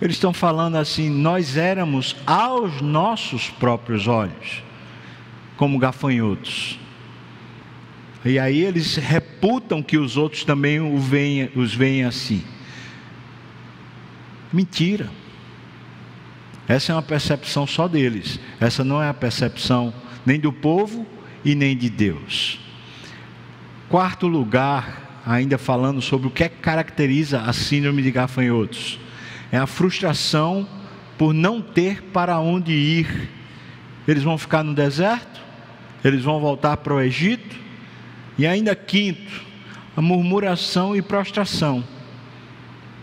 Eles 0.00 0.16
estão 0.16 0.32
falando 0.32 0.76
assim: 0.76 1.08
nós 1.08 1.56
éramos 1.56 2.16
aos 2.26 2.80
nossos 2.80 3.48
próprios 3.48 4.06
olhos, 4.06 4.62
como 5.56 5.78
gafanhotos. 5.78 6.78
E 8.24 8.38
aí 8.38 8.60
eles 8.60 8.96
reputam 8.96 9.82
que 9.82 9.96
os 9.96 10.16
outros 10.16 10.44
também 10.44 10.80
os 10.80 11.74
veem 11.74 12.04
assim. 12.04 12.42
Mentira. 14.52 15.08
Essa 16.68 16.90
é 16.90 16.94
uma 16.94 17.02
percepção 17.02 17.66
só 17.66 17.86
deles. 17.86 18.40
Essa 18.60 18.82
não 18.82 19.00
é 19.00 19.08
a 19.08 19.14
percepção 19.14 19.94
nem 20.24 20.40
do 20.40 20.52
povo 20.52 21.06
e 21.44 21.54
nem 21.54 21.76
de 21.76 21.88
Deus. 21.88 22.58
Quarto 23.88 24.26
lugar, 24.26 25.22
ainda 25.24 25.56
falando 25.56 26.02
sobre 26.02 26.26
o 26.26 26.30
que, 26.30 26.42
é 26.42 26.48
que 26.48 26.56
caracteriza 26.56 27.42
a 27.42 27.52
síndrome 27.52 28.02
de 28.02 28.10
gafanhotos, 28.10 28.98
é 29.56 29.58
a 29.58 29.66
frustração 29.66 30.68
por 31.16 31.32
não 31.32 31.62
ter 31.62 32.02
para 32.02 32.38
onde 32.38 32.72
ir. 32.72 33.30
Eles 34.06 34.22
vão 34.22 34.36
ficar 34.36 34.62
no 34.62 34.74
deserto? 34.74 35.40
Eles 36.04 36.22
vão 36.22 36.38
voltar 36.38 36.76
para 36.76 36.94
o 36.94 37.00
Egito? 37.00 37.56
E 38.36 38.46
ainda 38.46 38.76
quinto, 38.76 39.42
a 39.96 40.02
murmuração 40.02 40.94
e 40.94 41.00
prostração. 41.00 41.82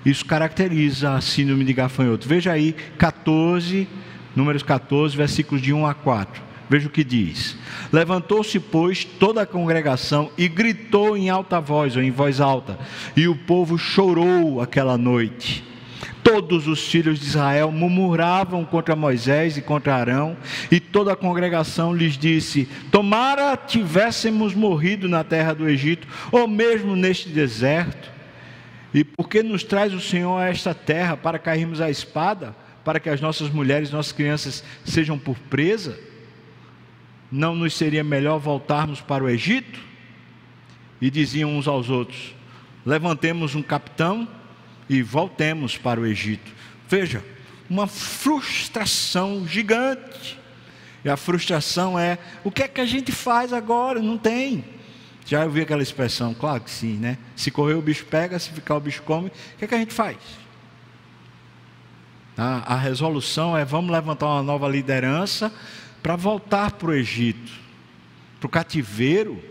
Isso 0.05 0.23
caracteriza 0.25 1.15
a 1.15 1.21
síndrome 1.21 1.65
de 1.65 1.73
gafanhoto. 1.73 2.27
Veja 2.27 2.51
aí 2.51 2.73
14, 2.99 3.87
números 4.35 4.61
14, 4.61 5.17
versículos 5.17 5.61
de 5.61 5.73
1 5.73 5.87
a 5.87 5.93
4. 5.95 6.39
Veja 6.69 6.87
o 6.87 6.91
que 6.91 7.03
diz: 7.03 7.57
Levantou-se, 7.91 8.59
pois, 8.59 9.03
toda 9.03 9.41
a 9.41 9.47
congregação 9.47 10.29
e 10.37 10.47
gritou 10.47 11.17
em 11.17 11.31
alta 11.31 11.59
voz, 11.59 11.95
ou 11.95 12.03
em 12.03 12.11
voz 12.11 12.39
alta, 12.39 12.77
e 13.17 13.27
o 13.27 13.35
povo 13.35 13.75
chorou 13.77 14.61
aquela 14.61 14.97
noite. 14.99 15.72
Todos 16.23 16.67
os 16.67 16.87
filhos 16.87 17.19
de 17.19 17.25
Israel 17.25 17.71
murmuravam 17.71 18.63
contra 18.65 18.95
Moisés 18.95 19.57
e 19.57 19.61
contra 19.61 19.95
Arão, 19.95 20.37
e 20.71 20.79
toda 20.79 21.13
a 21.13 21.15
congregação 21.15 21.93
lhes 21.93 22.17
disse: 22.17 22.67
Tomara 22.91 23.55
tivéssemos 23.57 24.53
morrido 24.53 25.07
na 25.09 25.23
terra 25.23 25.53
do 25.53 25.67
Egito, 25.67 26.07
ou 26.31 26.47
mesmo 26.47 26.95
neste 26.95 27.29
deserto. 27.29 28.11
E 28.93 29.03
por 29.03 29.27
que 29.27 29.41
nos 29.41 29.63
traz 29.63 29.93
o 29.93 29.99
Senhor 29.99 30.37
a 30.37 30.49
esta 30.49 30.73
terra 30.73 31.17
para 31.17 31.39
cairmos 31.39 31.81
a 31.81 31.89
espada, 31.89 32.55
para 32.85 32.99
que 32.99 33.09
as 33.09 33.19
nossas 33.19 33.49
mulheres, 33.49 33.91
nossas 33.91 34.11
crianças 34.11 34.63
sejam 34.85 35.17
por 35.17 35.37
presa? 35.37 35.99
Não 37.31 37.55
nos 37.55 37.73
seria 37.73 38.03
melhor 38.03 38.37
voltarmos 38.37 39.01
para 39.01 39.23
o 39.23 39.29
Egito? 39.29 39.79
E 41.01 41.09
diziam 41.09 41.57
uns 41.57 41.67
aos 41.67 41.89
outros: 41.89 42.35
Levantemos 42.85 43.55
um 43.55 43.61
capitão 43.61 44.27
e 44.93 45.01
voltemos 45.01 45.77
para 45.77 45.99
o 45.99 46.05
Egito. 46.05 46.51
Veja, 46.87 47.23
uma 47.69 47.87
frustração 47.87 49.47
gigante. 49.47 50.39
E 51.03 51.09
a 51.09 51.17
frustração 51.17 51.97
é: 51.97 52.19
o 52.43 52.51
que 52.51 52.63
é 52.63 52.67
que 52.67 52.79
a 52.79 52.85
gente 52.85 53.11
faz 53.11 53.51
agora? 53.51 54.01
Não 54.01 54.17
tem. 54.17 54.63
Já 55.25 55.43
ouvi 55.45 55.61
aquela 55.61 55.81
expressão? 55.81 56.33
Claro 56.33 56.61
que 56.61 56.69
sim, 56.69 56.97
né? 56.97 57.17
Se 57.35 57.49
correr 57.49 57.73
o 57.73 57.81
bicho 57.81 58.05
pega, 58.05 58.37
se 58.37 58.51
ficar 58.51 58.75
o 58.75 58.79
bicho 58.79 59.01
come. 59.03 59.29
O 59.29 59.57
que 59.57 59.65
é 59.65 59.67
que 59.67 59.75
a 59.75 59.79
gente 59.79 59.93
faz? 59.93 60.17
A, 62.37 62.73
a 62.73 62.77
resolução 62.77 63.57
é: 63.57 63.65
vamos 63.65 63.91
levantar 63.91 64.27
uma 64.27 64.43
nova 64.43 64.67
liderança 64.67 65.51
para 66.03 66.15
voltar 66.15 66.71
para 66.73 66.89
o 66.89 66.93
Egito, 66.93 67.51
para 68.39 68.47
o 68.47 68.49
cativeiro, 68.49 69.41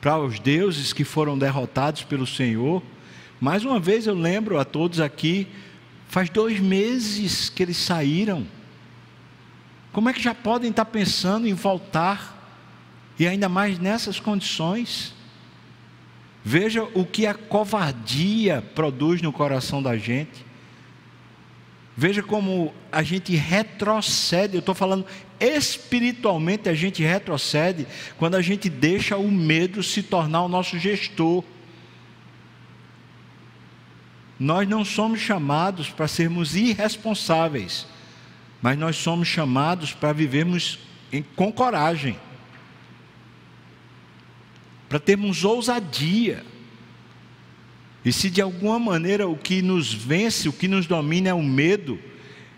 para 0.00 0.18
os 0.18 0.38
deuses 0.38 0.92
que 0.92 1.02
foram 1.02 1.36
derrotados 1.36 2.04
pelo 2.04 2.26
Senhor 2.26 2.82
mais 3.40 3.64
uma 3.64 3.80
vez 3.80 4.06
eu 4.06 4.14
lembro 4.14 4.58
a 4.58 4.64
todos 4.66 5.00
aqui, 5.00 5.48
faz 6.08 6.28
dois 6.28 6.60
meses 6.60 7.48
que 7.48 7.62
eles 7.62 7.78
saíram. 7.78 8.46
Como 9.92 10.08
é 10.10 10.12
que 10.12 10.22
já 10.22 10.34
podem 10.34 10.70
estar 10.70 10.84
pensando 10.84 11.48
em 11.48 11.54
voltar? 11.54 12.36
E 13.18 13.26
ainda 13.26 13.48
mais 13.48 13.78
nessas 13.78 14.20
condições? 14.20 15.14
Veja 16.44 16.84
o 16.94 17.04
que 17.04 17.26
a 17.26 17.34
covardia 17.34 18.62
produz 18.74 19.22
no 19.22 19.32
coração 19.32 19.82
da 19.82 19.96
gente. 19.96 20.44
Veja 21.96 22.22
como 22.22 22.74
a 22.92 23.02
gente 23.02 23.34
retrocede, 23.34 24.54
eu 24.54 24.60
estou 24.60 24.74
falando 24.74 25.04
espiritualmente, 25.38 26.68
a 26.68 26.74
gente 26.74 27.02
retrocede 27.02 27.86
quando 28.18 28.34
a 28.36 28.42
gente 28.42 28.68
deixa 28.68 29.16
o 29.16 29.30
medo 29.30 29.82
se 29.82 30.02
tornar 30.02 30.42
o 30.42 30.48
nosso 30.48 30.78
gestor. 30.78 31.42
Nós 34.40 34.66
não 34.66 34.86
somos 34.86 35.20
chamados 35.20 35.90
para 35.90 36.08
sermos 36.08 36.56
irresponsáveis, 36.56 37.86
mas 38.62 38.78
nós 38.78 38.96
somos 38.96 39.28
chamados 39.28 39.92
para 39.92 40.14
vivermos 40.14 40.78
em, 41.12 41.22
com 41.22 41.52
coragem, 41.52 42.16
para 44.88 44.98
termos 44.98 45.44
ousadia. 45.44 46.42
E 48.02 48.10
se 48.10 48.30
de 48.30 48.40
alguma 48.40 48.78
maneira 48.78 49.28
o 49.28 49.36
que 49.36 49.60
nos 49.60 49.92
vence, 49.92 50.48
o 50.48 50.54
que 50.54 50.66
nos 50.66 50.86
domina 50.86 51.28
é 51.28 51.34
o 51.34 51.42
medo, 51.42 51.98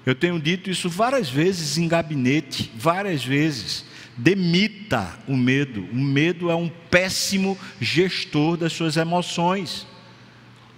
eu 0.07 0.15
tenho 0.15 0.39
dito 0.39 0.71
isso 0.71 0.89
várias 0.89 1.29
vezes 1.29 1.79
em 1.79 1.89
gabinete, 1.89 2.71
várias 2.77 3.25
vezes. 3.25 3.85
Demita 4.17 5.19
o 5.27 5.37
medo. 5.37 5.85
O 5.93 5.97
medo 5.97 6.49
é 6.49 6.55
um 6.55 6.69
péssimo 6.69 7.59
gestor 7.81 8.57
das 8.57 8.73
suas 8.73 8.97
emoções. 8.97 9.87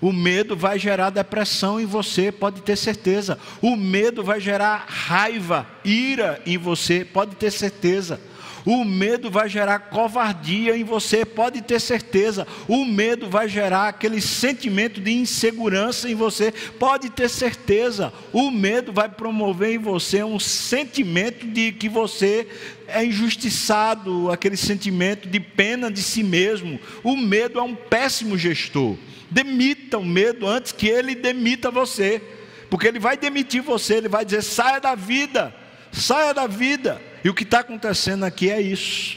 O 0.01 0.13
medo 0.13 0.57
vai 0.57 0.79
gerar 0.79 1.11
depressão 1.11 1.81
em 1.81 1.87
você, 1.87 2.31
pode 2.31 2.61
ter 2.61 2.77
certeza. 2.77 3.39
O 3.63 3.77
medo 3.77 4.23
vai 4.23 4.41
gerar 4.41 4.85
raiva, 4.87 5.67
ira 5.85 6.43
em 6.45 6.59
você, 6.59 7.05
pode 7.05 7.37
ter 7.37 7.51
certeza. 7.51 8.21
O 8.67 8.83
medo 8.83 9.31
vai 9.31 9.49
gerar 9.49 9.79
covardia 9.79 10.75
em 10.77 10.85
você, 10.85 11.25
pode 11.25 11.61
ter 11.61 11.79
certeza. 11.79 12.47
O 12.67 12.85
medo 12.85 13.29
vai 13.29 13.47
gerar 13.47 13.89
aquele 13.89 14.21
sentimento 14.23 15.01
de 15.01 15.13
insegurança 15.13 16.09
em 16.09 16.15
você, 16.15 16.51
pode 16.79 17.11
ter 17.11 17.29
certeza. 17.29 18.13
O 18.33 18.51
medo 18.51 18.91
vai 18.91 19.09
promover 19.09 19.75
em 19.75 19.79
você 19.79 20.25
um 20.25 20.41
sentimento 20.41 21.47
de 21.47 21.73
que 21.73 21.91
você 21.91 22.47
é 22.89 23.05
injustiçado, 23.05 24.31
aquele 24.31 24.57
sentimento 24.57 25.29
de 25.29 25.41
pena 25.41 25.91
de 25.91 26.03
si 26.03 26.23
mesmo. 26.23 26.81
O 27.03 27.17
medo 27.17 27.59
é 27.59 27.63
um 27.63 27.75
péssimo 27.75 28.39
gestor. 28.39 28.97
Demita 29.31 29.99
o 29.99 30.05
medo 30.05 30.47
antes 30.47 30.73
que 30.73 30.89
ele 30.89 31.15
demita 31.15 31.71
você, 31.71 32.23
porque 32.71 32.87
ele 32.87 32.99
vai 32.99 33.17
demitir 33.17 33.61
você, 33.61 33.97
ele 33.97 34.09
vai 34.09 34.25
dizer: 34.25 34.43
saia 34.43 34.81
da 34.81 34.95
vida, 34.95 35.55
saia 35.93 36.33
da 36.33 36.47
vida. 36.47 37.01
E 37.25 37.29
o 37.31 37.35
que 37.35 37.43
está 37.43 37.61
acontecendo 37.61 38.25
aqui 38.25 38.51
é 38.51 38.61
isso. 38.61 39.17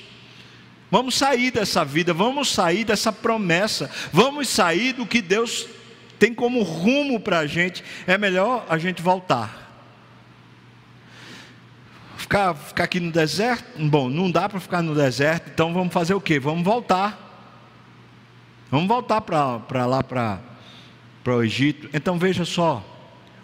Vamos 0.90 1.16
sair 1.16 1.52
dessa 1.52 1.84
vida, 1.84 2.14
vamos 2.14 2.50
sair 2.50 2.86
dessa 2.86 3.12
promessa, 3.12 3.92
vamos 4.14 4.48
sair 4.48 4.94
do 4.94 5.06
que 5.06 5.22
Deus 5.22 5.68
tem 6.18 6.34
como 6.34 6.64
rumo 6.64 7.20
para 7.20 7.40
a 7.40 7.46
gente. 7.46 7.84
É 8.08 8.18
melhor 8.18 8.66
a 8.70 8.78
gente 8.78 9.02
voltar. 9.02 9.66
Ficar, 12.16 12.56
ficar 12.56 12.86
aqui 12.86 13.02
no 13.02 13.12
deserto? 13.12 13.78
Bom, 13.86 14.10
não 14.10 14.32
dá 14.32 14.48
para 14.48 14.62
ficar 14.62 14.82
no 14.82 14.96
deserto, 14.96 15.50
então 15.54 15.74
vamos 15.74 15.94
fazer 15.94 16.14
o 16.14 16.22
quê? 16.22 16.40
Vamos 16.40 16.64
voltar. 16.64 17.26
Vamos 18.72 18.88
voltar 18.88 19.22
para 19.22 19.86
lá, 19.86 20.02
para 20.02 20.40
o 21.26 21.44
Egito. 21.44 21.90
Então 21.94 22.18
veja 22.18 22.46
só, 22.46 22.84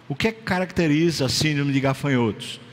o 0.08 0.14
que, 0.14 0.28
é 0.28 0.32
que 0.32 0.42
caracteriza 0.42 1.26
a 1.26 1.28
síndrome 1.28 1.72
de 1.72 1.80
gafanhotos? 1.80 2.63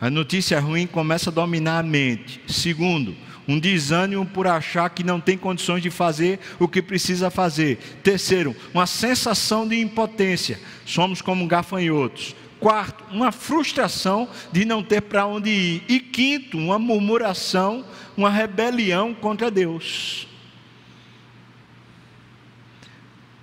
A 0.00 0.10
notícia 0.10 0.60
ruim 0.60 0.86
começa 0.86 1.30
a 1.30 1.32
dominar 1.32 1.78
a 1.78 1.82
mente. 1.82 2.40
Segundo, 2.46 3.16
um 3.48 3.58
desânimo 3.58 4.26
por 4.26 4.46
achar 4.46 4.90
que 4.90 5.04
não 5.04 5.20
tem 5.20 5.38
condições 5.38 5.82
de 5.82 5.90
fazer 5.90 6.38
o 6.58 6.68
que 6.68 6.82
precisa 6.82 7.30
fazer. 7.30 7.78
Terceiro, 8.02 8.54
uma 8.74 8.86
sensação 8.86 9.66
de 9.66 9.80
impotência. 9.80 10.60
Somos 10.84 11.22
como 11.22 11.46
gafanhotos. 11.46 12.34
Quarto, 12.58 13.04
uma 13.10 13.30
frustração 13.30 14.28
de 14.50 14.64
não 14.64 14.82
ter 14.82 15.02
para 15.02 15.26
onde 15.26 15.50
ir. 15.50 15.82
E 15.88 16.00
quinto, 16.00 16.58
uma 16.58 16.78
murmuração, 16.78 17.84
uma 18.16 18.30
rebelião 18.30 19.14
contra 19.14 19.50
Deus. 19.50 20.26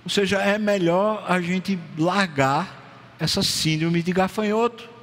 Ou 0.04 0.10
seja, 0.10 0.38
é 0.38 0.58
melhor 0.58 1.24
a 1.26 1.40
gente 1.40 1.78
largar 1.96 3.14
essa 3.18 3.42
síndrome 3.42 4.02
de 4.02 4.12
gafanhoto. 4.12 4.93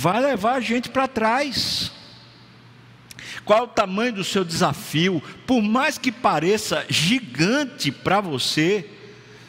Vai 0.00 0.20
levar 0.20 0.54
a 0.54 0.60
gente 0.60 0.88
para 0.90 1.08
trás. 1.08 1.90
Qual 3.44 3.64
o 3.64 3.66
tamanho 3.66 4.12
do 4.12 4.22
seu 4.22 4.44
desafio? 4.44 5.20
Por 5.44 5.60
mais 5.60 5.98
que 5.98 6.12
pareça 6.12 6.86
gigante 6.88 7.90
para 7.90 8.20
você, 8.20 8.88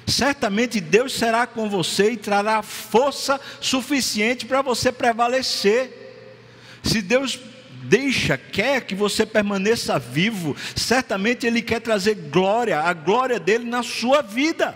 certamente 0.07 0.81
Deus 0.81 1.13
será 1.13 1.45
com 1.45 1.69
você 1.69 2.13
e 2.13 2.17
trará 2.17 2.63
força 2.63 3.39
suficiente 3.61 4.47
para 4.47 4.63
você 4.63 4.91
prevalecer. 4.91 6.79
Se 6.81 6.99
Deus 6.99 7.39
deixa, 7.83 8.35
quer 8.35 8.81
que 8.81 8.95
você 8.95 9.27
permaneça 9.27 9.99
vivo, 9.99 10.57
certamente 10.75 11.45
Ele 11.45 11.61
quer 11.61 11.79
trazer 11.79 12.15
glória, 12.15 12.79
a 12.79 12.91
glória 12.91 13.39
dele 13.39 13.65
na 13.65 13.83
sua 13.83 14.23
vida. 14.23 14.75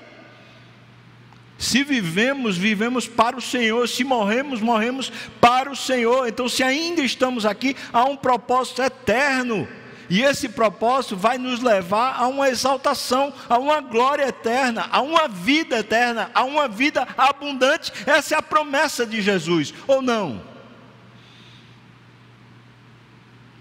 Se 1.57 1.83
vivemos, 1.83 2.57
vivemos 2.57 3.07
para 3.07 3.37
o 3.37 3.41
Senhor. 3.41 3.87
Se 3.87 4.03
morremos, 4.03 4.59
morremos 4.59 5.11
para 5.39 5.71
o 5.71 5.75
Senhor. 5.75 6.27
Então, 6.27 6.49
se 6.49 6.63
ainda 6.63 7.01
estamos 7.01 7.45
aqui, 7.45 7.75
há 7.91 8.03
um 8.05 8.17
propósito 8.17 8.81
eterno. 8.81 9.67
E 10.09 10.21
esse 10.21 10.49
propósito 10.49 11.15
vai 11.15 11.37
nos 11.37 11.61
levar 11.61 12.15
a 12.19 12.27
uma 12.27 12.49
exaltação, 12.49 13.33
a 13.47 13.57
uma 13.57 13.79
glória 13.81 14.27
eterna, 14.27 14.87
a 14.91 15.01
uma 15.01 15.27
vida 15.27 15.79
eterna, 15.79 16.29
a 16.33 16.43
uma 16.43 16.67
vida 16.67 17.07
abundante. 17.17 17.91
Essa 18.05 18.35
é 18.35 18.37
a 18.37 18.41
promessa 18.41 19.05
de 19.05 19.21
Jesus, 19.21 19.73
ou 19.87 20.01
não? 20.01 20.41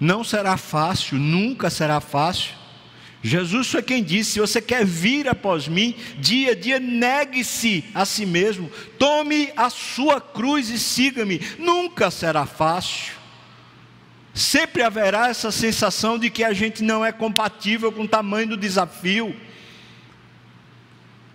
Não 0.00 0.24
será 0.24 0.57
fácil, 0.57 1.16
nunca 1.16 1.70
será 1.70 2.00
fácil. 2.00 2.62
Jesus 3.22 3.68
foi 3.68 3.82
quem 3.82 4.02
disse: 4.02 4.32
se 4.32 4.40
você 4.40 4.61
quer 4.61 4.85
vir 4.85 5.28
após 5.28 5.68
mim, 5.68 5.94
dia 6.18 6.52
a 6.52 6.54
dia 6.54 6.80
negue-se 6.80 7.85
a 7.94 8.04
si 8.04 8.26
mesmo, 8.26 8.70
tome 8.98 9.52
a 9.56 9.70
sua 9.70 10.20
cruz 10.20 10.68
e 10.70 10.78
siga-me. 10.78 11.40
Nunca 11.58 12.11
será 12.11 12.44
fácil. 12.44 13.14
Sempre 14.35 14.82
haverá 14.82 15.28
essa 15.28 15.52
sensação 15.52 16.18
de 16.18 16.30
que 16.30 16.42
a 16.42 16.52
gente 16.52 16.82
não 16.82 17.04
é 17.04 17.12
compatível 17.12 17.92
com 17.92 18.02
o 18.02 18.08
tamanho 18.08 18.48
do 18.48 18.56
desafio. 18.56 19.37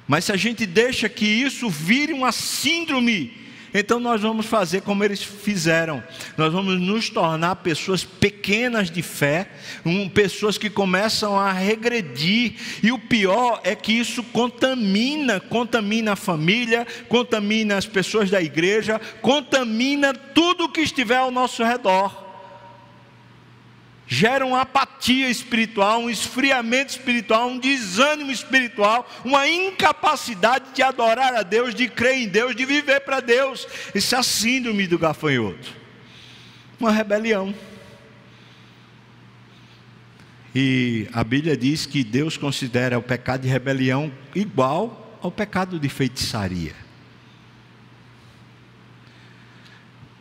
Mas 0.07 0.25
se 0.25 0.31
a 0.31 0.37
gente 0.37 0.65
deixa 0.65 1.07
que 1.07 1.25
isso 1.25 1.69
vire 1.69 2.11
uma 2.11 2.31
síndrome, 2.31 3.46
então 3.79 3.99
nós 3.99 4.21
vamos 4.21 4.45
fazer 4.45 4.81
como 4.81 5.03
eles 5.03 5.21
fizeram. 5.23 6.03
Nós 6.35 6.51
vamos 6.51 6.79
nos 6.79 7.09
tornar 7.09 7.57
pessoas 7.57 8.03
pequenas 8.03 8.89
de 8.89 9.01
fé, 9.01 9.49
um, 9.85 10.09
pessoas 10.09 10.57
que 10.57 10.69
começam 10.69 11.37
a 11.37 11.51
regredir. 11.51 12.55
E 12.81 12.91
o 12.91 12.99
pior 12.99 13.61
é 13.63 13.75
que 13.75 13.93
isso 13.93 14.23
contamina, 14.23 15.39
contamina 15.39 16.13
a 16.13 16.15
família, 16.15 16.85
contamina 17.07 17.77
as 17.77 17.85
pessoas 17.85 18.29
da 18.29 18.41
igreja, 18.41 18.99
contamina 19.21 20.13
tudo 20.13 20.69
que 20.69 20.81
estiver 20.81 21.17
ao 21.17 21.31
nosso 21.31 21.63
redor 21.63 22.26
gera 24.07 24.45
uma 24.45 24.61
apatia 24.61 25.29
espiritual, 25.29 25.99
um 25.99 26.09
esfriamento 26.09 26.91
espiritual, 26.91 27.49
um 27.49 27.59
desânimo 27.59 28.31
espiritual, 28.31 29.07
uma 29.25 29.47
incapacidade 29.47 30.73
de 30.73 30.81
adorar 30.81 31.35
a 31.35 31.43
Deus, 31.43 31.75
de 31.75 31.89
crer 31.89 32.15
em 32.15 32.27
Deus, 32.27 32.55
de 32.55 32.65
viver 32.65 33.01
para 33.01 33.19
Deus. 33.19 33.67
Isso 33.93 34.15
é 34.15 34.17
a 34.17 34.23
síndrome 34.23 34.87
do 34.87 34.97
gafanhoto. 34.97 35.75
Uma 36.79 36.91
rebelião. 36.91 37.53
E 40.55 41.07
a 41.11 41.23
Bíblia 41.23 41.57
diz 41.57 41.85
que 41.85 42.03
Deus 42.03 42.37
considera 42.37 42.97
o 42.97 43.03
pecado 43.03 43.41
de 43.41 43.47
rebelião 43.47 44.11
igual 44.33 45.19
ao 45.21 45.31
pecado 45.31 45.77
de 45.77 45.89
feitiçaria. 45.89 46.86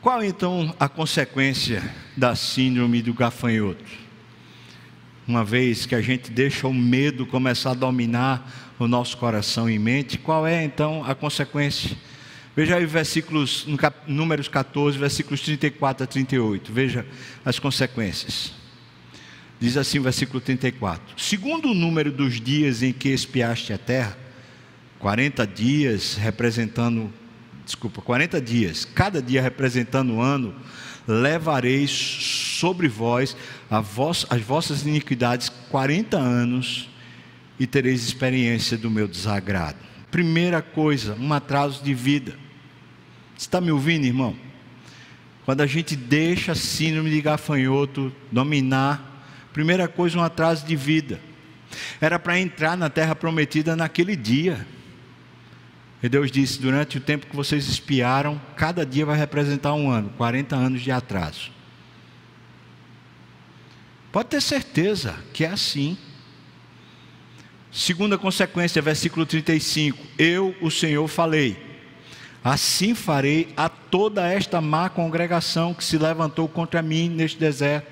Qual 0.07 0.23
então 0.23 0.73
a 0.79 0.89
consequência 0.89 1.83
da 2.17 2.37
síndrome 2.37 3.03
do 3.03 3.13
gafanhoto? 3.13 3.83
Uma 5.27 5.45
vez 5.45 5.85
que 5.85 5.97
a 5.97 6.01
gente 6.01 6.31
deixa 6.31 6.69
o 6.69 6.73
medo 6.73 7.27
começar 7.27 7.73
a 7.73 7.75
dominar 7.75 8.73
o 8.79 8.87
nosso 8.87 9.17
coração 9.17 9.69
e 9.69 9.81
mente, 9.81 10.17
qual 10.17 10.47
é 10.47 10.63
então 10.63 11.03
a 11.05 11.13
consequência? 11.13 11.97
Veja 12.55 12.77
aí 12.77 12.87
versículos, 12.87 13.67
no 13.67 13.77
cap, 13.77 13.99
números 14.07 14.47
14, 14.47 14.97
versículos 14.97 15.41
34 15.41 16.05
a 16.05 16.07
38. 16.07 16.73
Veja 16.73 17.05
as 17.45 17.59
consequências. 17.59 18.53
Diz 19.59 19.77
assim 19.77 19.99
o 19.99 20.05
versículo 20.05 20.41
34: 20.41 21.21
Segundo 21.21 21.73
o 21.73 21.75
número 21.75 22.13
dos 22.13 22.41
dias 22.41 22.81
em 22.81 22.93
que 22.93 23.09
espiaste 23.09 23.73
a 23.73 23.79
terra, 23.79 24.17
40 25.01 25.45
dias 25.49 26.15
representando 26.15 27.13
desculpa, 27.67 28.01
40 28.01 28.41
dias, 28.41 28.85
cada 28.85 29.21
dia 29.21 29.43
representando 29.43 30.13
um 30.15 30.23
ano, 30.23 30.55
levareis 31.07 31.91
sobre 31.91 32.89
vós, 32.89 33.37
as 33.69 34.41
vossas 34.43 34.87
iniquidades 34.87 35.49
40 35.69 36.17
anos 36.17 36.89
e 37.59 37.67
tereis 37.67 38.05
experiência 38.05 38.79
do 38.79 38.89
meu 38.89 39.09
desagrado. 39.09 39.79
Primeira 40.11 40.63
coisa, 40.63 41.17
um 41.21 41.33
atraso 41.33 41.83
de 41.83 41.93
vida. 41.93 42.39
Você 43.37 43.47
está 43.47 43.61
me 43.61 43.73
ouvindo, 43.73 44.07
irmão? 44.07 44.37
Quando 45.45 45.61
a 45.61 45.67
gente 45.67 45.97
deixa 45.97 46.53
a 46.53 46.57
síndrome 46.57 47.11
de 47.11 47.21
gafanhoto 47.21 48.13
dominar, 48.31 49.27
primeira 49.53 49.89
coisa, 49.89 50.19
um 50.19 50.23
atraso 50.23 50.65
de 50.65 50.77
vida. 50.77 51.21
Era 52.01 52.19
para 52.19 52.39
entrar 52.39 52.77
na 52.77 52.89
terra 52.89 53.15
prometida 53.15 53.75
naquele 53.75 54.15
dia. 54.15 54.67
E 56.03 56.09
Deus 56.09 56.31
disse: 56.31 56.61
durante 56.61 56.99
o 56.99 57.01
tempo 57.01 57.27
que 57.27 57.37
vocês 57.37 57.69
espiaram, 57.69 58.41
cada 58.57 58.85
dia 58.85 59.07
vai 59.07 59.17
representar 59.17 59.75
um 59.75 59.91
ano 59.91 60.11
40 60.17 60.55
anos 60.55 60.83
de 60.83 60.91
atraso. 60.91 61.51
Pode 64.13 64.29
ter 64.29 64.41
certeza 64.41 65.15
que 65.33 65.45
é 65.45 65.49
assim. 65.49 65.97
Segunda 67.73 68.17
consequência, 68.17 68.81
versículo 68.81 69.27
35: 69.27 69.99
Eu, 70.19 70.55
o 70.61 70.71
Senhor, 70.71 71.07
falei. 71.09 71.65
Assim 72.43 72.95
farei 72.95 73.49
a 73.57 73.69
toda 73.69 74.27
esta 74.27 74.61
má 74.61 74.89
congregação 74.89 75.75
que 75.75 75.83
se 75.83 75.99
levantou 75.99 76.49
contra 76.49 76.81
mim 76.81 77.09
neste 77.09 77.39
deserto, 77.39 77.91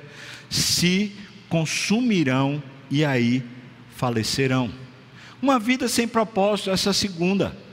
se 0.49 1.13
consumirão 1.49 2.63
e 2.89 3.05
aí 3.05 3.43
falecerão. 3.97 4.71
Uma 5.43 5.59
vida 5.59 5.89
sem 5.89 6.07
propósito, 6.07 6.71
essa 6.71 6.93
segunda. 6.93 7.64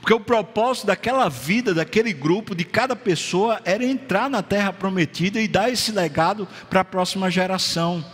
Porque 0.00 0.14
o 0.14 0.20
propósito 0.20 0.86
daquela 0.86 1.28
vida, 1.28 1.74
daquele 1.74 2.12
grupo, 2.12 2.54
de 2.54 2.64
cada 2.64 2.94
pessoa, 2.94 3.60
era 3.64 3.84
entrar 3.84 4.28
na 4.28 4.42
terra 4.42 4.72
prometida 4.72 5.40
e 5.40 5.48
dar 5.48 5.70
esse 5.70 5.92
legado 5.92 6.46
para 6.68 6.80
a 6.80 6.84
próxima 6.84 7.30
geração. 7.30 8.04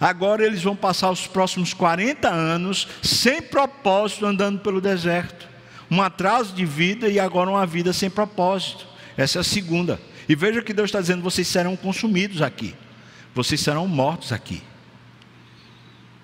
Agora 0.00 0.44
eles 0.44 0.62
vão 0.62 0.76
passar 0.76 1.10
os 1.10 1.26
próximos 1.26 1.74
40 1.74 2.28
anos 2.28 2.86
sem 3.02 3.42
propósito 3.42 4.26
andando 4.26 4.60
pelo 4.60 4.80
deserto. 4.80 5.48
Um 5.90 6.00
atraso 6.00 6.54
de 6.54 6.64
vida 6.64 7.08
e 7.08 7.18
agora 7.18 7.50
uma 7.50 7.66
vida 7.66 7.92
sem 7.92 8.08
propósito. 8.08 8.86
Essa 9.16 9.38
é 9.38 9.40
a 9.40 9.44
segunda. 9.44 10.00
E 10.28 10.36
veja 10.36 10.62
que 10.62 10.72
Deus 10.72 10.88
está 10.88 11.00
dizendo: 11.00 11.22
vocês 11.22 11.48
serão 11.48 11.76
consumidos 11.76 12.42
aqui, 12.42 12.74
vocês 13.34 13.60
serão 13.60 13.88
mortos 13.88 14.32
aqui. 14.32 14.62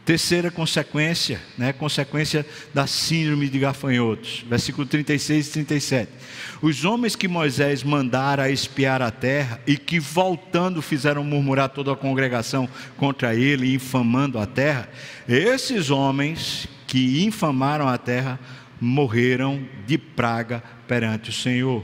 Terceira 0.04 0.50
consequência, 0.50 1.40
né, 1.56 1.72
consequência 1.72 2.44
da 2.74 2.86
síndrome 2.86 3.48
de 3.48 3.58
gafanhotos, 3.58 4.44
versículo 4.46 4.86
36 4.86 5.48
e 5.48 5.52
37. 5.52 6.12
Os 6.60 6.84
homens 6.84 7.16
que 7.16 7.26
Moisés 7.26 7.82
mandara 7.82 8.50
espiar 8.50 9.00
a 9.00 9.10
terra 9.10 9.62
e 9.66 9.78
que 9.78 9.98
voltando 9.98 10.82
fizeram 10.82 11.24
murmurar 11.24 11.70
toda 11.70 11.92
a 11.92 11.96
congregação 11.96 12.68
contra 12.98 13.34
ele, 13.34 13.72
infamando 13.72 14.38
a 14.38 14.44
terra, 14.44 14.90
esses 15.26 15.88
homens 15.90 16.68
que 16.86 17.24
infamaram 17.24 17.88
a 17.88 17.96
terra 17.96 18.38
morreram 18.78 19.66
de 19.86 19.96
praga 19.96 20.62
perante 20.86 21.30
o 21.30 21.32
Senhor. 21.32 21.82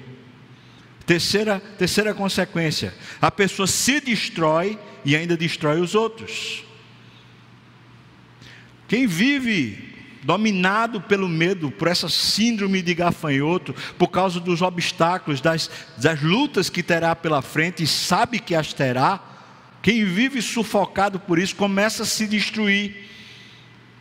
Terceira, 1.07 1.59
terceira 1.79 2.13
consequência, 2.13 2.93
a 3.19 3.31
pessoa 3.31 3.67
se 3.67 3.99
destrói 3.99 4.79
e 5.07 5.17
ainda 5.17 5.39
destrói 5.39 5.81
os 5.81 5.95
outros. 5.95 6.69
Quem 8.91 9.07
vive 9.07 9.95
dominado 10.25 11.01
pelo 11.01 11.29
medo, 11.29 11.71
por 11.71 11.87
essa 11.87 12.09
síndrome 12.09 12.83
de 12.83 12.93
gafanhoto, 12.93 13.73
por 13.97 14.09
causa 14.09 14.41
dos 14.41 14.63
obstáculos, 14.63 15.41
das, 15.41 15.71
das 15.97 16.21
lutas 16.21 16.69
que 16.69 16.83
terá 16.83 17.15
pela 17.15 17.41
frente 17.41 17.85
e 17.85 17.87
sabe 17.87 18.41
que 18.41 18.53
as 18.53 18.73
terá, 18.73 19.21
quem 19.81 20.05
vive 20.05 20.43
sufocado 20.43 21.21
por 21.21 21.39
isso 21.39 21.55
começa 21.55 22.03
a 22.03 22.07
se 22.07 22.27
destruir. 22.27 23.09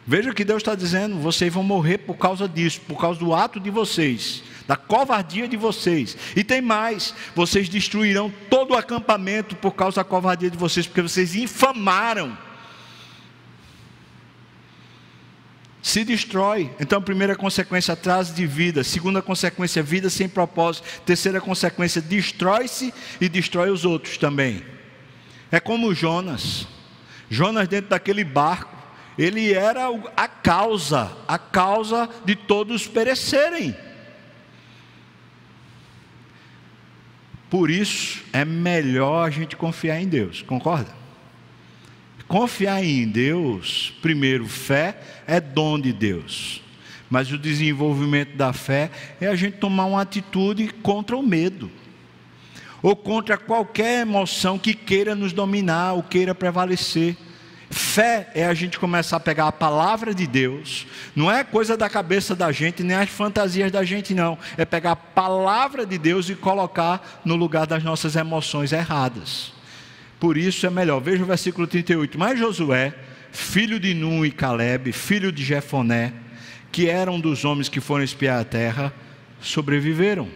Veja 0.08 0.32
o 0.32 0.34
que 0.34 0.44
Deus 0.44 0.64
está 0.64 0.74
dizendo: 0.74 1.18
vocês 1.18 1.54
vão 1.54 1.62
morrer 1.62 2.00
por 2.00 2.18
causa 2.18 2.50
disso, 2.50 2.82
por 2.88 3.00
causa 3.00 3.20
do 3.20 3.36
ato 3.36 3.60
de 3.60 3.70
vocês, 3.70 4.42
da 4.68 4.76
covardia 4.76 5.48
de 5.48 5.56
vocês. 5.56 6.18
E 6.36 6.44
tem 6.44 6.64
mais: 6.64 7.14
vocês 7.36 7.70
destruirão 7.70 8.34
todo 8.50 8.72
o 8.72 8.76
acampamento 8.76 9.56
por 9.56 9.76
causa 9.76 9.98
da 9.98 10.04
covardia 10.04 10.50
de 10.50 10.58
vocês, 10.58 10.88
porque 10.88 11.04
vocês 11.04 11.36
infamaram 11.36 12.36
se 15.90 16.04
destrói. 16.04 16.72
Então, 16.80 17.02
primeira 17.02 17.36
consequência, 17.36 17.94
atraso 17.94 18.34
de 18.34 18.46
vida. 18.46 18.84
Segunda 18.84 19.22
consequência, 19.22 19.82
vida 19.82 20.10
sem 20.10 20.30
propósito. 20.30 20.88
Terceira 21.06 21.42
consequência, 21.42 22.02
destrói-se 22.02 22.94
e 23.20 23.28
destrói 23.28 23.72
os 23.72 23.86
outros 23.86 24.18
também. 24.18 24.64
É 25.52 25.60
como 25.60 25.94
Jonas. 25.94 26.68
Jonas, 27.30 27.68
dentro 27.68 27.90
daquele 27.90 28.24
barco, 28.24 28.78
ele 29.18 29.52
era 29.52 29.88
a 30.16 30.28
causa, 30.28 31.12
a 31.28 31.40
causa 31.40 32.08
de 32.24 32.36
todos 32.36 32.88
perecerem. 32.88 33.76
Por 37.50 37.72
isso, 37.72 38.24
é 38.32 38.46
melhor 38.46 39.28
a 39.28 39.32
gente 39.32 39.56
confiar 39.56 40.00
em 40.00 40.08
Deus, 40.08 40.44
concorda? 40.44 40.99
Confiar 42.30 42.84
em 42.84 43.08
Deus, 43.08 43.92
primeiro, 44.04 44.48
fé 44.48 44.96
é 45.26 45.42
dom 45.42 45.80
de 45.80 45.92
Deus. 45.92 46.62
Mas 47.10 47.32
o 47.32 47.40
desenvolvimento 47.40 48.38
da 48.38 48.54
fé 48.54 48.92
é 49.20 49.26
a 49.26 49.36
gente 49.36 49.58
tomar 49.58 49.86
uma 49.86 50.04
atitude 50.04 50.68
contra 50.68 51.18
o 51.18 51.24
medo, 51.24 51.72
ou 52.84 52.96
contra 52.96 53.36
qualquer 53.36 54.02
emoção 54.02 54.60
que 54.60 54.76
queira 54.76 55.16
nos 55.16 55.34
dominar 55.34 55.94
ou 55.94 56.04
queira 56.04 56.36
prevalecer. 56.36 57.18
Fé 57.72 58.30
é 58.36 58.46
a 58.46 58.54
gente 58.54 58.78
começar 58.78 59.18
a 59.18 59.20
pegar 59.20 59.48
a 59.48 59.52
palavra 59.52 60.14
de 60.14 60.28
Deus, 60.28 60.86
não 61.16 61.32
é 61.32 61.44
coisa 61.44 61.76
da 61.76 61.90
cabeça 61.90 62.36
da 62.36 62.52
gente, 62.52 62.84
nem 62.84 62.96
as 62.96 63.10
fantasias 63.10 63.72
da 63.72 63.84
gente, 63.84 64.14
não. 64.14 64.38
É 64.56 64.66
pegar 64.66 64.92
a 64.92 64.96
palavra 64.96 65.84
de 65.84 65.98
Deus 65.98 66.30
e 66.30 66.36
colocar 66.36 67.22
no 67.26 67.36
lugar 67.36 67.66
das 67.66 67.84
nossas 67.84 68.16
emoções 68.16 68.72
erradas. 68.72 69.58
Por 70.20 70.38
isso 70.38 70.66
é 70.66 70.70
melhor. 70.70 71.00
Veja 71.00 71.24
o 71.24 71.28
versículo 71.28 71.66
38. 71.66 72.18
Mas 72.20 72.38
Josué 72.38 72.94
filho 73.32 73.80
de 73.80 73.94
Nun 73.94 74.26
e 74.26 74.32
Caleb, 74.32 74.92
filho 74.92 75.32
de 75.32 75.44
Jefoné, 75.44 76.14
que 76.72 76.90
eram 76.90 77.20
dos 77.20 77.46
homens 77.46 77.70
que 77.70 77.80
foram 77.80 78.04
espiar 78.04 78.40
a 78.40 78.44
terra, 78.44 78.94
sobreviveram. 79.42 80.28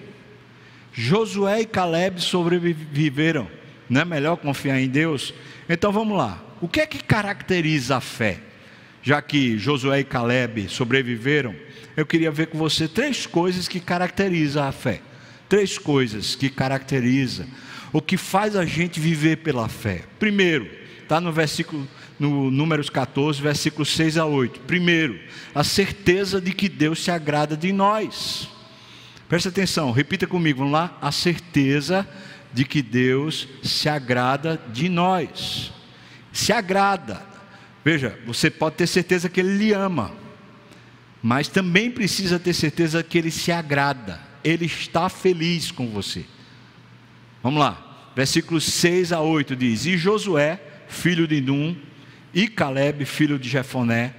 Josué 0.93 1.61
e 1.61 1.65
Caleb 1.65 2.21
sobreviveram. 2.21 3.47
Não 3.89 4.01
é 4.01 4.05
melhor 4.05 4.37
confiar 4.37 4.79
em 4.79 4.87
Deus? 4.87 5.33
Então 5.67 5.91
vamos 5.91 6.17
lá. 6.17 6.41
O 6.61 6.67
que 6.67 6.81
é 6.81 6.85
que 6.85 7.03
caracteriza 7.03 7.97
a 7.97 8.01
fé? 8.01 8.39
Já 9.01 9.21
que 9.21 9.57
Josué 9.57 9.99
e 9.99 10.03
Caleb 10.03 10.69
sobreviveram, 10.69 11.55
eu 11.97 12.05
queria 12.05 12.31
ver 12.31 12.47
com 12.47 12.57
você 12.57 12.87
três 12.87 13.25
coisas 13.25 13.67
que 13.67 13.79
caracterizam 13.79 14.63
a 14.63 14.71
fé. 14.71 15.01
Três 15.49 15.77
coisas 15.77 16.35
que 16.35 16.49
caracterizam 16.49 17.45
o 17.93 18.01
que 18.01 18.17
faz 18.17 18.55
a 18.55 18.65
gente 18.65 18.99
viver 18.99 19.37
pela 19.37 19.69
fé. 19.69 20.03
Primeiro, 20.19 20.67
está 21.01 21.21
no 21.21 21.31
versículo 21.31 21.87
no 22.19 22.49
Números 22.49 22.89
14, 22.89 23.41
versículos 23.41 23.89
6 23.89 24.17
a 24.17 24.25
8. 24.25 24.61
Primeiro, 24.61 25.19
a 25.53 25.63
certeza 25.63 26.41
de 26.41 26.53
que 26.53 26.67
Deus 26.67 27.03
se 27.03 27.11
agrada 27.11 27.55
de 27.55 27.71
nós. 27.71 28.49
Presta 29.27 29.49
atenção, 29.49 29.91
repita 29.91 30.27
comigo, 30.27 30.59
vamos 30.59 30.73
lá? 30.73 30.97
A 31.01 31.11
certeza 31.11 32.07
de 32.53 32.65
que 32.65 32.81
Deus 32.81 33.47
se 33.63 33.89
agrada 33.89 34.61
de 34.71 34.89
nós. 34.89 35.71
Se 36.31 36.53
agrada. 36.53 37.21
Veja, 37.83 38.17
você 38.25 38.49
pode 38.49 38.75
ter 38.75 38.87
certeza 38.87 39.29
que 39.29 39.39
Ele 39.39 39.57
lhe 39.57 39.73
ama, 39.73 40.11
mas 41.21 41.47
também 41.47 41.91
precisa 41.91 42.39
ter 42.39 42.53
certeza 42.53 43.03
que 43.03 43.17
Ele 43.17 43.31
se 43.31 43.51
agrada. 43.51 44.21
Ele 44.43 44.65
está 44.65 45.09
feliz 45.09 45.71
com 45.71 45.89
você. 45.89 46.25
Vamos 47.41 47.59
lá, 47.59 47.82
versículos 48.15 48.63
6 48.65 49.11
a 49.11 49.21
8 49.21 49.55
diz: 49.55 49.85
E 49.85 49.97
Josué, 49.97 50.59
filho 50.87 51.27
de 51.27 51.41
Num, 51.41 51.75
e 52.33 52.47
Caleb, 52.47 53.05
filho 53.05 53.37
de 53.37 53.47
Jefoné, 53.49 54.13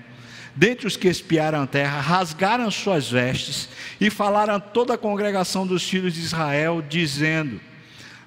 dentre 0.54 0.86
os 0.86 0.96
que 0.96 1.08
espiaram 1.08 1.62
a 1.62 1.66
terra, 1.66 2.00
rasgaram 2.00 2.70
suas 2.70 3.10
vestes 3.10 3.68
e 4.00 4.10
falaram 4.10 4.54
a 4.54 4.60
toda 4.60 4.94
a 4.94 4.98
congregação 4.98 5.66
dos 5.66 5.88
filhos 5.88 6.14
de 6.14 6.20
Israel, 6.20 6.82
dizendo: 6.88 7.60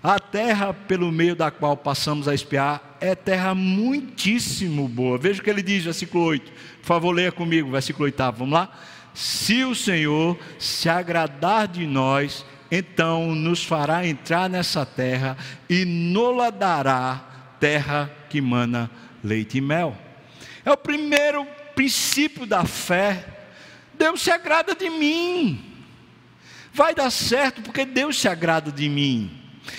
A 0.04 0.20
terra 0.20 0.74
pelo 0.74 1.12
meio 1.12 1.36
da 1.36 1.50
qual 1.50 1.78
passamos 1.78 2.28
a 2.28 2.34
espiar 2.34 2.98
é 3.00 3.16
terra 3.16 3.54
muitíssimo 3.56 4.88
boa. 4.88 5.18
Veja 5.18 5.40
o 5.40 5.44
que 5.44 5.50
ele 5.50 5.62
diz, 5.62 5.84
versículo 5.84 6.26
8. 6.26 6.52
Por 6.82 6.88
favor, 6.88 7.12
leia 7.12 7.32
comigo, 7.32 7.72
versículo 7.72 8.06
8. 8.06 8.18
Vamos 8.38 8.54
lá? 8.54 8.72
Se 9.14 9.64
o 9.64 9.74
Senhor 9.74 10.38
se 10.60 10.88
agradar 10.88 11.68
de 11.68 11.88
nós, 11.88 12.46
então 12.72 13.34
nos 13.34 13.64
fará 13.64 14.06
entrar 14.06 14.50
nessa 14.50 14.86
terra 14.86 15.38
e 15.70 15.86
nola 15.86 16.52
dará 16.52 17.26
terra 17.60 18.12
que 18.30 18.42
mana 18.42 18.90
leite 19.24 19.58
e 19.58 19.62
mel. 19.62 19.98
É 20.66 20.72
o 20.72 20.78
primeiro 20.78 21.46
princípio 21.76 22.46
da 22.46 22.66
fé. 22.66 23.26
Deus 23.94 24.22
se 24.22 24.32
agrada 24.32 24.76
de 24.76 24.90
mim. 24.90 25.64
Vai 26.74 26.94
dar 26.94 27.10
certo 27.10 27.62
porque 27.62 27.86
Deus 27.86 28.20
se 28.20 28.28
agrada 28.28 28.72
de 28.72 28.90
mim. 28.90 29.37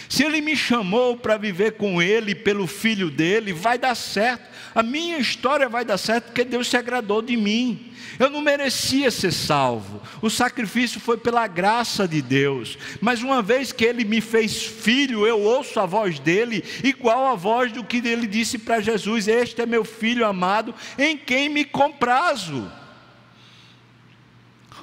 Se 0.08 0.24
Ele 0.24 0.40
me 0.40 0.56
chamou 0.56 1.16
para 1.16 1.36
viver 1.36 1.72
com 1.72 2.00
Ele, 2.00 2.34
pelo 2.34 2.66
Filho 2.66 3.10
dele, 3.10 3.52
vai 3.52 3.78
dar 3.78 3.94
certo. 3.94 4.48
A 4.74 4.82
minha 4.82 5.18
história 5.18 5.68
vai 5.68 5.84
dar 5.84 5.98
certo 5.98 6.26
porque 6.26 6.44
Deus 6.44 6.68
se 6.68 6.76
agradou 6.76 7.22
de 7.22 7.36
mim. 7.36 7.92
Eu 8.18 8.30
não 8.30 8.40
merecia 8.40 9.10
ser 9.10 9.32
salvo. 9.32 10.02
O 10.20 10.28
sacrifício 10.28 11.00
foi 11.00 11.16
pela 11.16 11.46
graça 11.46 12.06
de 12.06 12.20
Deus. 12.20 12.76
Mas 13.00 13.22
uma 13.22 13.40
vez 13.40 13.70
que 13.70 13.84
Ele 13.84 14.04
me 14.04 14.20
fez 14.20 14.64
filho, 14.64 15.26
eu 15.26 15.40
ouço 15.40 15.78
a 15.78 15.86
voz 15.86 16.18
dele, 16.18 16.64
igual 16.82 17.26
a 17.26 17.34
voz 17.34 17.70
do 17.72 17.84
que 17.84 17.98
ele 17.98 18.26
disse 18.26 18.58
para 18.58 18.80
Jesus: 18.80 19.28
Este 19.28 19.62
é 19.62 19.66
meu 19.66 19.84
filho 19.84 20.26
amado, 20.26 20.74
em 20.98 21.16
quem 21.16 21.48
me 21.48 21.64
comprazo. 21.64 22.70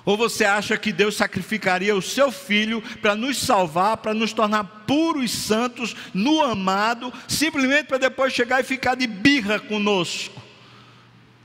Ou 0.06 0.16
você 0.16 0.45
acha 0.45 0.78
que 0.78 0.93
Deus 0.93 1.16
sacrificaria 1.18 1.95
o 1.95 2.01
seu 2.01 2.32
filho 2.32 2.82
para 3.01 3.16
nos 3.16 3.38
salvar, 3.38 3.97
para 3.97 4.14
nos 4.14 4.32
tornar 4.32 4.84
puros 4.86 5.32
santos 5.32 5.95
no 6.14 6.43
amado, 6.43 7.12
simplesmente 7.28 7.88
para 7.88 7.97
depois 7.97 8.32
chegar 8.32 8.62
e 8.62 8.64
ficar 8.64 8.95
de 8.95 9.08
birra 9.08 9.60
conosco? 9.60 10.35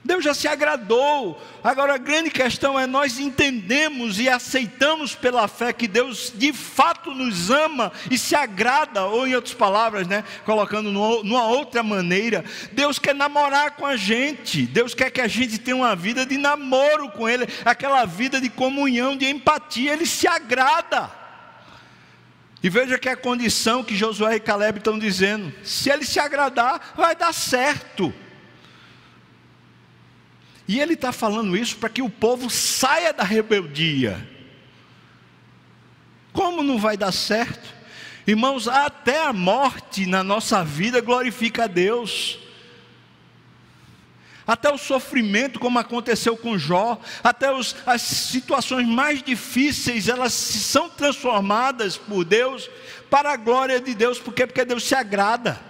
Deus 0.02 0.24
já 0.24 0.32
se 0.32 0.48
agradou. 0.48 1.40
Agora 1.62 1.94
a 1.94 1.98
grande 1.98 2.30
questão 2.30 2.78
é 2.78 2.86
nós 2.86 3.18
entendemos 3.18 4.18
e 4.18 4.28
aceitamos 4.28 5.14
pela 5.14 5.46
fé 5.46 5.72
que 5.72 5.86
Deus 5.86 6.32
de 6.34 6.52
fato 6.52 7.12
nos 7.12 7.50
ama 7.50 7.92
e 8.10 8.16
se 8.16 8.34
agrada, 8.34 9.04
ou 9.04 9.26
em 9.26 9.34
outras 9.34 9.54
palavras, 9.54 10.06
né, 10.06 10.24
colocando 10.44 10.90
numa 10.90 11.44
outra 11.44 11.82
maneira, 11.82 12.44
Deus 12.72 12.98
quer 12.98 13.14
namorar 13.14 13.72
com 13.72 13.84
a 13.84 13.96
gente. 13.96 14.62
Deus 14.62 14.94
quer 14.94 15.10
que 15.10 15.20
a 15.20 15.28
gente 15.28 15.58
tenha 15.58 15.76
uma 15.76 15.94
vida 15.94 16.24
de 16.24 16.38
namoro 16.38 17.10
com 17.10 17.28
ele, 17.28 17.46
aquela 17.64 18.04
vida 18.06 18.40
de 18.40 18.48
comunhão, 18.48 19.16
de 19.16 19.26
empatia, 19.26 19.92
ele 19.92 20.06
se 20.06 20.26
agrada. 20.26 21.10
E 22.62 22.68
veja 22.68 22.98
que 22.98 23.08
é 23.08 23.12
a 23.12 23.16
condição 23.16 23.82
que 23.82 23.96
Josué 23.96 24.36
e 24.36 24.40
Caleb 24.40 24.78
estão 24.78 24.98
dizendo: 24.98 25.52
se 25.62 25.90
ele 25.90 26.04
se 26.04 26.18
agradar, 26.18 26.92
vai 26.96 27.14
dar 27.14 27.32
certo. 27.32 28.12
E 30.70 30.78
ele 30.78 30.94
está 30.94 31.10
falando 31.10 31.56
isso 31.56 31.78
para 31.78 31.88
que 31.88 32.00
o 32.00 32.08
povo 32.08 32.48
saia 32.48 33.12
da 33.12 33.24
rebeldia. 33.24 34.24
Como 36.32 36.62
não 36.62 36.78
vai 36.78 36.96
dar 36.96 37.10
certo? 37.10 37.74
Irmãos, 38.24 38.68
até 38.68 39.26
a 39.26 39.32
morte 39.32 40.06
na 40.06 40.22
nossa 40.22 40.62
vida 40.62 41.00
glorifica 41.00 41.64
a 41.64 41.66
Deus. 41.66 42.38
Até 44.46 44.72
o 44.72 44.78
sofrimento, 44.78 45.58
como 45.58 45.76
aconteceu 45.76 46.36
com 46.36 46.56
Jó, 46.56 47.00
até 47.24 47.52
os, 47.52 47.74
as 47.84 48.02
situações 48.02 48.86
mais 48.86 49.24
difíceis, 49.24 50.06
elas 50.06 50.32
são 50.32 50.88
transformadas 50.88 51.96
por 51.96 52.24
Deus 52.24 52.70
para 53.10 53.32
a 53.32 53.36
glória 53.36 53.80
de 53.80 53.92
Deus, 53.92 54.20
porque 54.20 54.46
porque 54.46 54.64
Deus 54.64 54.84
se 54.84 54.94
agrada. 54.94 55.69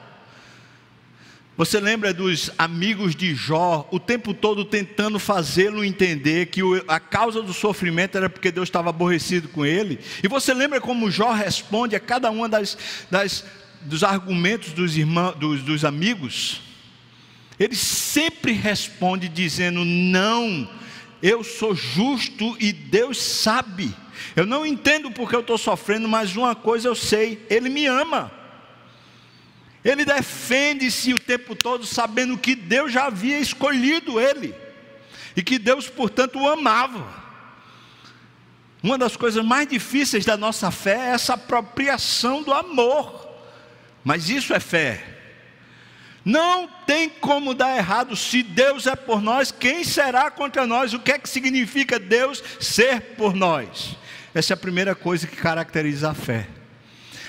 Você 1.60 1.78
lembra 1.78 2.14
dos 2.14 2.50
amigos 2.56 3.14
de 3.14 3.34
Jó, 3.34 3.86
o 3.90 4.00
tempo 4.00 4.32
todo 4.32 4.64
tentando 4.64 5.18
fazê-lo 5.18 5.84
entender 5.84 6.46
que 6.46 6.62
a 6.88 6.98
causa 6.98 7.42
do 7.42 7.52
sofrimento 7.52 8.16
era 8.16 8.30
porque 8.30 8.50
Deus 8.50 8.70
estava 8.70 8.88
aborrecido 8.88 9.46
com 9.46 9.66
ele? 9.66 9.98
E 10.24 10.26
você 10.26 10.54
lembra 10.54 10.80
como 10.80 11.10
Jó 11.10 11.32
responde 11.32 11.94
a 11.94 12.00
cada 12.00 12.30
um 12.30 12.48
das, 12.48 12.78
das, 13.10 13.44
dos 13.82 14.02
argumentos 14.02 14.72
dos, 14.72 14.96
irmãos, 14.96 15.34
dos, 15.34 15.62
dos 15.62 15.84
amigos? 15.84 16.62
Ele 17.58 17.76
sempre 17.76 18.52
responde 18.52 19.28
dizendo: 19.28 19.84
Não, 19.84 20.66
eu 21.22 21.44
sou 21.44 21.74
justo 21.74 22.56
e 22.58 22.72
Deus 22.72 23.20
sabe. 23.20 23.94
Eu 24.34 24.46
não 24.46 24.64
entendo 24.64 25.10
porque 25.10 25.36
eu 25.36 25.40
estou 25.40 25.58
sofrendo, 25.58 26.08
mas 26.08 26.34
uma 26.34 26.54
coisa 26.54 26.88
eu 26.88 26.94
sei: 26.94 27.44
Ele 27.50 27.68
me 27.68 27.84
ama. 27.84 28.39
Ele 29.84 30.04
defende-se 30.04 31.14
o 31.14 31.18
tempo 31.18 31.54
todo 31.54 31.86
sabendo 31.86 32.36
que 32.36 32.54
Deus 32.54 32.92
já 32.92 33.06
havia 33.06 33.38
escolhido 33.38 34.20
ele 34.20 34.54
e 35.34 35.42
que 35.42 35.58
Deus, 35.58 35.88
portanto, 35.88 36.38
o 36.38 36.48
amava. 36.48 37.20
Uma 38.82 38.98
das 38.98 39.16
coisas 39.16 39.44
mais 39.44 39.68
difíceis 39.68 40.24
da 40.24 40.36
nossa 40.36 40.70
fé 40.70 40.96
é 40.96 41.10
essa 41.12 41.34
apropriação 41.34 42.42
do 42.42 42.52
amor, 42.52 43.28
mas 44.04 44.28
isso 44.28 44.52
é 44.52 44.60
fé. 44.60 45.04
Não 46.24 46.68
tem 46.86 47.08
como 47.08 47.54
dar 47.54 47.76
errado, 47.76 48.14
se 48.14 48.42
Deus 48.42 48.86
é 48.86 48.94
por 48.94 49.22
nós, 49.22 49.50
quem 49.50 49.84
será 49.84 50.30
contra 50.30 50.66
nós? 50.66 50.92
O 50.92 51.00
que 51.00 51.12
é 51.12 51.18
que 51.18 51.28
significa 51.28 51.98
Deus 51.98 52.42
ser 52.60 53.00
por 53.16 53.34
nós? 53.34 53.96
Essa 54.34 54.52
é 54.52 54.54
a 54.54 54.58
primeira 54.58 54.94
coisa 54.94 55.26
que 55.26 55.36
caracteriza 55.36 56.10
a 56.10 56.14
fé. 56.14 56.46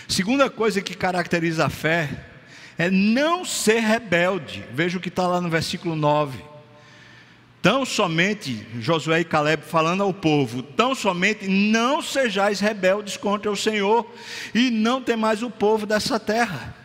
Segunda 0.08 0.50
coisa 0.50 0.82
que 0.82 0.94
caracteriza 0.94 1.66
a 1.66 1.70
fé 1.70 2.31
é 2.82 2.90
não 2.90 3.46
ser 3.46 3.80
rebelde. 3.80 4.66
Veja 4.74 4.98
o 4.98 5.02
que 5.02 5.10
está 5.10 5.28
lá 5.28 5.40
no 5.40 5.52
versículo 5.52 5.96
9. 5.96 6.44
Tão 7.62 7.86
somente, 7.86 8.66
Josué 8.80 9.20
e 9.20 9.24
Caleb 9.24 9.62
falando 9.64 10.02
ao 10.02 10.12
povo, 10.12 10.64
tão 10.64 10.96
somente 10.96 11.48
não 11.48 12.02
sejais 12.02 12.60
rebeldes 12.60 13.18
contra 13.18 13.52
o 13.52 13.56
Senhor, 13.56 14.12
e 14.52 14.72
não 14.72 15.00
temais 15.00 15.44
o 15.44 15.50
povo 15.52 15.86
dessa 15.86 16.20
terra, 16.20 16.76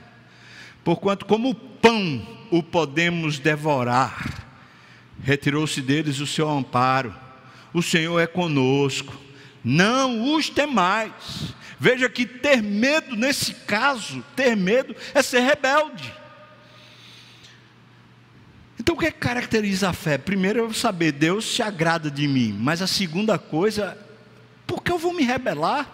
porquanto 0.85 1.25
como 1.25 1.55
pão 1.55 2.27
o 2.51 2.63
podemos 2.63 3.39
devorar, 3.39 4.47
retirou-se 5.23 5.81
deles 5.81 6.21
o 6.21 6.27
seu 6.27 6.47
amparo, 6.47 7.15
o 7.73 7.81
Senhor 7.81 8.21
é 8.21 8.27
conosco, 8.27 9.15
não 9.65 10.35
os 10.35 10.51
temais, 10.51 11.55
Veja 11.79 12.09
que 12.09 12.25
ter 12.25 12.63
medo, 12.63 13.15
nesse 13.17 13.53
caso, 13.53 14.25
ter 14.35 14.57
medo 14.57 14.95
é 15.15 15.23
ser 15.23 15.41
rebelde. 15.41 16.13
Então 18.79 18.95
o 18.95 18.99
que, 18.99 19.07
é 19.07 19.11
caracteriza 19.11 19.91
a 19.91 19.93
fé? 19.93 20.17
Primeiro 20.17 20.61
eu 20.61 20.73
saber, 20.73 21.13
Deus 21.13 21.45
se 21.45 21.63
agrada 21.63 22.11
de 22.11 22.27
mim, 22.27 22.57
mas 22.59 22.81
a 22.81 22.87
segunda 22.87 23.39
coisa, 23.39 23.99
por 24.67 24.83
que 24.83 24.91
eu 24.91 24.99
vou 24.99 25.13
me 25.13 25.23
rebelar? 25.23 25.91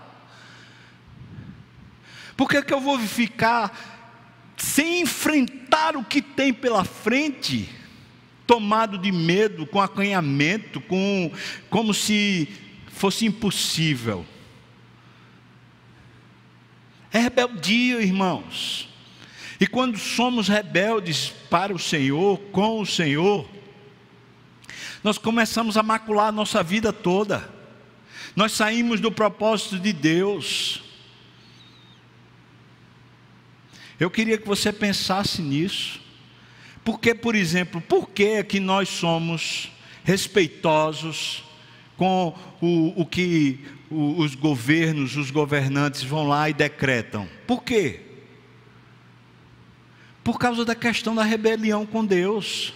Por 2.37 2.49
que, 2.49 2.63
que 2.63 2.73
eu 2.73 2.81
vou 2.81 2.99
ficar 2.99 4.55
sem 4.57 5.03
enfrentar 5.03 5.97
o 5.97 6.05
que 6.05 6.23
tem 6.23 6.53
pela 6.53 6.85
frente? 6.85 7.83
tomado 8.47 8.99
de 8.99 9.11
medo, 9.11 9.67
com 9.67 9.81
acanhamento, 9.81 10.79
com, 10.81 11.33
como 11.71 11.95
se 11.95 12.47
fosse 12.89 13.25
impossível. 13.25 14.27
É 17.13 17.19
rebeldia, 17.19 18.01
irmãos. 18.01 18.89
E 19.61 19.67
quando 19.67 19.99
somos 19.99 20.49
rebeldes 20.49 21.33
para 21.51 21.73
o 21.73 21.79
Senhor, 21.79 22.39
com 22.51 22.81
o 22.81 22.87
Senhor, 22.87 23.49
nós 25.05 25.19
começamos 25.19 25.77
a 25.77 25.83
macular 25.83 26.29
a 26.29 26.33
nossa 26.33 26.63
vida 26.63 26.93
toda. 26.93 27.49
Nós 28.35 28.53
saímos 28.53 29.01
do 29.01 29.13
propósito 29.13 29.79
de 29.79 29.93
Deus. 29.93 30.83
Eu 34.01 34.11
queria 34.11 34.39
que 34.39 34.49
você 34.49 34.73
pensasse 34.73 35.43
nisso. 35.43 36.01
Porque, 36.85 37.15
por 37.15 37.35
exemplo, 37.35 37.81
por 37.81 38.11
que 38.11 38.25
é 38.25 38.43
que 38.43 38.59
nós 38.59 38.89
somos 38.89 39.71
respeitosos 40.03 41.45
com 41.97 42.35
o, 42.61 43.03
o 43.03 43.07
que 43.07 43.61
os 43.91 44.35
governos, 44.35 45.17
os 45.17 45.31
governantes 45.31 46.03
vão 46.03 46.27
lá 46.27 46.49
e 46.49 46.55
decretam? 46.55 47.29
Por 47.47 47.63
quê? 47.63 48.01
Por 50.25 50.39
causa 50.39 50.65
da 50.65 50.75
questão 50.75 51.15
da 51.15 51.23
rebelião 51.23 51.85
com 51.85 52.05
Deus. 52.05 52.73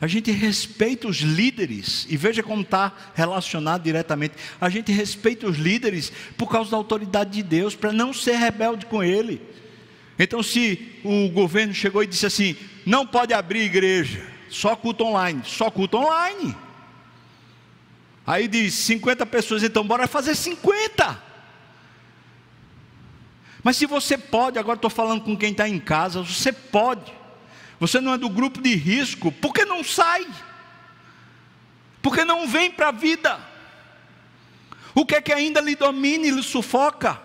A 0.00 0.06
gente 0.06 0.30
respeita 0.30 1.08
os 1.08 1.18
líderes, 1.18 2.06
e 2.08 2.16
veja 2.16 2.42
como 2.42 2.62
está 2.62 2.92
relacionado 3.14 3.82
diretamente. 3.82 4.34
A 4.60 4.68
gente 4.68 4.92
respeita 4.92 5.48
os 5.48 5.56
líderes 5.56 6.12
por 6.36 6.48
causa 6.48 6.70
da 6.70 6.76
autoridade 6.76 7.32
de 7.32 7.42
Deus, 7.42 7.74
para 7.74 7.92
não 7.92 8.12
ser 8.12 8.36
rebelde 8.36 8.86
com 8.86 9.02
Ele. 9.02 9.40
Então, 10.16 10.42
se 10.42 11.00
o 11.04 11.28
governo 11.28 11.74
chegou 11.74 12.02
e 12.02 12.06
disse 12.06 12.26
assim: 12.26 12.56
não 12.86 13.06
pode 13.06 13.34
abrir 13.34 13.62
igreja, 13.62 14.24
só 14.50 14.74
culto 14.76 15.04
online, 15.04 15.42
só 15.44 15.70
culto 15.70 15.98
online. 15.98 16.56
Aí 18.26 18.46
diz 18.46 18.74
50 18.74 19.24
pessoas, 19.26 19.62
então 19.62 19.86
bora 19.86 20.06
fazer 20.06 20.34
50. 20.34 21.22
Mas 23.62 23.76
se 23.76 23.86
você 23.86 24.16
pode, 24.18 24.58
agora 24.58 24.76
estou 24.76 24.90
falando 24.90 25.22
com 25.22 25.36
quem 25.36 25.50
está 25.50 25.68
em 25.68 25.80
casa, 25.80 26.22
você 26.22 26.52
pode 26.52 27.18
você 27.80 28.00
não 28.00 28.14
é 28.14 28.18
do 28.18 28.28
grupo 28.28 28.60
de 28.60 28.74
risco, 28.74 29.30
por 29.30 29.52
que 29.52 29.64
não 29.64 29.84
sai? 29.84 30.26
Por 32.02 32.14
que 32.14 32.24
não 32.24 32.48
vem 32.48 32.70
para 32.70 32.88
a 32.88 32.92
vida? 32.92 33.38
O 34.94 35.06
que 35.06 35.14
é 35.14 35.20
que 35.20 35.32
ainda 35.32 35.60
lhe 35.60 35.76
domina 35.76 36.26
e 36.26 36.30
lhe 36.30 36.42
sufoca? 36.42 37.20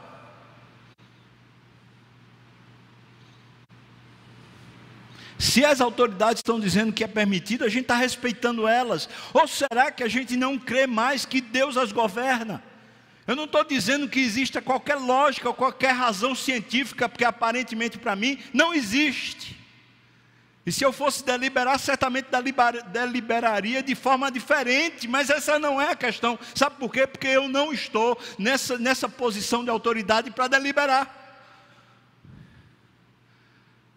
Se 5.37 5.65
as 5.65 5.81
autoridades 5.81 6.39
estão 6.39 6.59
dizendo 6.59 6.93
que 6.93 7.03
é 7.03 7.07
permitido, 7.07 7.63
a 7.63 7.69
gente 7.69 7.83
está 7.83 7.95
respeitando 7.95 8.67
elas. 8.67 9.09
Ou 9.33 9.47
será 9.47 9.91
que 9.91 10.03
a 10.03 10.07
gente 10.07 10.37
não 10.37 10.57
crê 10.57 10.87
mais 10.87 11.25
que 11.25 11.41
Deus 11.41 11.77
as 11.77 11.91
governa? 11.91 12.63
Eu 13.25 13.35
não 13.35 13.45
estou 13.45 13.63
dizendo 13.63 14.07
que 14.07 14.19
exista 14.19 14.61
qualquer 14.61 14.95
lógica 14.95 15.47
ou 15.47 15.53
qualquer 15.53 15.93
razão 15.93 16.35
científica, 16.35 17.07
porque 17.07 17.23
aparentemente 17.23 17.97
para 17.97 18.15
mim 18.15 18.37
não 18.53 18.73
existe. 18.73 19.63
E 20.65 20.71
se 20.71 20.83
eu 20.83 20.93
fosse 20.93 21.25
deliberar, 21.25 21.77
certamente 21.77 22.27
deliberaria 22.91 23.83
de 23.83 23.95
forma 23.95 24.31
diferente, 24.31 25.07
mas 25.09 25.29
essa 25.29 25.59
não 25.59 25.81
é 25.81 25.91
a 25.91 25.95
questão. 25.95 26.39
Sabe 26.55 26.77
por 26.77 26.91
quê? 26.91 27.05
Porque 27.05 27.27
eu 27.27 27.49
não 27.49 27.73
estou 27.73 28.17
nessa, 28.37 28.77
nessa 28.77 29.09
posição 29.09 29.63
de 29.63 29.69
autoridade 29.69 30.31
para 30.31 30.47
deliberar. 30.47 31.22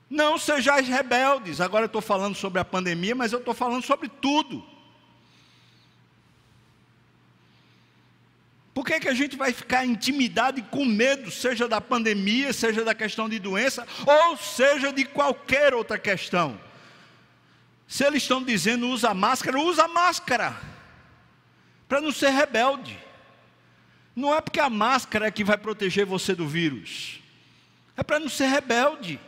Não 0.09 0.39
sejais 0.39 0.87
rebeldes. 0.87 1.61
Agora 1.61 1.85
eu 1.85 1.87
estou 1.87 2.01
falando 2.01 2.35
sobre 2.35 2.61
a 2.61 2.65
pandemia, 2.65 3.15
mas 3.15 3.33
eu 3.33 3.41
estou 3.41 3.55
falando 3.55 3.83
sobre 3.83 4.09
tudo. 4.09 4.65
Por 8.73 8.85
que, 8.85 9.01
que 9.01 9.09
a 9.09 9.15
gente 9.15 9.37
vai 9.37 9.55
ficar 9.55 9.87
intimidado 9.87 10.61
e 10.61 10.63
com 10.63 10.85
medo, 10.85 11.31
seja 11.31 11.67
da 11.67 11.81
pandemia, 11.81 12.53
seja 12.53 12.85
da 12.85 12.95
questão 12.95 13.27
de 13.27 13.39
doença, 13.39 13.87
ou 14.05 14.37
seja 14.37 14.93
de 14.93 15.05
qualquer 15.07 15.73
outra 15.73 15.99
questão? 15.99 16.61
Se 17.89 18.05
eles 18.05 18.23
estão 18.23 18.43
dizendo 18.43 18.87
usa 18.89 19.15
máscara, 19.15 19.59
usa 19.59 19.89
máscara, 19.89 20.61
para 21.89 22.03
não 22.03 22.13
ser 22.13 22.29
rebelde. 22.29 22.99
Não 24.15 24.35
é 24.35 24.43
porque 24.43 24.61
a 24.61 24.69
máscara 24.69 25.27
é 25.27 25.31
que 25.31 25.43
vai 25.43 25.57
proteger 25.57 26.05
você 26.05 26.35
do 26.35 26.47
vírus, 26.47 27.21
é 27.97 28.03
para 28.03 28.19
não 28.19 28.29
ser 28.29 28.47
rebelde. 28.47 29.19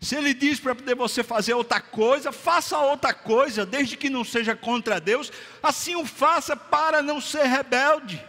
Se 0.00 0.14
ele 0.14 0.32
diz 0.32 0.60
para 0.60 0.74
poder 0.74 0.94
você 0.94 1.24
fazer 1.24 1.54
outra 1.54 1.80
coisa, 1.80 2.30
faça 2.30 2.78
outra 2.78 3.12
coisa, 3.12 3.66
desde 3.66 3.96
que 3.96 4.08
não 4.08 4.24
seja 4.24 4.54
contra 4.54 5.00
Deus, 5.00 5.32
assim 5.62 5.96
o 5.96 6.06
faça 6.06 6.56
para 6.56 7.02
não 7.02 7.20
ser 7.20 7.44
rebelde. 7.44 8.24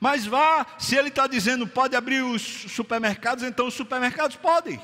Mas 0.00 0.24
vá, 0.24 0.66
se 0.78 0.96
ele 0.96 1.08
está 1.08 1.26
dizendo 1.26 1.66
pode 1.66 1.94
abrir 1.94 2.22
os 2.22 2.42
supermercados, 2.42 3.44
então 3.44 3.66
os 3.66 3.74
supermercados 3.74 4.36
podem. 4.36 4.80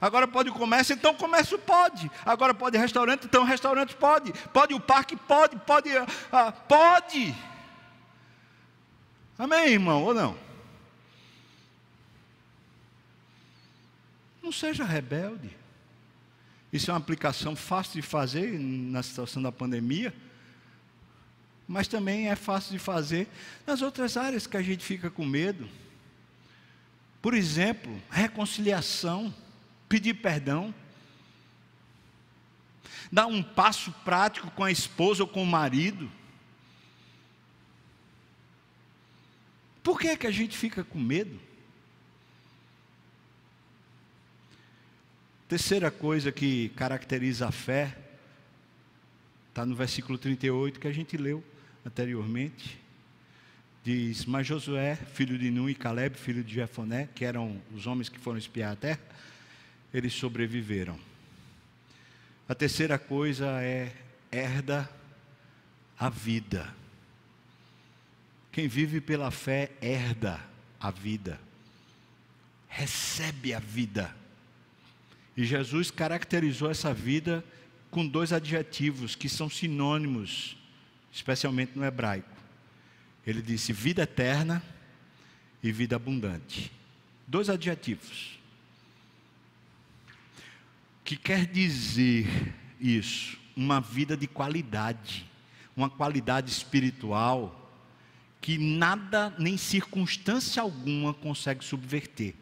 Agora 0.00 0.26
pode 0.26 0.48
o 0.48 0.54
comércio, 0.54 0.94
então 0.94 1.12
o 1.12 1.16
comércio 1.16 1.58
pode. 1.58 2.10
Agora 2.24 2.54
pode 2.54 2.78
restaurante, 2.78 3.26
então 3.26 3.42
o 3.42 3.46
restaurante 3.46 3.94
pode. 3.94 4.32
Pode 4.52 4.72
o 4.72 4.80
parque, 4.80 5.14
pode, 5.14 5.56
pode, 5.58 5.90
ah, 6.32 6.52
pode. 6.52 7.34
Amém, 9.38 9.72
irmão, 9.72 10.04
ou 10.04 10.14
não? 10.14 10.49
Não 14.42 14.52
seja 14.52 14.84
rebelde. 14.84 15.50
Isso 16.72 16.90
é 16.90 16.94
uma 16.94 17.00
aplicação 17.00 17.56
fácil 17.56 18.00
de 18.00 18.02
fazer 18.02 18.58
na 18.58 19.02
situação 19.02 19.42
da 19.42 19.50
pandemia, 19.50 20.14
mas 21.66 21.88
também 21.88 22.28
é 22.28 22.36
fácil 22.36 22.72
de 22.72 22.78
fazer 22.78 23.28
nas 23.66 23.82
outras 23.82 24.16
áreas 24.16 24.46
que 24.46 24.56
a 24.56 24.62
gente 24.62 24.84
fica 24.84 25.10
com 25.10 25.24
medo. 25.24 25.68
Por 27.20 27.34
exemplo, 27.34 28.00
reconciliação, 28.08 29.34
pedir 29.88 30.14
perdão, 30.14 30.74
dar 33.10 33.26
um 33.26 33.42
passo 33.42 33.92
prático 34.04 34.50
com 34.52 34.64
a 34.64 34.70
esposa 34.70 35.24
ou 35.24 35.28
com 35.28 35.42
o 35.42 35.46
marido. 35.46 36.10
Por 39.82 39.98
que, 39.98 40.08
é 40.08 40.16
que 40.16 40.26
a 40.26 40.30
gente 40.30 40.56
fica 40.56 40.84
com 40.84 40.98
medo? 40.98 41.49
Terceira 45.50 45.90
coisa 45.90 46.30
que 46.30 46.68
caracteriza 46.76 47.48
a 47.48 47.50
fé, 47.50 47.98
está 49.48 49.66
no 49.66 49.74
versículo 49.74 50.16
38 50.16 50.78
que 50.78 50.86
a 50.86 50.92
gente 50.92 51.16
leu 51.16 51.42
anteriormente. 51.84 52.78
Diz: 53.82 54.26
Mas 54.26 54.46
Josué, 54.46 54.94
filho 54.94 55.36
de 55.36 55.50
Nun, 55.50 55.68
e 55.68 55.74
Caleb, 55.74 56.16
filho 56.16 56.44
de 56.44 56.54
Jefoné, 56.54 57.08
que 57.16 57.24
eram 57.24 57.60
os 57.74 57.84
homens 57.84 58.08
que 58.08 58.16
foram 58.16 58.38
espiar 58.38 58.74
a 58.74 58.76
terra, 58.76 59.00
eles 59.92 60.12
sobreviveram. 60.12 60.96
A 62.48 62.54
terceira 62.54 62.96
coisa 62.96 63.60
é 63.60 63.92
herda 64.30 64.88
a 65.98 66.08
vida. 66.08 66.72
Quem 68.52 68.68
vive 68.68 69.00
pela 69.00 69.32
fé 69.32 69.72
herda 69.82 70.40
a 70.78 70.92
vida, 70.92 71.40
recebe 72.68 73.52
a 73.52 73.58
vida. 73.58 74.19
E 75.40 75.44
Jesus 75.46 75.90
caracterizou 75.90 76.70
essa 76.70 76.92
vida 76.92 77.42
com 77.90 78.06
dois 78.06 78.30
adjetivos 78.30 79.14
que 79.14 79.26
são 79.26 79.48
sinônimos, 79.48 80.54
especialmente 81.10 81.72
no 81.74 81.82
hebraico. 81.82 82.28
Ele 83.26 83.40
disse 83.40 83.72
vida 83.72 84.02
eterna 84.02 84.62
e 85.62 85.72
vida 85.72 85.96
abundante. 85.96 86.70
Dois 87.26 87.48
adjetivos. 87.48 88.38
Que 91.02 91.16
quer 91.16 91.46
dizer 91.46 92.26
isso? 92.78 93.38
Uma 93.56 93.80
vida 93.80 94.18
de 94.18 94.26
qualidade, 94.26 95.26
uma 95.74 95.88
qualidade 95.88 96.50
espiritual 96.50 97.72
que 98.42 98.58
nada 98.58 99.34
nem 99.38 99.56
circunstância 99.56 100.60
alguma 100.60 101.14
consegue 101.14 101.64
subverter. 101.64 102.34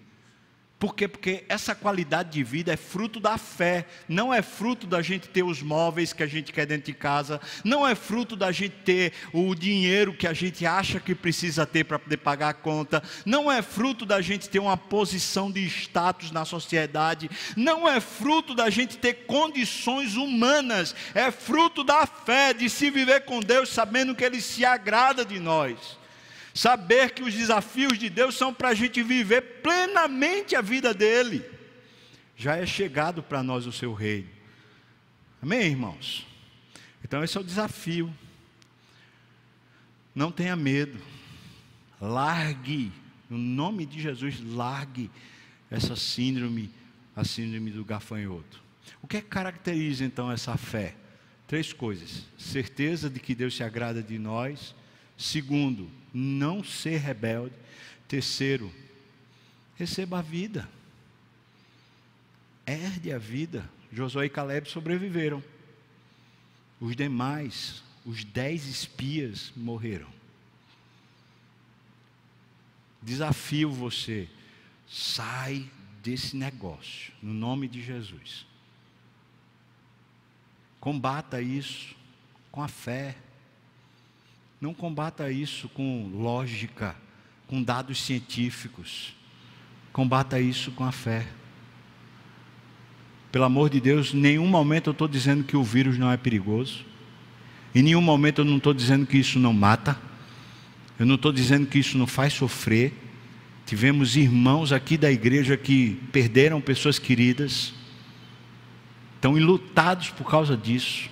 Por 0.79 0.95
quê? 0.95 1.09
Porque 1.09 1.45
essa 1.49 1.75
qualidade 1.75 2.31
de 2.31 2.45
vida 2.45 2.73
é 2.73 2.77
fruto 2.77 3.19
da 3.19 3.37
fé, 3.37 3.85
não 4.09 4.33
é 4.33 4.41
fruto 4.41 4.87
da 4.87 5.03
gente 5.03 5.29
ter 5.29 5.43
os 5.43 5.61
móveis 5.61 6.13
que 6.13 6.23
a 6.23 6.27
gente 6.27 6.53
quer 6.53 6.67
dentro 6.67 6.87
de 6.87 6.93
casa, 6.93 7.41
não 7.65 7.87
é 7.87 7.97
fruto 7.97 8.37
da 8.37 8.53
gente 8.53 8.77
ter 8.85 9.13
o 9.33 9.57
dinheiro 9.57 10.15
que 10.15 10.27
a 10.27 10.33
gente 10.33 10.65
acha 10.65 11.01
que 11.01 11.17
precisa 11.17 11.67
ter 11.67 11.83
para 11.83 11.99
poder 11.99 12.19
pagar 12.19 12.51
a 12.51 12.55
conta, 12.55 13.03
não 13.27 13.51
é 13.51 13.61
fruto 13.61 14.07
da 14.07 14.21
gente 14.21 14.49
ter 14.49 14.61
uma 14.61 14.77
posição 14.77 15.51
de 15.51 15.67
status 15.67 16.31
na 16.31 16.45
sociedade, 16.45 17.29
não 17.57 17.89
é 17.89 17.99
fruto 17.99 18.55
da 18.55 18.71
gente 18.71 18.99
ter 18.99 19.27
condições 19.27 20.15
humanas, 20.15 20.95
é 21.13 21.33
fruto 21.33 21.83
da 21.83 22.07
fé, 22.07 22.55
de 22.55 22.71
se 22.71 22.89
viver 22.89 23.25
com 23.25 23.41
Deus 23.41 23.69
sabendo 23.69 24.15
que 24.15 24.23
Ele 24.23 24.41
se 24.41 24.65
agrada 24.65 25.25
de 25.25 25.41
nós. 25.41 25.99
Saber 26.55 27.11
que 27.13 27.23
os 27.23 27.35
desafios 27.35 27.99
de 27.99 28.09
Deus 28.09 28.37
são 28.37 28.53
para 28.53 28.71
a 28.71 28.75
gente 28.75 29.03
viver 29.03 29.63
plenamente 29.63 30.57
a 30.57 30.61
vida 30.61 30.93
dele. 30.93 31.45
já 32.37 32.57
é 32.57 32.65
chegado 32.65 33.23
para 33.23 33.43
nós 33.43 33.67
o 33.67 33.73
seu 33.73 33.93
reino. 33.93 34.29
Amém, 35.43 35.67
irmãos? 35.67 36.27
Então, 37.05 37.23
esse 37.23 37.37
é 37.37 37.41
o 37.41 37.45
desafio. 37.45 38.13
Não 40.15 40.33
tenha 40.33 40.57
medo. 40.57 40.99
Largue, 42.01 42.93
no 43.29 43.39
nome 43.39 43.87
de 43.87 44.01
Jesus, 44.01 44.41
largue 44.41 45.11
essa 45.71 45.97
síndrome, 45.97 46.71
a 47.15 47.25
síndrome 47.25 47.71
do 47.71 47.85
gafanhoto. 47.85 48.63
O 49.03 49.07
que, 49.07 49.17
é 49.17 49.21
caracteriza 49.21 50.05
então 50.05 50.31
essa 50.31 50.57
fé? 50.57 50.95
Três 51.47 51.73
coisas: 51.73 52.25
certeza 52.37 53.09
de 53.09 53.21
que 53.21 53.35
Deus 53.35 53.57
se 53.57 53.63
agrada 53.63 54.03
de 54.03 54.19
nós. 54.19 54.75
Segundo, 55.17 55.91
não 56.13 56.63
ser 56.65 56.99
rebelde. 56.99 57.55
Terceiro, 58.07 58.73
receba 59.77 60.19
a 60.19 60.23
vida. 60.23 60.69
Herde 62.67 63.13
a 63.13 63.19
vida. 63.19 63.69
Josué 63.93 64.27
e 64.27 64.31
Caleb 64.31 64.69
sobreviveram. 64.69 65.43
Os 66.81 66.95
demais, 66.95 67.83
os 68.05 68.25
dez 68.25 68.67
espias, 68.67 69.53
morreram. 69.57 70.09
Desafio 73.03 73.71
você, 73.71 74.29
sai 74.89 75.69
desse 76.03 76.37
negócio, 76.37 77.13
no 77.23 77.33
nome 77.33 77.69
de 77.69 77.83
Jesus. 77.83 78.47
Combata 80.81 81.41
isso 81.41 81.95
com 82.51 82.63
a 82.63 82.69
fé. 82.69 83.17
Não 84.61 84.75
combata 84.75 85.31
isso 85.31 85.69
com 85.69 86.11
lógica, 86.13 86.97
com 87.47 87.63
dados 87.63 88.03
científicos. 88.03 89.15
Combata 89.93 90.41
isso 90.41 90.73
com 90.73 90.85
a 90.85 90.91
fé. 90.91 91.27
Pelo 93.31 93.45
amor 93.45 93.71
de 93.71 93.81
Deus, 93.81 94.13
em 94.13 94.19
nenhum 94.19 94.47
momento 94.47 94.89
eu 94.89 94.93
estou 94.93 95.07
dizendo 95.07 95.45
que 95.45 95.57
o 95.57 95.63
vírus 95.63 95.97
não 95.97 96.11
é 96.11 96.17
perigoso. 96.17 96.85
Em 97.75 97.83
nenhum 97.83 98.01
momento 98.01 98.41
eu 98.41 98.45
não 98.45 98.57
estou 98.57 98.75
dizendo 98.75 99.07
que 99.07 99.19
isso 99.19 99.39
não 99.39 99.53
mata. 99.53 99.97
Eu 100.99 101.07
não 101.07 101.15
estou 101.15 101.33
dizendo 101.33 101.67
que 101.67 101.79
isso 101.79 101.97
não 101.97 102.07
faz 102.07 102.33
sofrer. 102.33 102.93
Tivemos 103.65 104.17
irmãos 104.17 104.73
aqui 104.73 104.97
da 104.97 105.13
igreja 105.13 105.57
que 105.57 106.01
perderam 106.11 106.61
pessoas 106.61 106.99
queridas, 106.99 107.75
estão 109.15 109.39
enlutados 109.39 110.09
por 110.09 110.29
causa 110.29 110.57
disso. 110.57 111.11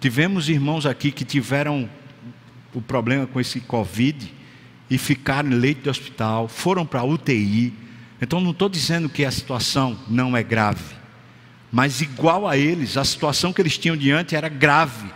Tivemos 0.00 0.48
irmãos 0.48 0.86
aqui 0.86 1.12
que 1.12 1.24
tiveram 1.24 1.88
o 2.76 2.82
problema 2.82 3.26
com 3.26 3.40
esse 3.40 3.60
Covid 3.60 4.32
e 4.88 4.98
ficaram 4.98 5.50
em 5.50 5.54
leito 5.54 5.82
de 5.82 5.90
hospital, 5.90 6.46
foram 6.46 6.86
para 6.86 7.02
UTI 7.02 7.72
então 8.20 8.40
não 8.40 8.50
estou 8.50 8.68
dizendo 8.68 9.08
que 9.08 9.24
a 9.24 9.30
situação 9.30 9.98
não 10.08 10.36
é 10.36 10.42
grave, 10.42 10.94
mas 11.70 12.00
igual 12.00 12.48
a 12.48 12.56
eles, 12.56 12.96
a 12.96 13.04
situação 13.04 13.52
que 13.52 13.60
eles 13.60 13.76
tinham 13.76 13.96
diante 13.96 14.34
era 14.34 14.48
grave, 14.48 15.10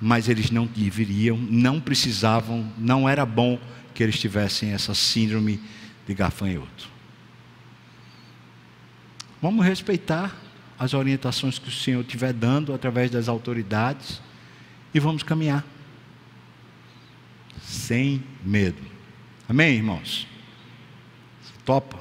mas 0.00 0.28
eles 0.28 0.50
não 0.50 0.66
deveriam, 0.66 1.36
não 1.36 1.80
precisavam, 1.80 2.70
não 2.76 3.08
era 3.08 3.24
bom 3.24 3.58
que 3.94 4.02
eles 4.02 4.18
tivessem 4.18 4.72
essa 4.72 4.94
síndrome 4.94 5.60
de 6.06 6.14
gafanhoto. 6.14 6.88
Vamos 9.40 9.64
respeitar 9.64 10.36
as 10.78 10.94
orientações 10.94 11.58
que 11.58 11.68
o 11.68 11.72
Senhor 11.72 12.02
estiver 12.02 12.32
dando 12.32 12.74
através 12.74 13.10
das 13.10 13.28
autoridades 13.28 14.20
e 14.92 15.00
vamos 15.00 15.22
caminhar 15.22 15.64
sem 17.68 18.22
medo. 18.42 18.80
Amém, 19.46 19.76
irmãos? 19.76 20.26
Topa? 21.64 21.98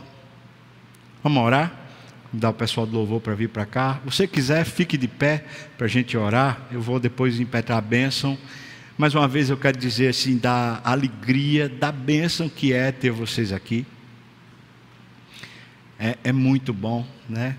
Vamos 1.22 1.44
orar? 1.44 1.74
Dar 2.32 2.52
o 2.52 2.54
pessoal 2.54 2.88
do 2.88 2.96
louvor 2.96 3.20
para 3.20 3.36
vir 3.36 3.50
para 3.50 3.66
cá. 3.66 3.96
Se 3.96 4.06
você 4.06 4.28
quiser, 4.28 4.64
fique 4.64 4.98
de 4.98 5.08
pé 5.08 5.46
para 5.78 5.86
a 5.86 5.90
gente 5.90 6.16
orar. 6.18 6.68
Eu 6.72 6.82
vou 6.82 7.00
depois 7.00 7.40
impetrar 7.40 7.78
a 7.78 7.82
bênção. 7.82 8.38
Mais 8.98 9.14
uma 9.14 9.28
vez 9.28 9.50
eu 9.50 9.58
quero 9.58 9.78
dizer 9.78 10.08
assim, 10.08 10.38
da 10.38 10.82
alegria, 10.84 11.68
da 11.68 11.92
bênção 11.92 12.48
que 12.48 12.72
é 12.72 12.92
ter 12.92 13.12
vocês 13.12 13.52
aqui. 13.52 13.86
É, 16.00 16.18
é 16.24 16.32
muito 16.32 16.74
bom, 16.74 17.06
né? 17.28 17.58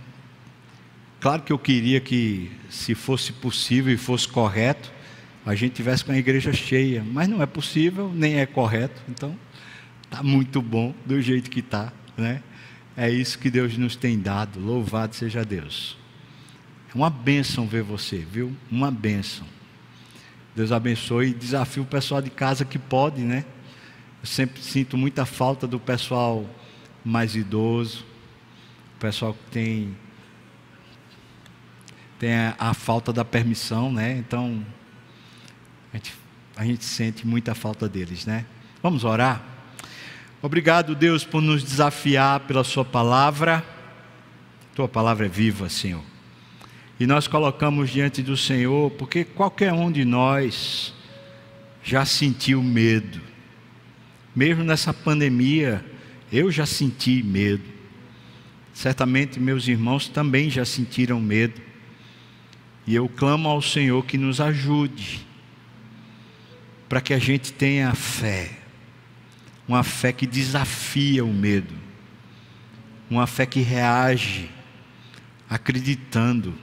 Claro 1.20 1.42
que 1.42 1.52
eu 1.52 1.58
queria 1.58 2.00
que, 2.00 2.50
se 2.70 2.94
fosse 2.94 3.32
possível 3.32 3.92
e 3.92 3.98
fosse 3.98 4.26
correto, 4.28 4.92
a 5.48 5.54
gente 5.54 5.72
tivesse 5.72 6.04
com 6.04 6.12
a 6.12 6.18
igreja 6.18 6.52
cheia, 6.52 7.02
mas 7.02 7.26
não 7.26 7.40
é 7.40 7.46
possível, 7.46 8.12
nem 8.14 8.38
é 8.38 8.44
correto. 8.44 9.00
Então, 9.08 9.34
tá 10.10 10.22
muito 10.22 10.60
bom 10.60 10.94
do 11.06 11.22
jeito 11.22 11.48
que 11.48 11.62
tá, 11.62 11.90
né? 12.18 12.42
É 12.94 13.08
isso 13.08 13.38
que 13.38 13.48
Deus 13.48 13.74
nos 13.78 13.96
tem 13.96 14.18
dado. 14.18 14.60
Louvado 14.60 15.14
seja 15.14 15.46
Deus. 15.46 15.96
É 16.92 16.94
uma 16.94 17.08
bênção 17.08 17.66
ver 17.66 17.82
você, 17.82 18.18
viu? 18.18 18.54
Uma 18.70 18.90
bênção. 18.90 19.46
Deus 20.54 20.70
abençoe 20.70 21.28
e 21.28 21.34
desafio 21.34 21.82
o 21.82 21.86
pessoal 21.86 22.20
de 22.20 22.28
casa 22.28 22.66
que 22.66 22.78
pode, 22.78 23.22
né? 23.22 23.46
Eu 24.20 24.26
sempre 24.26 24.60
sinto 24.60 24.98
muita 24.98 25.24
falta 25.24 25.66
do 25.66 25.80
pessoal 25.80 26.44
mais 27.02 27.34
idoso, 27.34 28.04
o 28.96 29.00
pessoal 29.00 29.32
que 29.32 29.50
tem 29.50 29.96
tem 32.18 32.34
a, 32.34 32.54
a 32.58 32.74
falta 32.74 33.14
da 33.14 33.24
permissão, 33.24 33.90
né? 33.90 34.12
Então 34.18 34.62
a 35.92 35.96
gente, 35.96 36.14
a 36.56 36.64
gente 36.64 36.84
sente 36.84 37.26
muita 37.26 37.54
falta 37.54 37.88
deles, 37.88 38.26
né? 38.26 38.44
Vamos 38.82 39.04
orar. 39.04 39.42
Obrigado, 40.40 40.94
Deus, 40.94 41.24
por 41.24 41.42
nos 41.42 41.62
desafiar 41.64 42.40
pela 42.40 42.62
Sua 42.62 42.84
palavra. 42.84 43.64
Tua 44.74 44.88
palavra 44.88 45.26
é 45.26 45.28
viva, 45.28 45.68
Senhor. 45.68 46.02
E 47.00 47.06
nós 47.06 47.26
colocamos 47.26 47.90
diante 47.90 48.22
do 48.22 48.36
Senhor, 48.36 48.90
porque 48.92 49.24
qualquer 49.24 49.72
um 49.72 49.90
de 49.90 50.04
nós 50.04 50.94
já 51.82 52.04
sentiu 52.04 52.62
medo. 52.62 53.20
Mesmo 54.34 54.62
nessa 54.62 54.92
pandemia, 54.92 55.84
eu 56.32 56.50
já 56.50 56.66
senti 56.66 57.22
medo. 57.22 57.64
Certamente 58.72 59.40
meus 59.40 59.66
irmãos 59.66 60.08
também 60.08 60.50
já 60.50 60.64
sentiram 60.64 61.20
medo. 61.20 61.60
E 62.86 62.94
eu 62.94 63.08
clamo 63.08 63.48
ao 63.48 63.60
Senhor 63.60 64.04
que 64.04 64.16
nos 64.16 64.40
ajude, 64.40 65.26
para 66.88 67.00
que 67.00 67.12
a 67.12 67.18
gente 67.18 67.52
tenha 67.52 67.94
fé 67.94 68.58
uma 69.68 69.84
fé 69.84 70.12
que 70.12 70.26
desafia 70.26 71.22
o 71.22 71.32
medo, 71.32 71.74
uma 73.10 73.26
fé 73.26 73.44
que 73.44 73.60
reage 73.60 74.48
acreditando. 75.48 76.54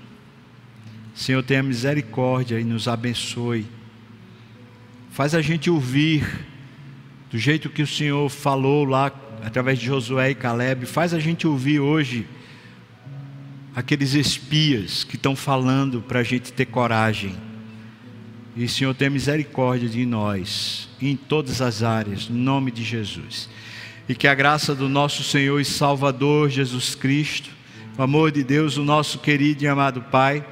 Senhor, 1.13 1.43
tenha 1.43 1.61
misericórdia 1.61 2.59
e 2.59 2.63
nos 2.63 2.87
abençoe. 2.87 3.67
Faz 5.11 5.35
a 5.35 5.41
gente 5.41 5.69
ouvir 5.69 6.27
do 7.31 7.37
jeito 7.37 7.69
que 7.69 7.83
o 7.83 7.87
Senhor 7.87 8.27
falou 8.29 8.83
lá 8.83 9.11
através 9.43 9.77
de 9.77 9.85
Josué 9.85 10.31
e 10.31 10.35
Caleb. 10.35 10.85
Faz 10.87 11.13
a 11.13 11.19
gente 11.19 11.47
ouvir 11.47 11.79
hoje 11.79 12.27
aqueles 13.75 14.13
espias 14.13 15.03
que 15.03 15.15
estão 15.15 15.35
falando 15.35 16.01
para 16.01 16.19
a 16.19 16.23
gente 16.23 16.51
ter 16.51 16.65
coragem 16.65 17.35
e 18.55 18.69
Senhor, 18.69 18.93
tenha 18.95 19.09
misericórdia 19.09 19.89
de 19.89 20.05
nós, 20.05 20.87
em 21.01 21.15
todas 21.15 21.61
as 21.61 21.83
áreas, 21.83 22.29
no 22.29 22.37
nome 22.37 22.71
de 22.71 22.83
Jesus. 22.83 23.49
E 24.07 24.15
que 24.15 24.27
a 24.27 24.33
graça 24.33 24.73
do 24.73 24.87
nosso 24.87 25.23
Senhor 25.23 25.59
e 25.59 25.65
Salvador 25.65 26.49
Jesus 26.49 26.95
Cristo, 26.95 27.49
o 27.97 28.01
amor 28.01 28.31
de 28.31 28.43
Deus, 28.43 28.77
o 28.77 28.83
nosso 28.83 29.19
querido 29.19 29.63
e 29.63 29.67
amado 29.67 30.01
Pai, 30.03 30.45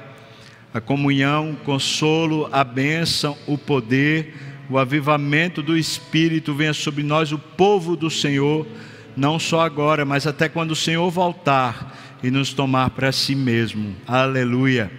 a 0.74 0.82
comunhão, 0.82 1.52
o 1.52 1.56
consolo, 1.56 2.46
a 2.52 2.62
bênção, 2.62 3.38
o 3.46 3.56
poder, 3.56 4.34
o 4.68 4.76
avivamento 4.76 5.62
do 5.62 5.76
Espírito 5.76 6.52
venha 6.52 6.74
sobre 6.74 7.02
nós, 7.02 7.32
o 7.32 7.38
povo 7.38 7.96
do 7.96 8.10
Senhor, 8.10 8.66
não 9.16 9.38
só 9.38 9.60
agora, 9.60 10.04
mas 10.04 10.26
até 10.26 10.46
quando 10.48 10.72
o 10.72 10.76
Senhor 10.76 11.08
voltar 11.10 12.18
e 12.22 12.30
nos 12.30 12.52
tomar 12.52 12.90
para 12.90 13.12
si 13.12 13.34
mesmo. 13.34 13.94
Aleluia. 14.06 14.90